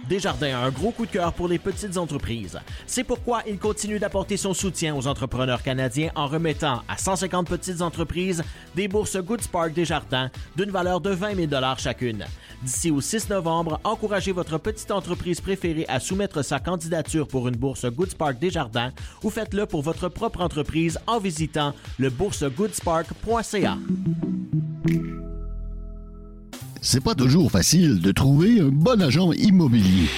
[0.08, 2.58] Desjardins a un gros coup de cœur pour les petites entreprises.
[2.86, 7.82] C'est pourquoi il continue d'apporter son soutien aux entrepreneurs canadiens en remettant à 150 petites
[7.82, 8.42] entreprises
[8.76, 12.24] des bourses Good Spark Desjardins d'une valeur de 20 000 chacune.
[12.62, 17.56] D'ici au 6 novembre, encouragez votre petite entreprise préférée à soumettre sa candidature pour une
[17.56, 18.92] bourse Good Spark Desjardins
[19.24, 23.76] ou faites-le pour votre propre entreprise en visitant le boursegoodspark.ca.
[26.88, 30.08] C'est pas toujours facile de trouver un bon agent immobilier.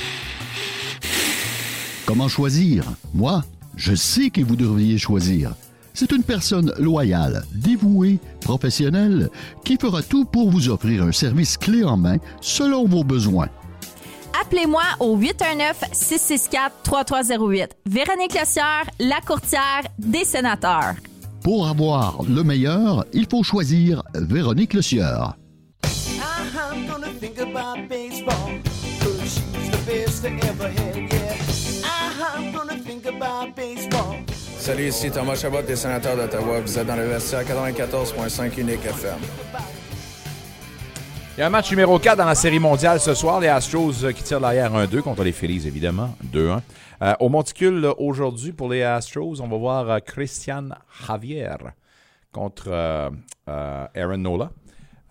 [2.04, 2.84] Comment choisir?
[3.14, 3.42] Moi,
[3.74, 5.54] je sais que vous devriez choisir.
[5.94, 9.30] C'est une personne loyale, dévouée, professionnelle,
[9.64, 13.48] qui fera tout pour vous offrir un service clé en main selon vos besoins.
[14.38, 17.68] Appelez-moi au 819-664-3308.
[17.86, 20.96] Véronique Lossière, la courtière des sénateurs.
[21.42, 25.38] Pour avoir le meilleur, il faut choisir Véronique Le Sieur.
[27.20, 28.50] Think about baseball.
[29.00, 31.34] Cause she's the best I ever had, yeah.
[32.36, 34.16] I'm gonna think about baseball.
[34.58, 36.60] Salut, ici Thomas Chabot des sénateurs d'Ottawa.
[36.60, 39.18] Vous êtes dans le vestiaire 94.5 Unique FM.
[41.36, 43.40] Il y a un match numéro 4 dans la série mondiale ce soir.
[43.40, 46.16] Les Astros euh, qui tirent l'arrière 1-2 contre les Phillies, évidemment.
[46.32, 46.60] 2-1.
[47.02, 50.68] Euh, au monticule, là, aujourd'hui, pour les Astros, on va voir euh, Christian
[51.06, 51.48] Javier
[52.32, 53.10] contre euh,
[53.48, 54.50] euh, Aaron Nola.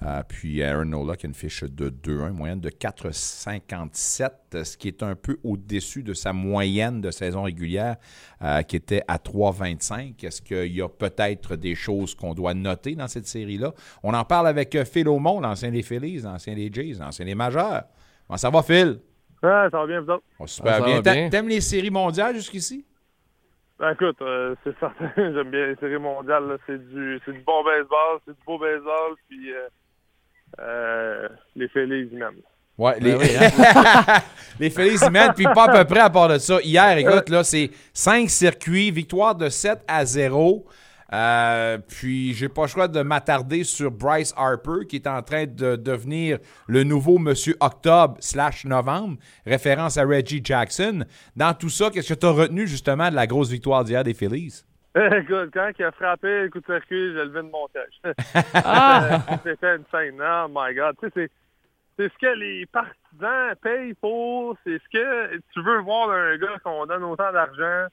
[0.03, 4.77] Euh, puis Aaron Nola qui a une fiche de 2-1, une moyenne de 4,57, ce
[4.77, 7.95] qui est un peu au-dessus de sa moyenne de saison régulière
[8.43, 10.23] euh, qui était à 3,25.
[10.25, 13.73] Est-ce qu'il y a peut-être des choses qu'on doit noter dans cette série-là?
[14.03, 17.35] On en parle avec euh, Phil Aumont, l'ancien des Phillies, l'ancien des Jays, l'ancien des
[17.35, 17.83] Majeurs.
[18.27, 18.99] Comment ça va, Phil?
[19.43, 20.23] Ouais, ça va bien, vous autres?
[20.39, 20.95] Oh, super Ah, ça bien.
[20.97, 21.29] va T'a- bien.
[21.29, 22.85] T'aimes les séries mondiales jusqu'ici?
[23.79, 26.57] Ben écoute, euh, c'est certain, j'aime bien les séries mondiales.
[26.65, 29.67] C'est du, c'est du bon baseball, c'est du beau baseball, puis euh,
[30.59, 32.41] euh, les Phillies ils m'aiment.
[32.77, 34.21] Ouais, les, Ben oui, hein?
[34.59, 36.59] les mettent, puis pas à peu près à part de ça.
[36.61, 40.67] Hier, écoute, là, c'est 5 circuits, victoire de 7 à 0.
[41.13, 45.45] Euh, puis j'ai pas le choix de m'attarder sur Bryce Harper qui est en train
[45.45, 46.37] de devenir
[46.67, 51.05] le nouveau Monsieur Octobre slash Novembre, référence à Reggie Jackson.
[51.35, 54.13] Dans tout ça, qu'est-ce que tu as retenu justement de la grosse victoire d'hier des
[54.13, 54.63] Phillies?
[55.11, 58.15] Écoute, quand il a frappé le coup de circuit, j'ai levé de mon siège.
[58.53, 59.19] Ah!
[59.43, 60.21] C'était insane.
[60.21, 60.95] Oh my God.
[60.99, 61.31] Tu sais, c'est,
[61.97, 64.57] c'est ce que les partisans payent pour.
[64.63, 67.87] C'est ce que tu veux voir d'un gars qu'on donne autant d'argent.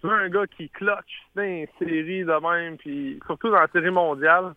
[0.00, 3.68] Tu veux un gars qui clutch dans une série de même, puis surtout dans la
[3.68, 4.54] série mondiale.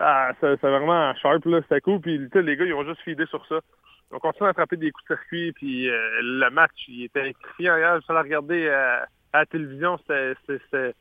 [0.00, 1.60] Ah, c'est, vraiment sharp, là.
[1.62, 2.00] C'était cool.
[2.00, 3.60] Puis les gars, ils ont juste fidé sur ça.
[4.10, 7.74] On continue à frapper des coups de circuit, puis euh, le match, il était électrifiant.
[7.74, 9.00] Regarde, je suis allé regarder euh,
[9.36, 10.94] à la télévision, c'était,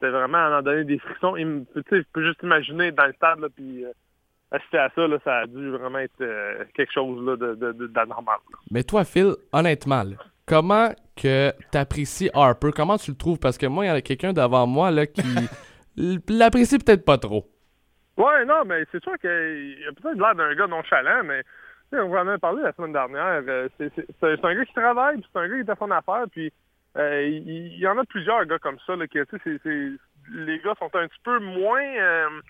[0.00, 1.36] vraiment à en donner des frissons.
[1.36, 3.90] Il me- Tu sais, je peux juste imaginer dans le stade, là, puis euh,
[4.50, 8.36] assister à ça, là, ça a dû vraiment être euh, quelque chose là, de, d'anormal.
[8.70, 10.16] Mais toi, Phil, honnêtement, là,
[10.46, 12.70] comment que t'apprécies Harper?
[12.76, 13.38] Comment tu le trouves?
[13.38, 15.22] Parce que moi, il y a quelqu'un devant moi là, qui
[16.28, 17.46] l'apprécie peut-être pas trop.
[18.16, 19.28] Ouais, non, mais c'est sûr qu'il
[19.88, 21.42] a peut-être l'air d'un gars nonchalant, mais
[21.92, 23.42] on en a parlé la semaine dernière.
[23.48, 26.24] euh, c'est, un gars qui travaille, puis c'est un gars qui est à son affaire,
[26.30, 26.52] puis
[26.96, 29.92] il, il y en a plusieurs gars comme ça, là, c'est-
[30.32, 31.84] les gars sont un petit peu moins...
[31.84, 32.40] euh,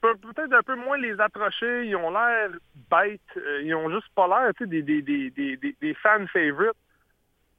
[0.00, 2.50] peut-être un peu moins les approcher, ils ont l'air
[2.90, 6.72] bêtes, euh, ils ont juste pas l'air, des, des, des, des, des, fan favorites.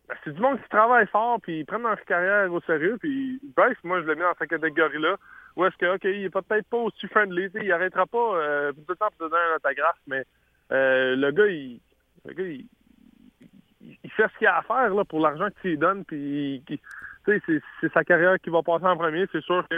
[0.07, 3.39] Ben, C'est du monde qui travaille fort, puis ils prennent leur carrière au sérieux, puis
[3.55, 5.17] Bryce, moi, je l'ai mis dans cette catégorie-là,
[5.55, 8.85] où est-ce que, OK, il est peut-être pas aussi friendly, il arrêtera pas euh, tout
[8.89, 10.23] le temps pour donner un autographe, mais
[10.71, 11.79] euh, le gars, il,
[12.25, 12.65] le gars, il,
[13.83, 16.79] il- il fait ce qu'il a à faire là, pour l'argent lui donnes, puis il-
[17.25, 17.61] c'est,
[17.93, 19.25] sa carrière qui va passer en premier.
[19.31, 19.75] C'est sûr que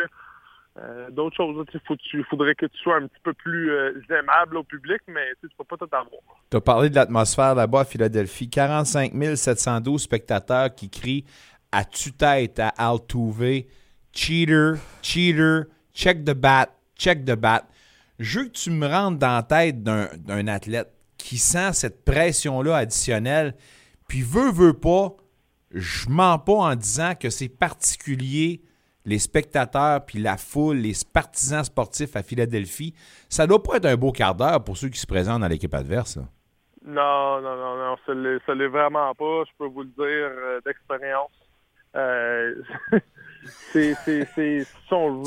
[0.80, 1.66] euh, d'autres choses,
[2.10, 5.48] tu, faudrait que tu sois un petit peu plus euh, aimable au public, mais tu
[5.48, 6.08] tu peux pas tout avoir.
[6.50, 8.50] Tu as parlé de l'atmosphère là-bas à Philadelphie.
[8.50, 11.26] 45 712 spectateurs qui crient
[11.72, 13.66] à tue-tête à Altuve
[14.14, 17.64] Cheater, cheater, check the bat, check the bat.
[18.20, 22.78] Je veux que tu me rentres dans la tête d'un athlète qui sent cette pression-là
[22.78, 23.54] additionnelle,
[24.08, 25.16] puis veut, veut pas,
[25.72, 28.62] je mens pas en disant que c'est particulier
[29.06, 32.94] les spectateurs, puis la foule, les partisans sportifs à Philadelphie.
[33.30, 35.74] Ça doit pas être un beau quart d'heure pour ceux qui se présentent dans l'équipe
[35.74, 36.18] adverse.
[36.18, 36.24] là.
[36.86, 41.32] Non, non, non, non, ça l'est, vraiment pas, je peux vous le dire euh, d'expérience.
[41.96, 42.56] Euh,
[43.72, 45.24] c'est, c'est, c'est, ils sont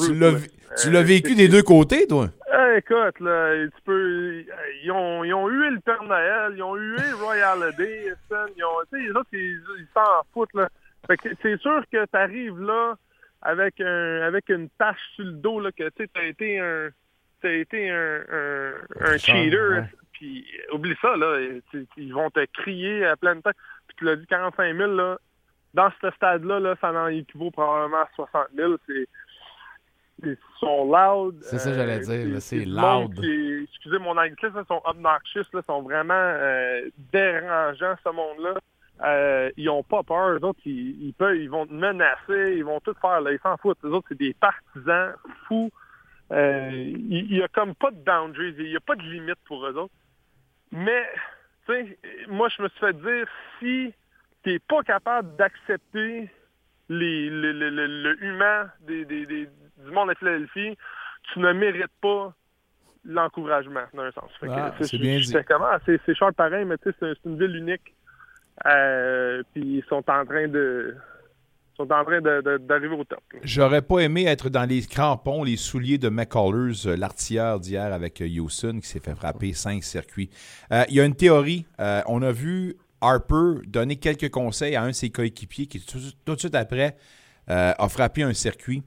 [0.83, 2.29] Tu l'as vécu des deux côtés, toi?
[2.59, 4.45] Eh, écoute, là, tu peux.
[4.83, 8.13] Ils ont, ils ont hué le Père Noël, ils ont hué Royal Day,
[8.57, 8.69] ils ont.
[8.93, 10.69] Tu sais, les autres, ils s'en foutent, là.
[11.07, 12.95] Fait que c'est sûr que t'arrives là
[13.43, 16.89] avec un avec une tache sur le dos, là, que tu sais, t'as été un.
[17.43, 18.73] T'as été un, un,
[19.19, 19.71] cheater.
[19.83, 19.85] ouais.
[20.13, 21.37] Puis oublie ça, là.
[21.71, 23.57] tu- Ils vont te crier à pleine tête.
[23.89, 25.19] Puis tu l'as dit 45 000, là.
[25.75, 28.77] Dans ce stade-là, là, ça en équivaut probablement à 60 000.
[28.87, 29.07] C'est.
[30.23, 31.37] Ils sont loud.
[31.43, 33.15] C'est ça j'allais euh, dire, là, c'est loud.
[33.21, 38.55] qui- excusez mon anglicisme, ils sont obnoxious, là, sont vraiment euh, dérangeants, ce monde-là.
[39.05, 40.31] Euh, ils ont pas peur.
[40.31, 43.21] Eux autres, ils, ils peuvent, ils vont te menacer, ils vont tout faire.
[43.21, 43.79] Là, ils s'en foutent.
[43.85, 45.13] Eux autres, c'est des partisans
[45.47, 45.71] fous.
[46.33, 48.55] Euh, il n'y a comme pas de boundaries.
[48.59, 49.93] Il n'y a pas de limite pour eux autres.
[50.73, 51.05] Mais,
[51.67, 51.99] tu sais,
[52.29, 53.27] moi, je me suis fait dire,
[53.59, 53.93] si
[54.43, 56.31] tu n'es pas capable d'accepter
[56.89, 59.49] les, le, le, le- le humain des, des- des-
[59.85, 60.77] du monde de Philadelphie,
[61.33, 62.33] tu ne mérites pas
[63.05, 64.31] l'encouragement, d'un sens.
[64.41, 65.27] Fait que, Ah, c'est bien dit.
[65.85, 67.95] c'est, cher pareil, mais tu sais, c'est, une ville unique.
[68.67, 70.95] Euh, puis ils sont en train de
[71.77, 73.21] sont en train d'arriver au top.
[73.43, 78.23] J'aurais pas aimé être dans les crampons, les souliers de McCullers, euh, l'artilleur d'hier avec
[78.23, 80.31] euh, Houston qui s'est fait frapper cinq circuits.
[80.73, 81.67] Euh, Il y a une théorie.
[81.79, 85.99] Euh, on a vu Harper donner quelques conseils à un de ses coéquipiers qui tout,
[86.35, 86.97] de suite après
[87.51, 88.83] euh, a frappé un circuit.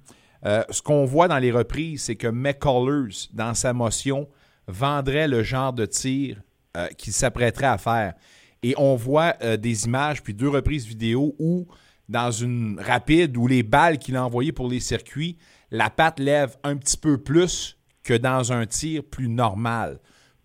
[0.45, 4.27] Euh, ce qu'on voit dans les reprises, c'est que McCullers, dans sa motion,
[4.68, 6.41] vendrait le genre de tir
[6.77, 8.14] euh, qu'il s'apprêterait à faire.
[8.61, 11.65] Et on voit des images, puis deux reprises vidéo où,
[12.10, 15.38] dans une rapide, où les balles qu'il a envoyées pour les circuits,
[15.72, 19.99] la patte lève un petit peu plus que dans un tir plus normal.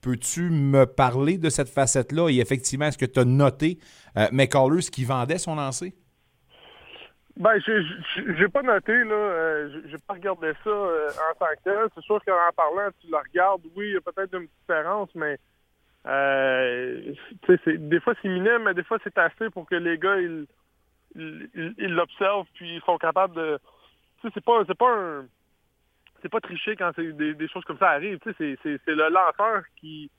[0.05, 2.28] Peux-tu me parler de cette facette-là?
[2.28, 3.78] Et effectivement, est-ce que tu as noté
[4.18, 5.94] euh, McCullers qui vendait son lancer?
[7.36, 9.14] Ben, j'ai- pas noté, là.
[9.14, 11.89] euh, j'ai- pas regardé ça euh, en tant que tel.
[11.94, 15.39] C'est sûr qu'en parlant, tu le regardes, oui, il y a peut-être une différence, mais
[16.06, 17.12] euh,
[17.66, 20.47] des fois c'est minime, mais des fois c'est assez pour que les gars, ils
[21.16, 23.59] l'observent, puis ils sont capables de.
[24.20, 25.26] Tu sais, c'est pas, pas un.
[26.24, 28.18] C'est pas tricher quand c'est des, des choses comme ça arrivent.
[28.20, 30.10] Tu sais, c'est- le lanceur qui,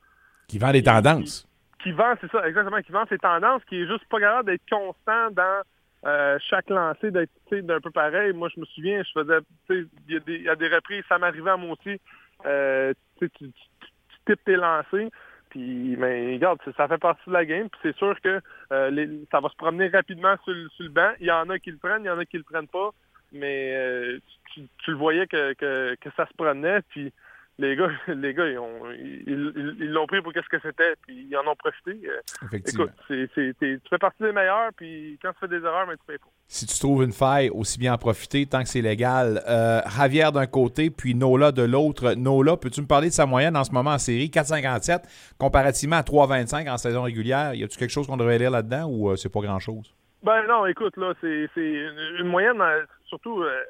[0.48, 1.48] Qui vend des tendances.
[1.82, 4.69] qui vend, c'est ça, exactement, qui vend ses tendances, qui est juste pas capable d'être
[4.69, 5.61] constant dans
[6.06, 8.32] euh, chaque lancer, d'être tu sais, d'un peu pareil.
[8.34, 9.40] Moi, je me souviens, je faisais,
[9.72, 11.99] il y, a des- il y a des reprises, ça m'arrivait à moi aussi.
[12.45, 15.10] Euh, tu, tu, tu, tu types tes lancers,
[15.49, 18.40] puis, mais regarde, ça- fait partie de la game, puis c'est sûr que
[18.72, 21.10] euh, les- ça va se promener rapidement sur, le- sur le banc.
[21.19, 22.91] Il y en a qui le prennent, il y en a qui le prennent pas,
[23.31, 24.19] mais euh,
[24.53, 27.11] tu, tu- le voyais que, que, que ça se promenait, puis
[27.57, 30.93] les gars, les gars, ils ont, ils, ils- ils l'ont pris pour qu'est-ce que c'était,
[31.07, 31.91] puis ils en ont profité.
[32.06, 32.85] Euh, Effectivement.
[32.85, 33.27] Écoute,
[33.60, 36.27] tu fais partie des meilleurs, puis quand tu fais des erreurs, mais tu payes pas.
[36.47, 39.41] Si tu trouves une faille, aussi bien en profiter tant que c'est légal.
[39.49, 42.14] Euh, Javier d'un côté, puis Nola de l'autre.
[42.14, 44.27] Nola, peux-tu me parler de sa moyenne en ce moment en série?
[44.30, 44.99] 4,57
[45.39, 47.53] comparativement à 3,25 en saison régulière.
[47.56, 49.93] Y a-tu quelque chose qu'on devrait lire là-dedans ou euh, c'est pas grand-chose?
[50.23, 53.64] Ben non, écoute, là, c'est, une moyenne, euh, surtout euh,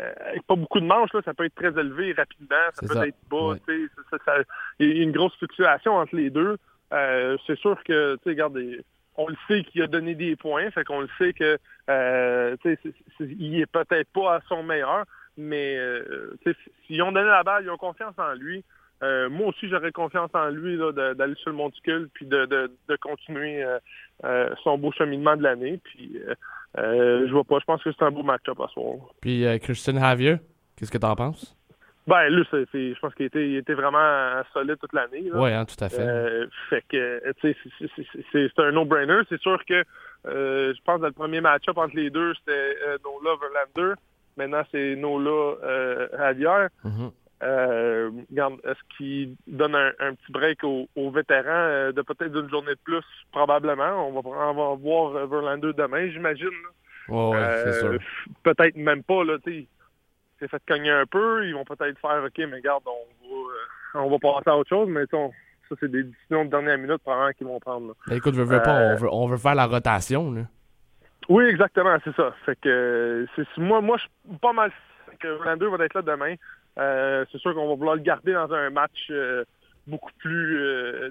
[0.00, 2.94] euh, avec pas beaucoup de manches, là, ça peut être très élevé rapidement, ça peut
[2.94, 3.06] ça.
[3.06, 3.54] être bas,
[4.78, 6.56] il y a une grosse fluctuation entre les deux.
[6.92, 8.58] Euh, c'est sûr que, tu sais, regarde,
[9.16, 12.56] on le sait qu'il a donné des points, fait qu'on le sait que, euh,
[13.20, 15.04] il est peut-être pas à son meilleur,
[15.36, 15.78] mais,
[16.86, 18.64] s'ils ont donné la balle, ils ont confiance en lui.
[19.02, 22.96] Euh, moi aussi, j'aurais confiance en lui d'aller sur le monticule puis de, de, de
[22.96, 23.78] continuer euh,
[24.24, 25.80] euh, son beau cheminement de l'année.
[25.82, 26.34] Puis euh,
[26.78, 27.58] euh, je vois pas.
[27.60, 28.96] Je pense que c'est un beau match-up à soir.
[29.22, 30.36] Puis euh, Christian Javier,
[30.76, 31.56] qu'est-ce que t'en penses?
[32.06, 35.30] Ben, lui, c'est, c'est- je pense qu'il était, il était vraiment solide toute l'année.
[35.32, 36.00] Ouais, hein, tout à fait.
[36.00, 39.20] Euh, fait que, tu sais, c'est- c'est- c'est- c'est c'est un no-brainer.
[39.28, 39.84] C'est sûr que,
[40.26, 43.94] euh, je pense, que dans le premier match-up entre les deux, c'était euh, Nola Verlander.
[44.36, 45.56] Maintenant, c'est Nola
[46.18, 46.66] Javier.
[46.84, 47.10] Mhm.
[47.42, 48.10] Euh,
[48.64, 52.72] est-ce qu'il donne un, un petit break aux, aux vétérans euh, de peut-être d'une journée
[52.74, 53.04] de plus?
[53.32, 54.08] Probablement.
[54.08, 56.48] On va, on va voir Verlander demain, j'imagine.
[57.08, 57.98] Ouais, Euh.
[58.42, 59.36] Peut-être même pas, là.
[59.44, 61.46] C'est fait cogner un peu.
[61.46, 64.88] Ils vont peut-être faire, OK, mais regarde, on va, on va passer à autre chose,
[64.88, 65.32] mais on-
[65.68, 67.88] ça, c'est des décisions de dernière minute, probablement, qu'ils vont prendre.
[67.88, 67.92] là.
[68.08, 70.32] Ben, écoute, je veux pas, on veut, on veut faire la rotation.
[70.32, 70.42] Là.
[71.28, 72.34] Oui, exactement, c'est ça.
[72.44, 73.24] Fait que
[73.56, 74.72] moi, moi, je suis pas mal
[75.20, 76.34] que Verlander va être là demain.
[76.80, 79.44] Euh, c'est sûr qu'on va vouloir le garder dans un match euh,
[79.86, 81.10] beaucoup plus euh,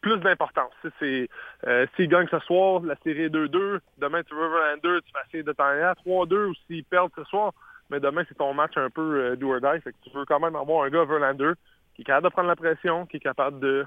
[0.00, 0.72] plus d'importance.
[0.98, 1.28] C'est
[1.66, 3.78] euh, s'il gagne ce soir, la série est 2-2.
[3.98, 7.12] Demain, tu veux Verlander, tu vas essayer de t'en aller à 3-2 ou s'ils perdent
[7.16, 7.52] ce soir.
[7.90, 9.80] Mais demain, c'est ton match un peu do or die.
[9.82, 11.52] Fait que tu veux quand même avoir un gars Verlander
[11.94, 13.86] qui est capable de prendre la pression, qui est capable de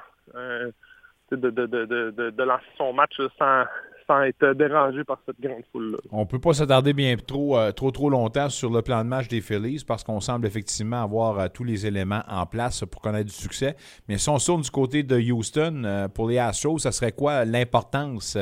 [1.31, 3.65] de, de, de, de, lancer son match sans,
[4.07, 5.97] sans être dérangé par cette grande foule-là.
[6.11, 9.27] On peut pas s'attarder bien trop, euh, trop, trop longtemps sur le plan de match
[9.27, 13.29] des Phillies parce qu'on semble effectivement avoir euh, tous les éléments en place pour connaître
[13.29, 13.75] du succès.
[14.07, 17.45] Mais si on tourne du côté de Houston, euh, pour les Astros, ça serait quoi
[17.45, 18.37] l'importance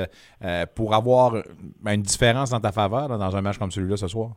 [0.75, 1.35] pour avoir
[1.85, 4.31] une différence dans ta faveur dans un match comme celui-là ce soir?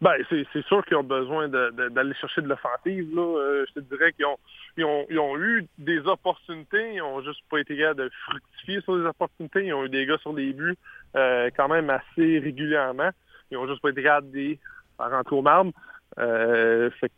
[0.00, 3.18] Ben, c'est sûr qu'ils ont besoin d'aller chercher de l'offensive.
[3.18, 4.38] Euh, je te dirais qu'ils ont,
[4.76, 8.80] ils ont, ils ont eu des opportunités, ils ont juste pas été capables de fructifier
[8.82, 9.64] sur les opportunités.
[9.66, 10.76] Ils ont eu des gars sur les buts
[11.16, 13.10] euh, quand même assez régulièrement.
[13.50, 14.56] Ils ont juste pas été capables de
[14.98, 15.72] rentrer au marbre.
[16.18, 17.10] Euh, fait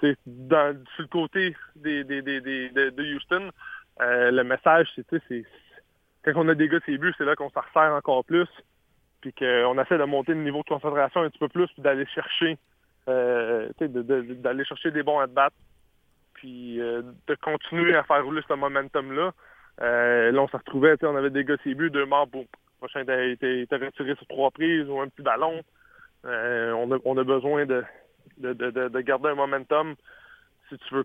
[0.00, 3.50] que dans, sur le côté des, des, des, des- de, Houston,
[4.00, 5.44] euh, le message, c'est
[6.24, 8.48] quand on a des gars sur les buts, c'est là qu'on s'en resserre encore plus
[9.22, 12.04] puis qu'on essaie de monter le niveau de concentration un petit peu plus, puis d'aller
[12.06, 12.58] chercher,
[13.08, 15.50] euh, d'aller chercher des bons at-bats,
[16.34, 19.32] puis euh, de continuer à faire rouler ce momentum-là.
[19.80, 22.44] Euh, là, on se retrouvait, on avait des gars ses buts, deux morts, boum.
[22.78, 25.62] Prochain était, était- retiré sur trois prises ou un petit ballon.
[26.24, 27.82] Euh, on, a, on a besoin de,
[28.38, 29.94] de, de, de- de garder un momentum.
[30.68, 31.04] si tu veux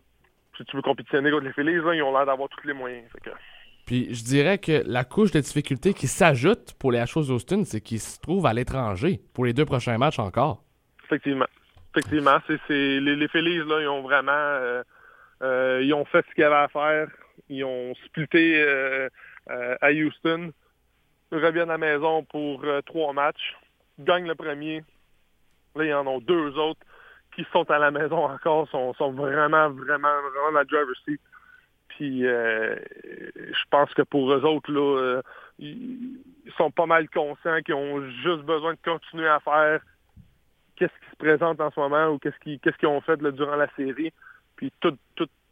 [0.58, 3.06] si tu veux compétitionner contre les Phillies, là, ils ont l'air d'avoir tous les moyens.
[3.88, 7.80] Puis je dirais que la couche de difficulté qui s'ajoute pour les Astros d'Houston, c'est
[7.80, 10.62] qu'ils se trouvent à l'étranger pour les deux prochains matchs encore.
[11.06, 11.48] Effectivement.
[11.96, 12.38] Effectivement.
[12.68, 14.84] Les, les Phillies, là, ils ont vraiment euh,
[15.42, 17.08] euh, ils ont fait ce qu'ils avaient à faire.
[17.48, 19.08] Ils ont splitté euh,
[19.48, 20.52] à Houston.
[21.32, 23.56] Ils reviennent à la maison pour trois matchs.
[24.00, 24.84] Gagnent le premier.
[25.78, 26.82] Là, ils en ont deux autres
[27.34, 31.22] qui sont à la maison encore, sont, sont vraiment, vraiment, vraiment dans la driver's seat.
[32.02, 32.76] Euh,
[33.36, 35.22] je pense que pour eux autres, là, euh,
[35.60, 36.20] ils
[36.58, 39.82] sont pas mal conscients qu'ils ont juste besoin de continuer à faire
[40.76, 44.14] qu'est-ce qui se présente en ce moment ou qu'est-ce qu'ils ont fait durant la série.
[44.56, 44.72] Puis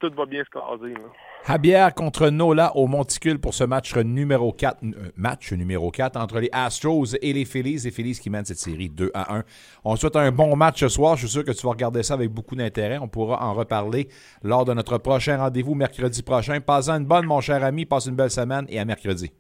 [0.10, 0.94] tout va bien se caser.
[0.94, 1.10] là.
[1.48, 6.40] Javier contre Nola au Monticule pour ce match numéro 4, euh, match numéro 4 entre
[6.40, 7.82] les Astros et les Phillies.
[7.84, 9.44] Les Phillies qui mènent cette série 2 à 1.
[9.84, 11.16] On souhaite un bon match ce soir.
[11.16, 12.98] Je suis sûr que tu vas regarder ça avec beaucoup d'intérêt.
[12.98, 14.08] On pourra en reparler
[14.42, 16.60] lors de notre prochain rendez-vous mercredi prochain.
[16.62, 17.86] Passe une bonne, mon cher ami.
[17.86, 19.32] Passe une belle semaine et à mercredi.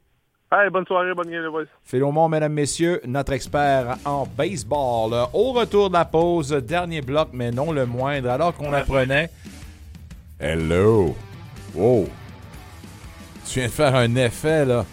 [0.51, 1.63] Hey, bonne soirée, bonne game, les boys.
[1.83, 5.27] Philomon, mesdames, messieurs, notre expert en baseball.
[5.33, 9.31] Au retour de la pause, dernier bloc, mais non le moindre, alors qu'on apprenait.
[10.39, 11.15] Hello!
[11.73, 12.09] Wow!
[13.47, 14.85] Tu viens de faire un effet, là.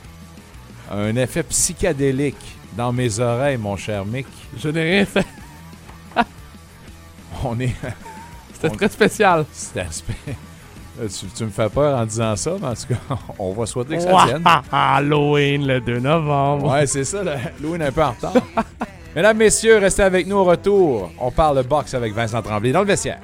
[0.90, 2.36] Un effet psychédélique
[2.76, 4.26] dans mes oreilles, mon cher Mick.
[4.56, 5.26] Je n'ai rien fait.
[7.44, 7.74] On est.
[8.52, 9.44] C'était très spécial.
[9.52, 9.86] C'était
[11.00, 13.96] Tu, tu me fais peur en disant ça, mais en tout cas, on va souhaiter
[13.96, 14.44] que ça tienne.
[14.70, 16.70] Halloween le 2 novembre.
[16.70, 18.34] Ouais, c'est ça, le- est un peu en retard.
[19.16, 21.10] Mesdames, messieurs, restez avec nous au retour.
[21.18, 23.20] On parle boxe avec Vincent Tremblay dans le vestiaire.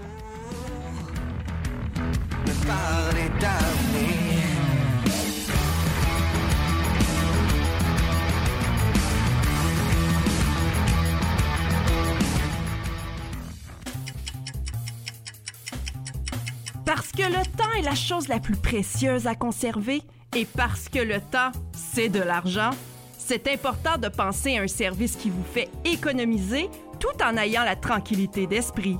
[16.88, 20.00] Parce que le temps est la chose la plus précieuse à conserver
[20.34, 22.70] et parce que le temps, c'est de l'argent,
[23.18, 27.76] c'est important de penser à un service qui vous fait économiser tout en ayant la
[27.76, 28.96] tranquillité d'esprit.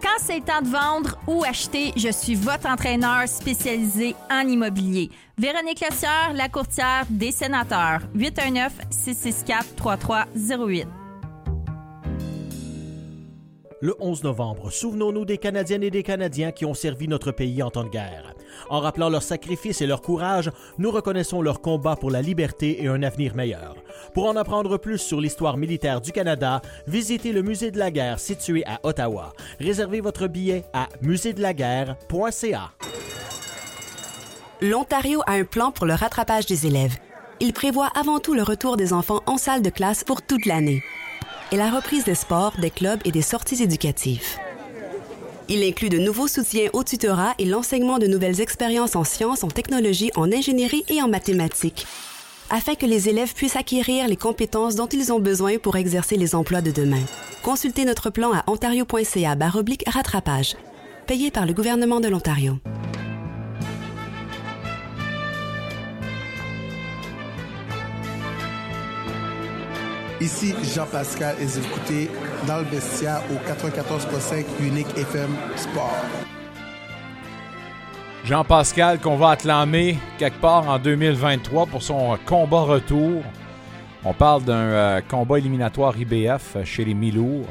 [0.00, 5.10] Quand c'est temps de vendre ou acheter, je suis votre entraîneur spécialisé en immobilier.
[5.36, 8.00] Véronique Lecière, la courtière des sénateurs.
[8.16, 10.86] 819-664-3308.
[13.82, 17.70] Le 11 novembre, souvenons-nous des Canadiennes et des Canadiens qui ont servi notre pays en
[17.70, 18.34] temps de guerre.
[18.70, 22.88] En rappelant leur sacrifice et leur courage, nous reconnaissons leur combat pour la liberté et
[22.88, 23.76] un avenir meilleur.
[24.14, 28.18] Pour en apprendre plus sur l'histoire militaire du Canada, visitez le musée de la guerre
[28.18, 29.34] situé à Ottawa.
[29.60, 32.72] Réservez votre billet à musédelaguerre.ca.
[34.62, 36.96] L'Ontario a un plan pour le rattrapage des élèves.
[37.40, 40.82] Il prévoit avant tout le retour des enfants en salle de classe pour toute l'année
[41.52, 44.38] et la reprise des sports, des clubs et des sorties éducatives.
[45.48, 49.48] Il inclut de nouveaux soutiens au tutorat et l'enseignement de nouvelles expériences en sciences, en
[49.48, 51.86] technologie, en ingénierie et en mathématiques,
[52.50, 56.34] afin que les élèves puissent acquérir les compétences dont ils ont besoin pour exercer les
[56.34, 57.02] emplois de demain.
[57.42, 59.36] Consultez notre plan à ontario.ca
[59.86, 60.56] rattrapage,
[61.06, 62.58] payé par le gouvernement de l'Ontario.
[70.18, 72.10] Ici Jean-Pascal et vous écoutez
[72.46, 75.94] dans le vestiaire au 94.5 Unique FM Sport.
[78.24, 83.22] Jean-Pascal qu'on va acclamer quelque part en 2023 pour son euh, combat retour.
[84.06, 87.46] On parle d'un euh, combat éliminatoire IBF euh, chez les Milours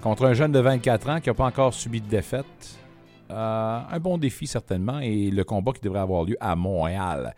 [0.00, 2.78] contre un jeune de 24 ans qui n'a pas encore subi de défaite.
[3.28, 7.34] Un bon défi certainement et le combat qui devrait avoir lieu à Montréal.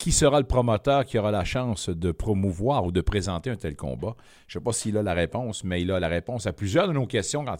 [0.00, 3.76] Qui sera le promoteur qui aura la chance de promouvoir ou de présenter un tel
[3.76, 4.16] combat?
[4.46, 6.88] Je ne sais pas s'il a la réponse, mais il a la réponse à plusieurs
[6.88, 7.58] de nos questions quand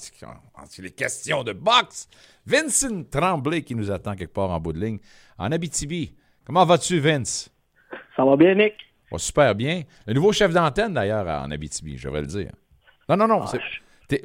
[0.78, 2.08] il, est question de boxe.
[2.46, 5.00] Vincent Tremblay qui nous attend quelque part en bout de ligne
[5.36, 6.14] en Abitibi.
[6.46, 7.52] Comment vas-tu, Vince?
[8.16, 8.72] Ça va bien, Nick?
[9.12, 9.82] Va super bien.
[10.06, 12.52] Le nouveau chef d'antenne, d'ailleurs, en Abitibi, je vais le dire.
[13.06, 13.44] Non, non, non.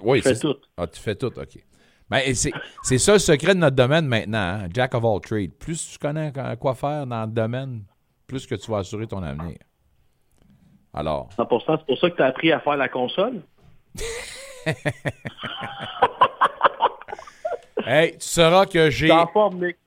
[0.04, 0.56] oui, je fais tout.
[0.78, 1.62] Ah, tu fais tout, OK.
[2.10, 4.70] Ben, c'est ça le secret de notre domaine maintenant, hein?
[4.74, 5.52] Jack of all trades.
[5.60, 6.32] Plus tu connais
[6.62, 7.84] quoi faire dans le domaine,
[8.28, 9.58] plus que tu vas assurer ton avenir.
[10.94, 13.42] Alors, 100%, c'est pour ça que tu as appris à faire la console?
[17.86, 19.08] hey, tu sauras que j'ai.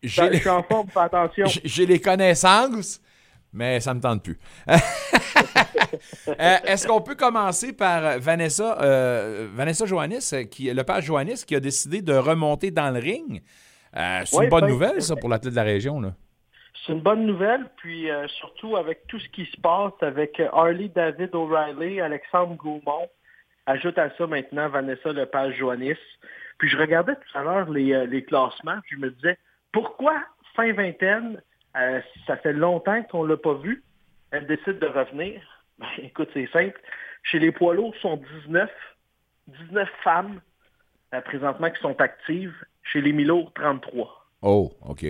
[0.03, 1.47] J'ai- Je suis en forme, fais attention.
[1.65, 3.01] J'ai- les connaissances,
[3.53, 4.39] mais ça me tente plus.
[6.29, 11.45] Euh, Est-ce qu'on peut commencer par euh, Vanessa, euh, Vanessa Joannis, qui, le père Joannis,
[11.47, 13.43] qui a décidé de remonter dans le ring?
[13.97, 15.99] Euh, C'est Oui, une bonne ben, nouvelle, ça, pour l'athlète de la région.
[16.01, 16.13] Là.
[16.85, 20.49] C'est une bonne nouvelle, puis euh, surtout avec tout ce qui se passe avec euh,
[20.53, 23.09] Harley David O'Reilly, Alexandre Gaumont.
[23.67, 25.99] Ajoute à ça maintenant Vanessa Lepage-Joannis.
[26.59, 29.39] Puis je regardais tout à l'heure les, euh, les classements, puis je me disais,
[29.73, 30.21] pourquoi
[30.55, 31.41] fin vingtaine,
[31.77, 33.85] euh, ça fait longtemps qu'on l'a pas vu,
[34.33, 35.41] elle décide de revenir?
[35.79, 36.81] Ben, écoute, c'est simple.
[37.23, 38.69] Chez les poids lourds, sont 19,
[39.47, 40.41] 19 femmes
[41.15, 42.53] euh, présentement qui sont actives.
[42.83, 44.27] Chez les mi-lourds, 33.
[44.43, 45.05] Oh, OK.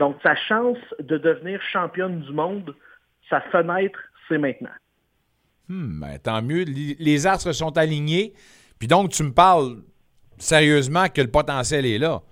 [0.00, 2.74] Donc, sa chance de devenir championne du monde,
[3.28, 4.70] sa fenêtre, c'est maintenant.
[5.68, 6.64] Hmm, ben, tant mieux.
[6.64, 8.32] Les, astres sont alignés.
[8.78, 9.76] Puis donc, tu me parles
[10.38, 12.22] sérieusement que le potentiel est là.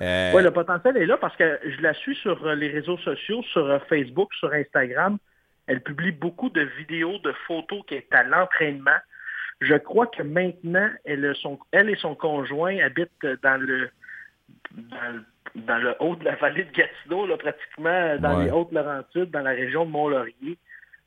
[0.00, 2.98] Euh, Oui, le potentiel est là parce que je la suis sur euh, les réseaux
[2.98, 5.18] sociaux, sur euh, Facebook, sur Instagram.
[5.68, 8.98] Elle publie beaucoup de vidéos, de photos qui est à l'entraînement.
[9.60, 13.88] Je crois que maintenant, elle, a son- elle et son conjoint habitent dans le,
[14.72, 15.24] dans, le-
[15.54, 18.44] dans le haut de la vallée de Gatineau, là, pratiquement dans Ouais.
[18.46, 20.58] les Hautes-Laurentides, dans la région de Mont-Laurier.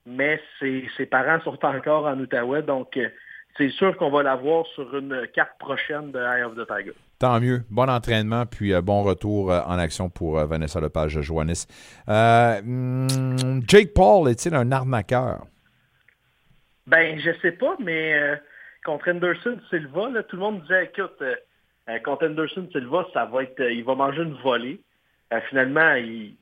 [0.06, 3.10] Mais ses, ses parents sont encore en Outaouais, donc euh,
[3.58, 6.94] c'est sûr qu'on va la voir sur une carte prochaine de Eye of the Tiger.
[7.20, 7.64] Tant mieux.
[7.70, 11.66] Bon entraînement, puis euh, bon retour euh, en action pour euh, Vanessa Lepage de Joannis.
[12.08, 15.46] Euh, hmm, Jake Paul est-il un arnaqueur?
[16.86, 18.40] Ben, je sais pas, mais
[18.86, 21.22] contre Anderson Silva, là, tout le monde disait, écoute,
[22.04, 24.82] contre Anderson Silva, ça va être, euh, il va manger une volée.
[25.34, 26.36] Euh, finalement, il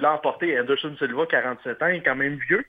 [0.00, 0.58] l'a emporté.
[0.58, 2.64] Anderson Silva, 47 ans, il est quand même vieux.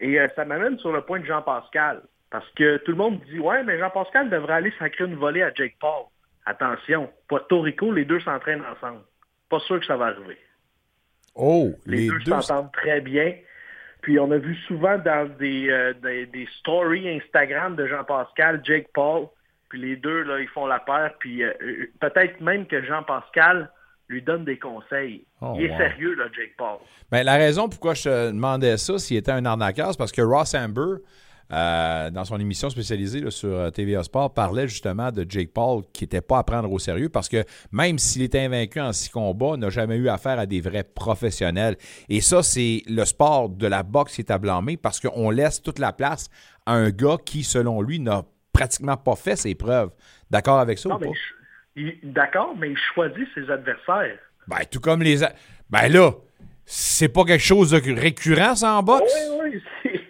[0.00, 2.02] Et euh, ça m'amène sur le point de Jean-Pascal.
[2.30, 5.52] Parce que tout le monde dit, ouais, mais Jean-Pascal devrait aller sacrer une volée à
[5.54, 6.04] Jake Paul.
[6.44, 9.00] Attention, Puerto Rico, les deux s'entraînent ensemble.
[9.48, 10.38] Pas sûr que ça va arriver.
[11.34, 12.40] Oh, Les, les deux deux.
[12.40, 13.34] s'entendent très bien.
[14.02, 18.88] Puis on a vu souvent dans des, euh, des, des stories Instagram de Jean-Pascal, Jake
[18.92, 19.26] Paul,
[19.68, 21.12] puis les deux, là, ils font la paire.
[21.18, 23.70] Puis euh, euh, peut-être même que Jean-Pascal
[24.08, 25.24] lui donne des conseils.
[25.40, 25.78] Oh, Il est wow.
[25.78, 26.78] sérieux, là, Jake Paul.
[27.10, 30.22] Ben, la raison pourquoi je te demandais ça, s'il était un arnaqueur, c'est parce que
[30.22, 31.02] Ross Amber,
[31.52, 36.04] euh, dans son émission spécialisée là, sur TVA Sport, parlait justement de Jake Paul qui
[36.04, 39.56] n'était pas à prendre au sérieux parce que même s'il était invaincu en six combats,
[39.56, 41.76] n'a jamais eu affaire à des vrais professionnels.
[42.08, 45.60] Et ça, c'est le sport de la boxe qui est à blâmer parce qu'on laisse
[45.62, 46.28] toute la place
[46.64, 48.22] à un gars qui, selon lui, n'a
[48.56, 49.90] pratiquement pas fait ses preuves.
[50.30, 51.10] D'accord avec ça Non, ou pas?
[52.02, 54.18] D'accord, mais il choisit ses adversaires.
[54.48, 55.22] Ben, tout comme les.
[55.22, 55.32] a-
[55.68, 56.12] Ben là,
[56.64, 59.12] c'est pas quelque chose de récurrent, ça, en boxe?
[59.42, 60.00] Oui, oui,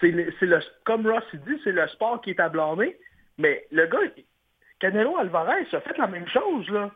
[0.00, 2.96] c'est- le, c'est le- comme Ross il dit, c'est le sport qui est à blâmer.
[3.38, 3.98] Mais le gars,
[4.78, 6.90] Canelo Alvarez a fait la même chose, là.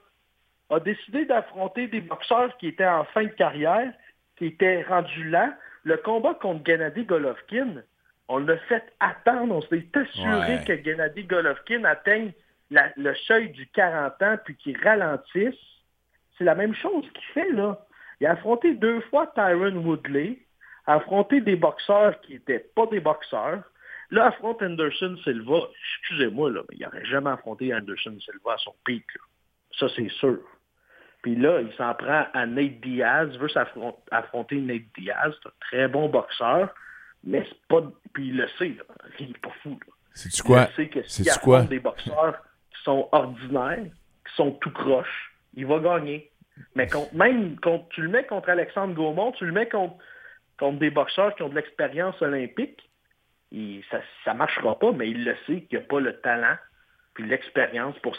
[0.71, 3.93] A décidé d'affronter des boxeurs qui étaient en fin de carrière,
[4.37, 5.55] qui étaient rendus là.
[5.83, 7.83] Le combat contre Gennady Golovkin,
[8.31, 9.55] on l'a fait attendre.
[9.57, 10.65] On s'est assuré Ouais.
[10.67, 12.33] que Gennady Golovkin atteigne
[12.71, 15.55] la- le seuil du 40 ans puis qu'il ralentisse.
[16.39, 17.79] C'est la même chose qu'il fait, là.
[18.21, 20.39] Il a affronté deux fois Tyron Woodley,
[20.87, 23.63] a affronté des boxeurs qui n'étaient pas des boxeurs.
[24.11, 25.59] Là, affronte Anderson Silva.
[26.01, 29.05] Excusez-moi, là, mais il n'aurait jamais affronté Anderson Silva à son pic.
[29.79, 30.39] Ça, c'est sûr.
[31.23, 35.33] Puis là, il s'en prend à Nate Diaz, veut s'affron- affronter Nate Diaz.
[35.43, 36.75] C'est un très bon boxeur,
[37.25, 37.83] mais c'est pas...
[38.13, 38.85] Puis il le sait, là.
[39.19, 39.71] il n'est pas fou.
[39.87, 39.93] là.
[40.15, 40.69] C'est-tu quoi?
[40.71, 41.63] Il sait que s'il quoi?
[41.63, 42.39] des boxeurs
[42.75, 43.85] qui sont ordinaires,
[44.29, 46.31] qui sont tout croches, il va gagner.
[46.75, 49.97] Mais contre- même quand tu le mets contre Alexandre Gaumont, tu le mets contre,
[50.59, 52.79] contre des boxeurs qui ont de l'expérience olympique,
[53.53, 53.83] il-
[54.25, 56.57] ça ne marchera pas, mais il le sait qu'il n'a pas le talent
[57.15, 58.17] puis l'expérience pour,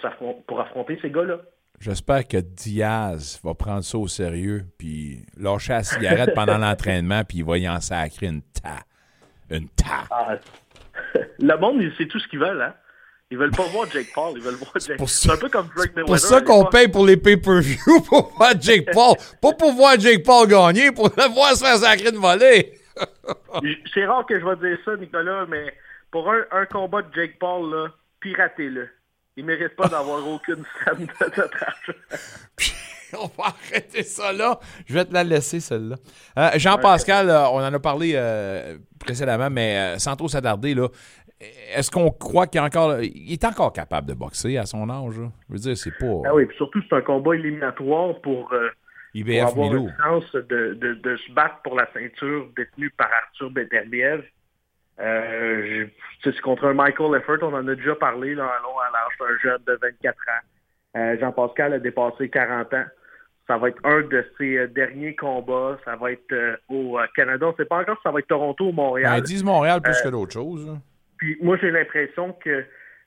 [0.48, 1.40] pour affronter ces gars-là.
[1.80, 7.40] J'espère que Diaz va prendre ça au sérieux, puis lâcher la cigarette pendant l'entraînement, puis
[7.40, 8.80] il va y en sacrer une ta.
[9.52, 10.06] Une ta.
[10.10, 10.38] Ah,
[11.40, 12.74] le monde, sait tout ce qu'ils veulent, hein?
[13.30, 15.08] Ils veulent pas voir Jake Paul, ils veulent voir Jake Paul.
[15.08, 16.06] C'est un peu comme Floyd Mayweather.
[16.06, 19.16] pour ça à qu'on paye pour les pay-per-view, pour voir Jake Paul.
[19.42, 22.74] Pas pour voir Jake Paul gagner, pour le voir se faire sacrer une volée.
[23.94, 25.74] C'est rare que je vais dire ça, Nicolas, mais
[26.12, 27.88] pour un, un combat de Jake Paul, là,
[28.20, 28.90] piratez-le.
[29.38, 31.94] Il mérite pas d'avoir aucune scène de notre argent.
[33.20, 34.60] On va arrêter ça là.
[34.86, 35.96] Je vais te la laisser, celle-là.
[36.38, 40.88] Euh, Jean-Pascal, euh, on en a parlé euh, précédemment, mais sans trop s'attarder, là,
[41.74, 43.02] est-ce qu'on croit qu'il est encore.
[43.02, 45.20] Il est encore capable de boxer à son âge?
[45.20, 45.30] là?
[45.50, 46.22] Je veux dire, c'est pas.
[46.26, 48.70] Ah oui, puis surtout, c'est un combat éliminatoire pour, euh,
[49.14, 49.88] IBF pour avoir Milo.
[49.88, 54.24] une chance de, de, de se battre pour la ceinture détenue par Arthur Beterbiev.
[55.00, 55.88] Euh,
[56.24, 59.38] c'est contre un Michael Effort, on en a déjà parlé, là, à large, c'est un
[59.42, 60.98] jeune de 24 ans.
[60.98, 62.86] Euh, Jean-Pascal a dépassé 40 ans.
[63.48, 65.78] Ça va être un de ses euh, derniers combats.
[65.84, 67.48] Ça va être euh, au euh, Canada.
[67.48, 69.12] On ne sait pas encore si ça va être Toronto ou Montréal.
[69.12, 70.78] Ben, ils disent Montréal plus que d'autres choses.
[71.18, 72.64] Puis moi, j'ai l'impression que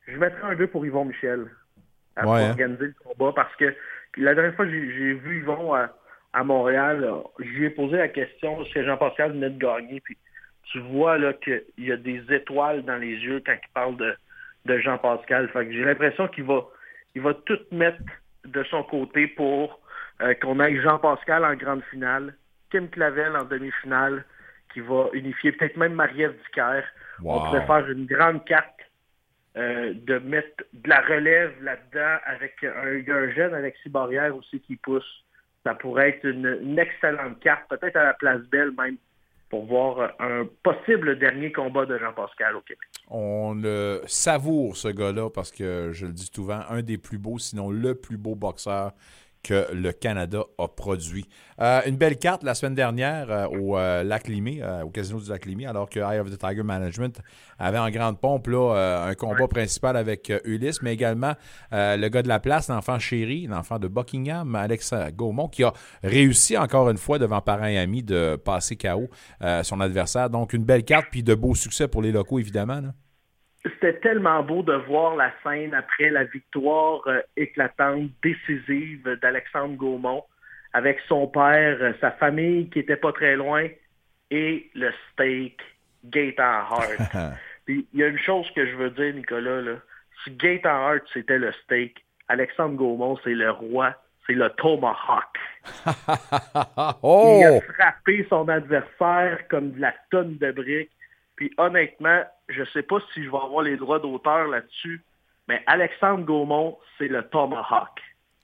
[0.07, 1.47] je mettrais un 2 pour Yvon Michel
[2.17, 2.51] à Ouais, hein.
[2.51, 3.75] organiser le combat parce que
[4.17, 5.91] la dernière fois que j'ai vu Yvon à,
[6.33, 7.09] à Montréal,
[7.39, 10.01] je lui ai posé la question parce que Jean-Pascal venait de gagner.
[10.01, 10.17] Puis
[10.71, 14.15] tu vois là qu'il y a des étoiles dans les yeux quand il parle de,
[14.67, 15.49] de Jean-Pascal.
[15.49, 16.65] Fait que j'ai l'impression qu'il va
[17.15, 17.99] il va tout mettre
[18.45, 19.81] de son côté pour
[20.23, 22.35] euh, qu'on ait Jean-Pascal en grande finale,
[22.71, 24.25] Kim Clavel en demi-finale,
[24.73, 26.83] qui va unifier peut-être même Marie-Ève Dicker.
[27.25, 28.81] On pourrait faire une grande carte
[29.57, 34.77] euh, de mettre de la relève là-dedans avec un, un jeune Alexis Barrière aussi qui
[34.77, 35.25] pousse.
[35.65, 38.97] Ça pourrait être une, une excellente carte, peut-être à la place belle même,
[39.49, 42.89] pour voir un possible dernier combat de Jean-Pascal au Québec.
[43.09, 47.39] On le savoure, ce gars-là, parce que je le dis souvent, un des plus beaux,
[47.39, 48.93] sinon le plus beau boxeur
[49.45, 51.29] que le Canada a produit.
[51.61, 55.31] Euh, une belle carte la semaine dernière euh, au euh, Lac Limé, au Casino du
[55.31, 57.21] Lac Limé, alors que Eye of the Tiger Management
[57.59, 61.35] avait en grande pompe là, un combat principal avec Ulysse, mais également
[61.71, 65.73] le gars de la place, l'enfant chéri, l'enfant de Buckingham, Alex Gaumont, qui a
[66.03, 69.09] réussi encore une fois devant parents et amis de passer KO
[69.63, 70.31] son adversaire.
[70.31, 72.81] Donc une belle carte, puis de beaux succès pour les locaux, évidemment.
[72.81, 72.89] là.
[73.65, 80.25] C'était tellement beau de voir la scène après la victoire euh, éclatante, décisive d'Alexandre Gaumont,
[80.75, 83.67] avec son père, euh, sa famille qui était pas très loin,
[84.31, 85.61] et le steak
[86.39, 86.91] Hart.
[87.65, 89.77] Puis il y a une chose que je veux dire, Nicolas, là.
[90.23, 93.95] si Gaëtan Hart c'était le steak, Alexandre Gaumont c'est le roi,
[94.27, 95.39] c'est le tomahawk.
[97.03, 97.39] Oh!
[97.41, 100.91] Il a frappé son adversaire comme de la tonne de briques.
[101.37, 105.03] Puis honnêtement, je sais pas si je vais avoir les droits d'auteur là-dessus,
[105.49, 108.01] mais Alexandre Gaumont, c'est le Tomahawk.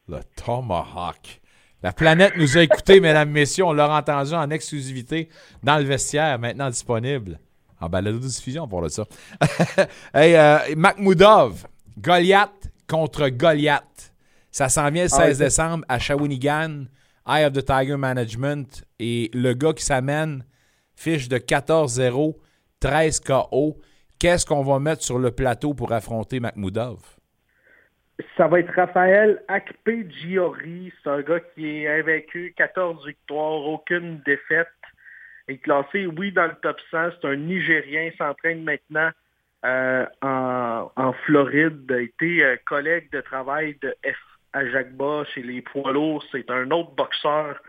[0.08, 1.40] Le Tomahawk.
[1.82, 3.64] La planète nous a écoutés, mesdames, messieurs.
[3.64, 5.28] On l'a entendu en exclusivité
[5.62, 7.38] dans le vestiaire, maintenant disponible.
[7.80, 9.04] En balado-diffusion, pour le ça.
[10.14, 11.66] hey, euh, Makhmoudov,
[11.98, 14.12] Goliath contre Goliath.
[14.50, 15.46] Ça s'en vient le Ah, 16 ouais.
[15.46, 16.84] décembre à Shawinigan,
[17.26, 18.84] Eye of the Tiger Management.
[18.98, 20.44] Et le gars qui s'amène,
[20.94, 22.34] fiche de 14-0,
[22.80, 23.76] 13 KO.
[24.18, 26.98] Qu'est-ce qu'on va mettre sur le plateau pour affronter Makhmoudov?
[28.36, 30.92] Ça va être Raphaël Akpe Giori.
[31.02, 34.68] C'est un gars qui est invaincu, 14 victoires, aucune défaite.
[35.48, 37.10] Il est classé, oui, dans le top 100.
[37.20, 38.10] C'est un Nigérien.
[38.18, 39.10] S'entraîne maintenant
[39.64, 41.84] euh, en, en Floride.
[41.88, 44.16] Il a été euh, collègue de travail de F.
[44.52, 46.24] Ajagba chez les poids lourds.
[46.32, 47.60] C'est un autre boxeur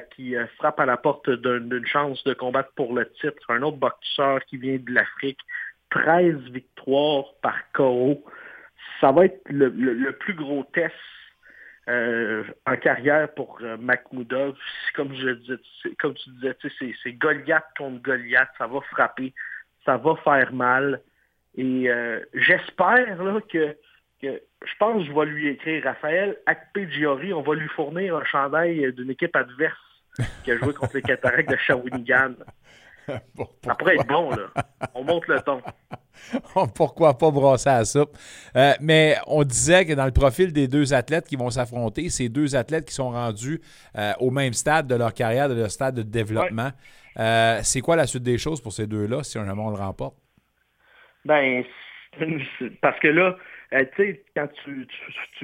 [0.00, 3.50] qui euh, frappe à la porte d'un- d'une chance de combattre pour le titre.
[3.50, 5.38] Un autre boxeur qui vient de l'Afrique.
[5.90, 8.24] 13 victoires par KO.
[9.00, 9.68] Ça va être le,
[10.12, 10.94] plus gros test
[11.88, 13.76] euh, en carrière pour euh,
[14.94, 15.56] Comme, je
[15.98, 18.48] comme tu disais, c'est- Goliath contre Goliath.
[18.58, 19.34] Ça va frapper.
[19.84, 21.00] Ça va faire mal.
[21.56, 23.76] Et euh, j'espère que
[24.64, 28.24] je pense que je vais lui écrire Raphaël Akpe Giori, on va lui fournir un
[28.24, 29.76] chandail d'une équipe adverse
[30.44, 32.34] qui a joué contre les Cataractes de Shawinigan.
[33.64, 34.48] ça pourrait être bon, là.
[34.94, 35.60] On monte le ton.
[36.74, 38.16] Pourquoi pas brasser à la soupe?
[38.56, 42.28] Euh, mais on disait que dans le profil des deux athlètes qui vont s'affronter, c'est
[42.28, 43.60] deux athlètes qui sont rendus
[43.96, 46.70] euh, au même stade de leur carrière, de leur stade de développement.
[47.18, 50.16] Euh, c'est quoi la suite des choses pour ces deux-là si on le remporte?
[51.24, 51.64] Ben,
[52.80, 53.36] parce que là,
[53.72, 54.86] euh, tu sais, quand tu,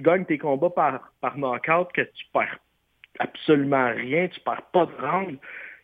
[0.03, 2.59] gagnes tes combats par, knockout, que tu perds
[3.19, 5.39] absolument rien, tu perds pas de round,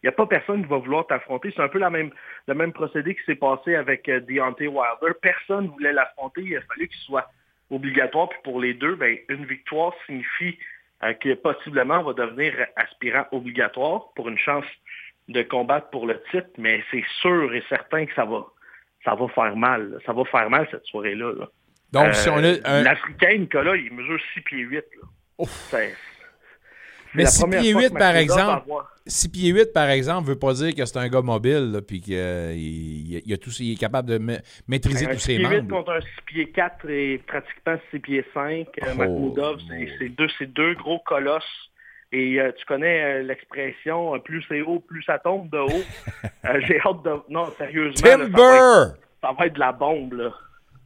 [0.05, 1.51] il n'y a pas personne qui va vouloir t'affronter.
[1.57, 2.11] C'est un peu la même,
[2.47, 5.15] le même procédé qui s'est passé avec euh, Deontay Wilder.
[5.23, 6.43] Personne ne voulait l'affronter.
[6.43, 7.31] Il a fallu qu'il soit
[7.71, 8.29] obligatoire.
[8.29, 10.59] Puis pour les deux, ben, une victoire signifie
[11.03, 14.67] euh, que possiblement on va devenir aspirant obligatoire pour une chance
[15.29, 16.51] de combattre pour le titre.
[16.59, 18.45] Mais c'est sûr et certain que ça va,
[19.05, 19.99] ça va faire mal.
[20.07, 21.33] Ça va faire mal cette soirée-là.
[21.39, 21.49] là.
[21.93, 24.85] Donc, Euh, si on a un- L'Africain, Nicolas, il mesure 6 pieds 8.
[25.01, 25.45] Là.
[25.47, 25.95] C'est-
[27.15, 29.89] Mais la 6 première pieds fois 8, que par exemple, avoir- 6 pieds 8, par
[29.89, 33.37] exemple, veut pas dire que c'est un gars mobile, là, puis qu'il il, il a
[33.37, 35.77] tout, il est capable de ma- maîtriser un tous 6 ses pieds 8 membres.
[35.77, 38.67] contre un 6 pieds 4 et pratiquement 6 pieds 5.
[38.83, 41.71] Euh, Oh, Makhmoudov, c'est- deux, c'est deux gros colosses.
[42.17, 45.69] Et euh, tu connais euh, l'expression euh, plus c'est haut, plus ça tombe de haut.
[46.47, 47.11] Euh, J'ai hâte de.
[47.31, 48.07] Non, sérieusement.
[48.07, 48.91] là, ça, va Timber!
[48.93, 50.31] être, ça va être de la bombe, là.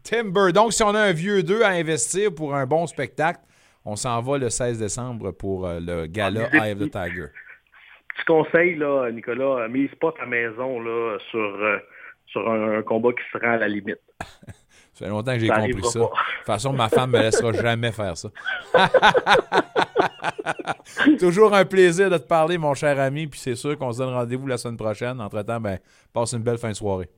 [0.05, 0.53] Timber.
[0.55, 3.41] Donc, si on a un vieux 2 à investir pour un bon spectacle,
[3.85, 7.27] on s'en va le 16 décembre pour le gala Ah, Eye of the Tiger.
[8.15, 11.81] Petit conseil, là, Nicolas, mise pas ta maison là, sur,
[12.27, 13.99] sur un, un combat qui se rend à la limite.
[14.99, 16.01] Ça fait longtemps que j'ai compris ça.
[16.01, 16.07] pas.
[16.07, 18.31] De toute façon, ma femme me laissera jamais faire ça.
[21.21, 23.29] Toujours un plaisir de te parler, mon cher ami.
[23.29, 25.21] Puis c'est sûr qu'on se donne rendez-vous la semaine prochaine.
[25.21, 25.79] Entre-temps, ben,
[26.13, 27.09] passe une belle fin de soirée.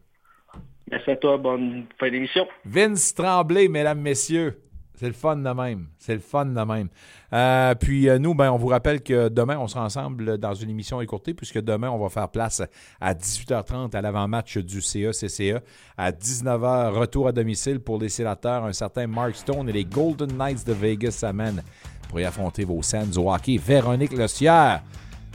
[0.90, 2.46] Merci à toi, bonne fin d'émission.
[2.66, 4.60] Vince Tremblay, mesdames, messieurs.
[5.00, 5.86] C'est le fun de même.
[5.96, 6.90] C'est le fun de même.
[7.32, 10.68] Euh, puis euh, nous, ben, on vous rappelle que demain, on sera ensemble dans une
[10.68, 12.60] émission écourtée, puisque demain, on va faire place
[13.00, 15.62] à 18h30 à l'avant-match du CA-CCA.
[15.96, 18.66] À 19h, retour à domicile pour les sénateurs.
[18.66, 21.62] Un certain Mark Stone et les Golden Knights de Vegas s'amènent
[22.10, 23.56] pour y affronter vos scènes au hockey.
[23.56, 24.82] Véronique Lecière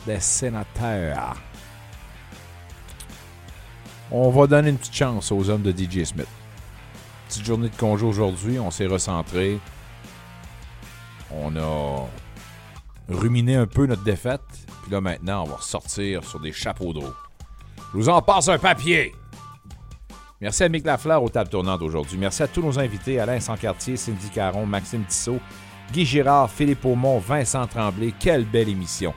[0.06, 1.38] des sénateurs.
[4.12, 6.28] On va donner une petite chance aux hommes de DJ Smith.
[7.44, 9.60] Journée de congé aujourd'hui, on s'est recentré.
[11.32, 12.08] On a
[13.10, 14.42] ruminé un peu notre défaite.
[14.84, 17.14] Puis là, maintenant, on va ressortir sur des chapeaux d'eau.
[17.92, 19.14] Je vous en passe un papier.
[20.42, 22.18] Merci à Mick Lafleur aux tables tournantes aujourd'hui.
[22.18, 25.40] Merci à tous nos invités, Alain Sancartier, Cindy Caron, Maxime Tissot,
[25.92, 28.14] Guy Girard, Philippe Aumont, Vincent Tremblay.
[28.20, 29.14] Quelle belle émission.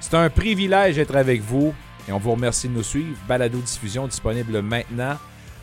[0.00, 1.72] C'est un privilège d'être avec vous
[2.08, 3.16] et on vous remercie de nous suivre.
[3.28, 5.16] Balado diffusion disponible maintenant.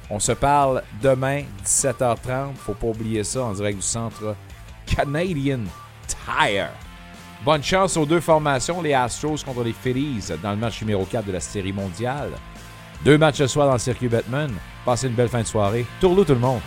[0.10, 2.56] On se parle demain, 17h30.
[2.58, 4.36] Faut pas oublier ça en direct du centre
[4.86, 5.62] Canadian
[6.08, 6.70] Tire.
[7.44, 11.26] Bonne chance aux deux formations, les Astros contre les Phillies dans le match numéro 4
[11.26, 12.32] de la Série mondiale.
[13.04, 14.52] Deux matchs ce soir dans le circuit Batman.
[14.86, 15.86] Passez une belle fin de soirée.
[16.00, 16.62] Tourlou tout le monde.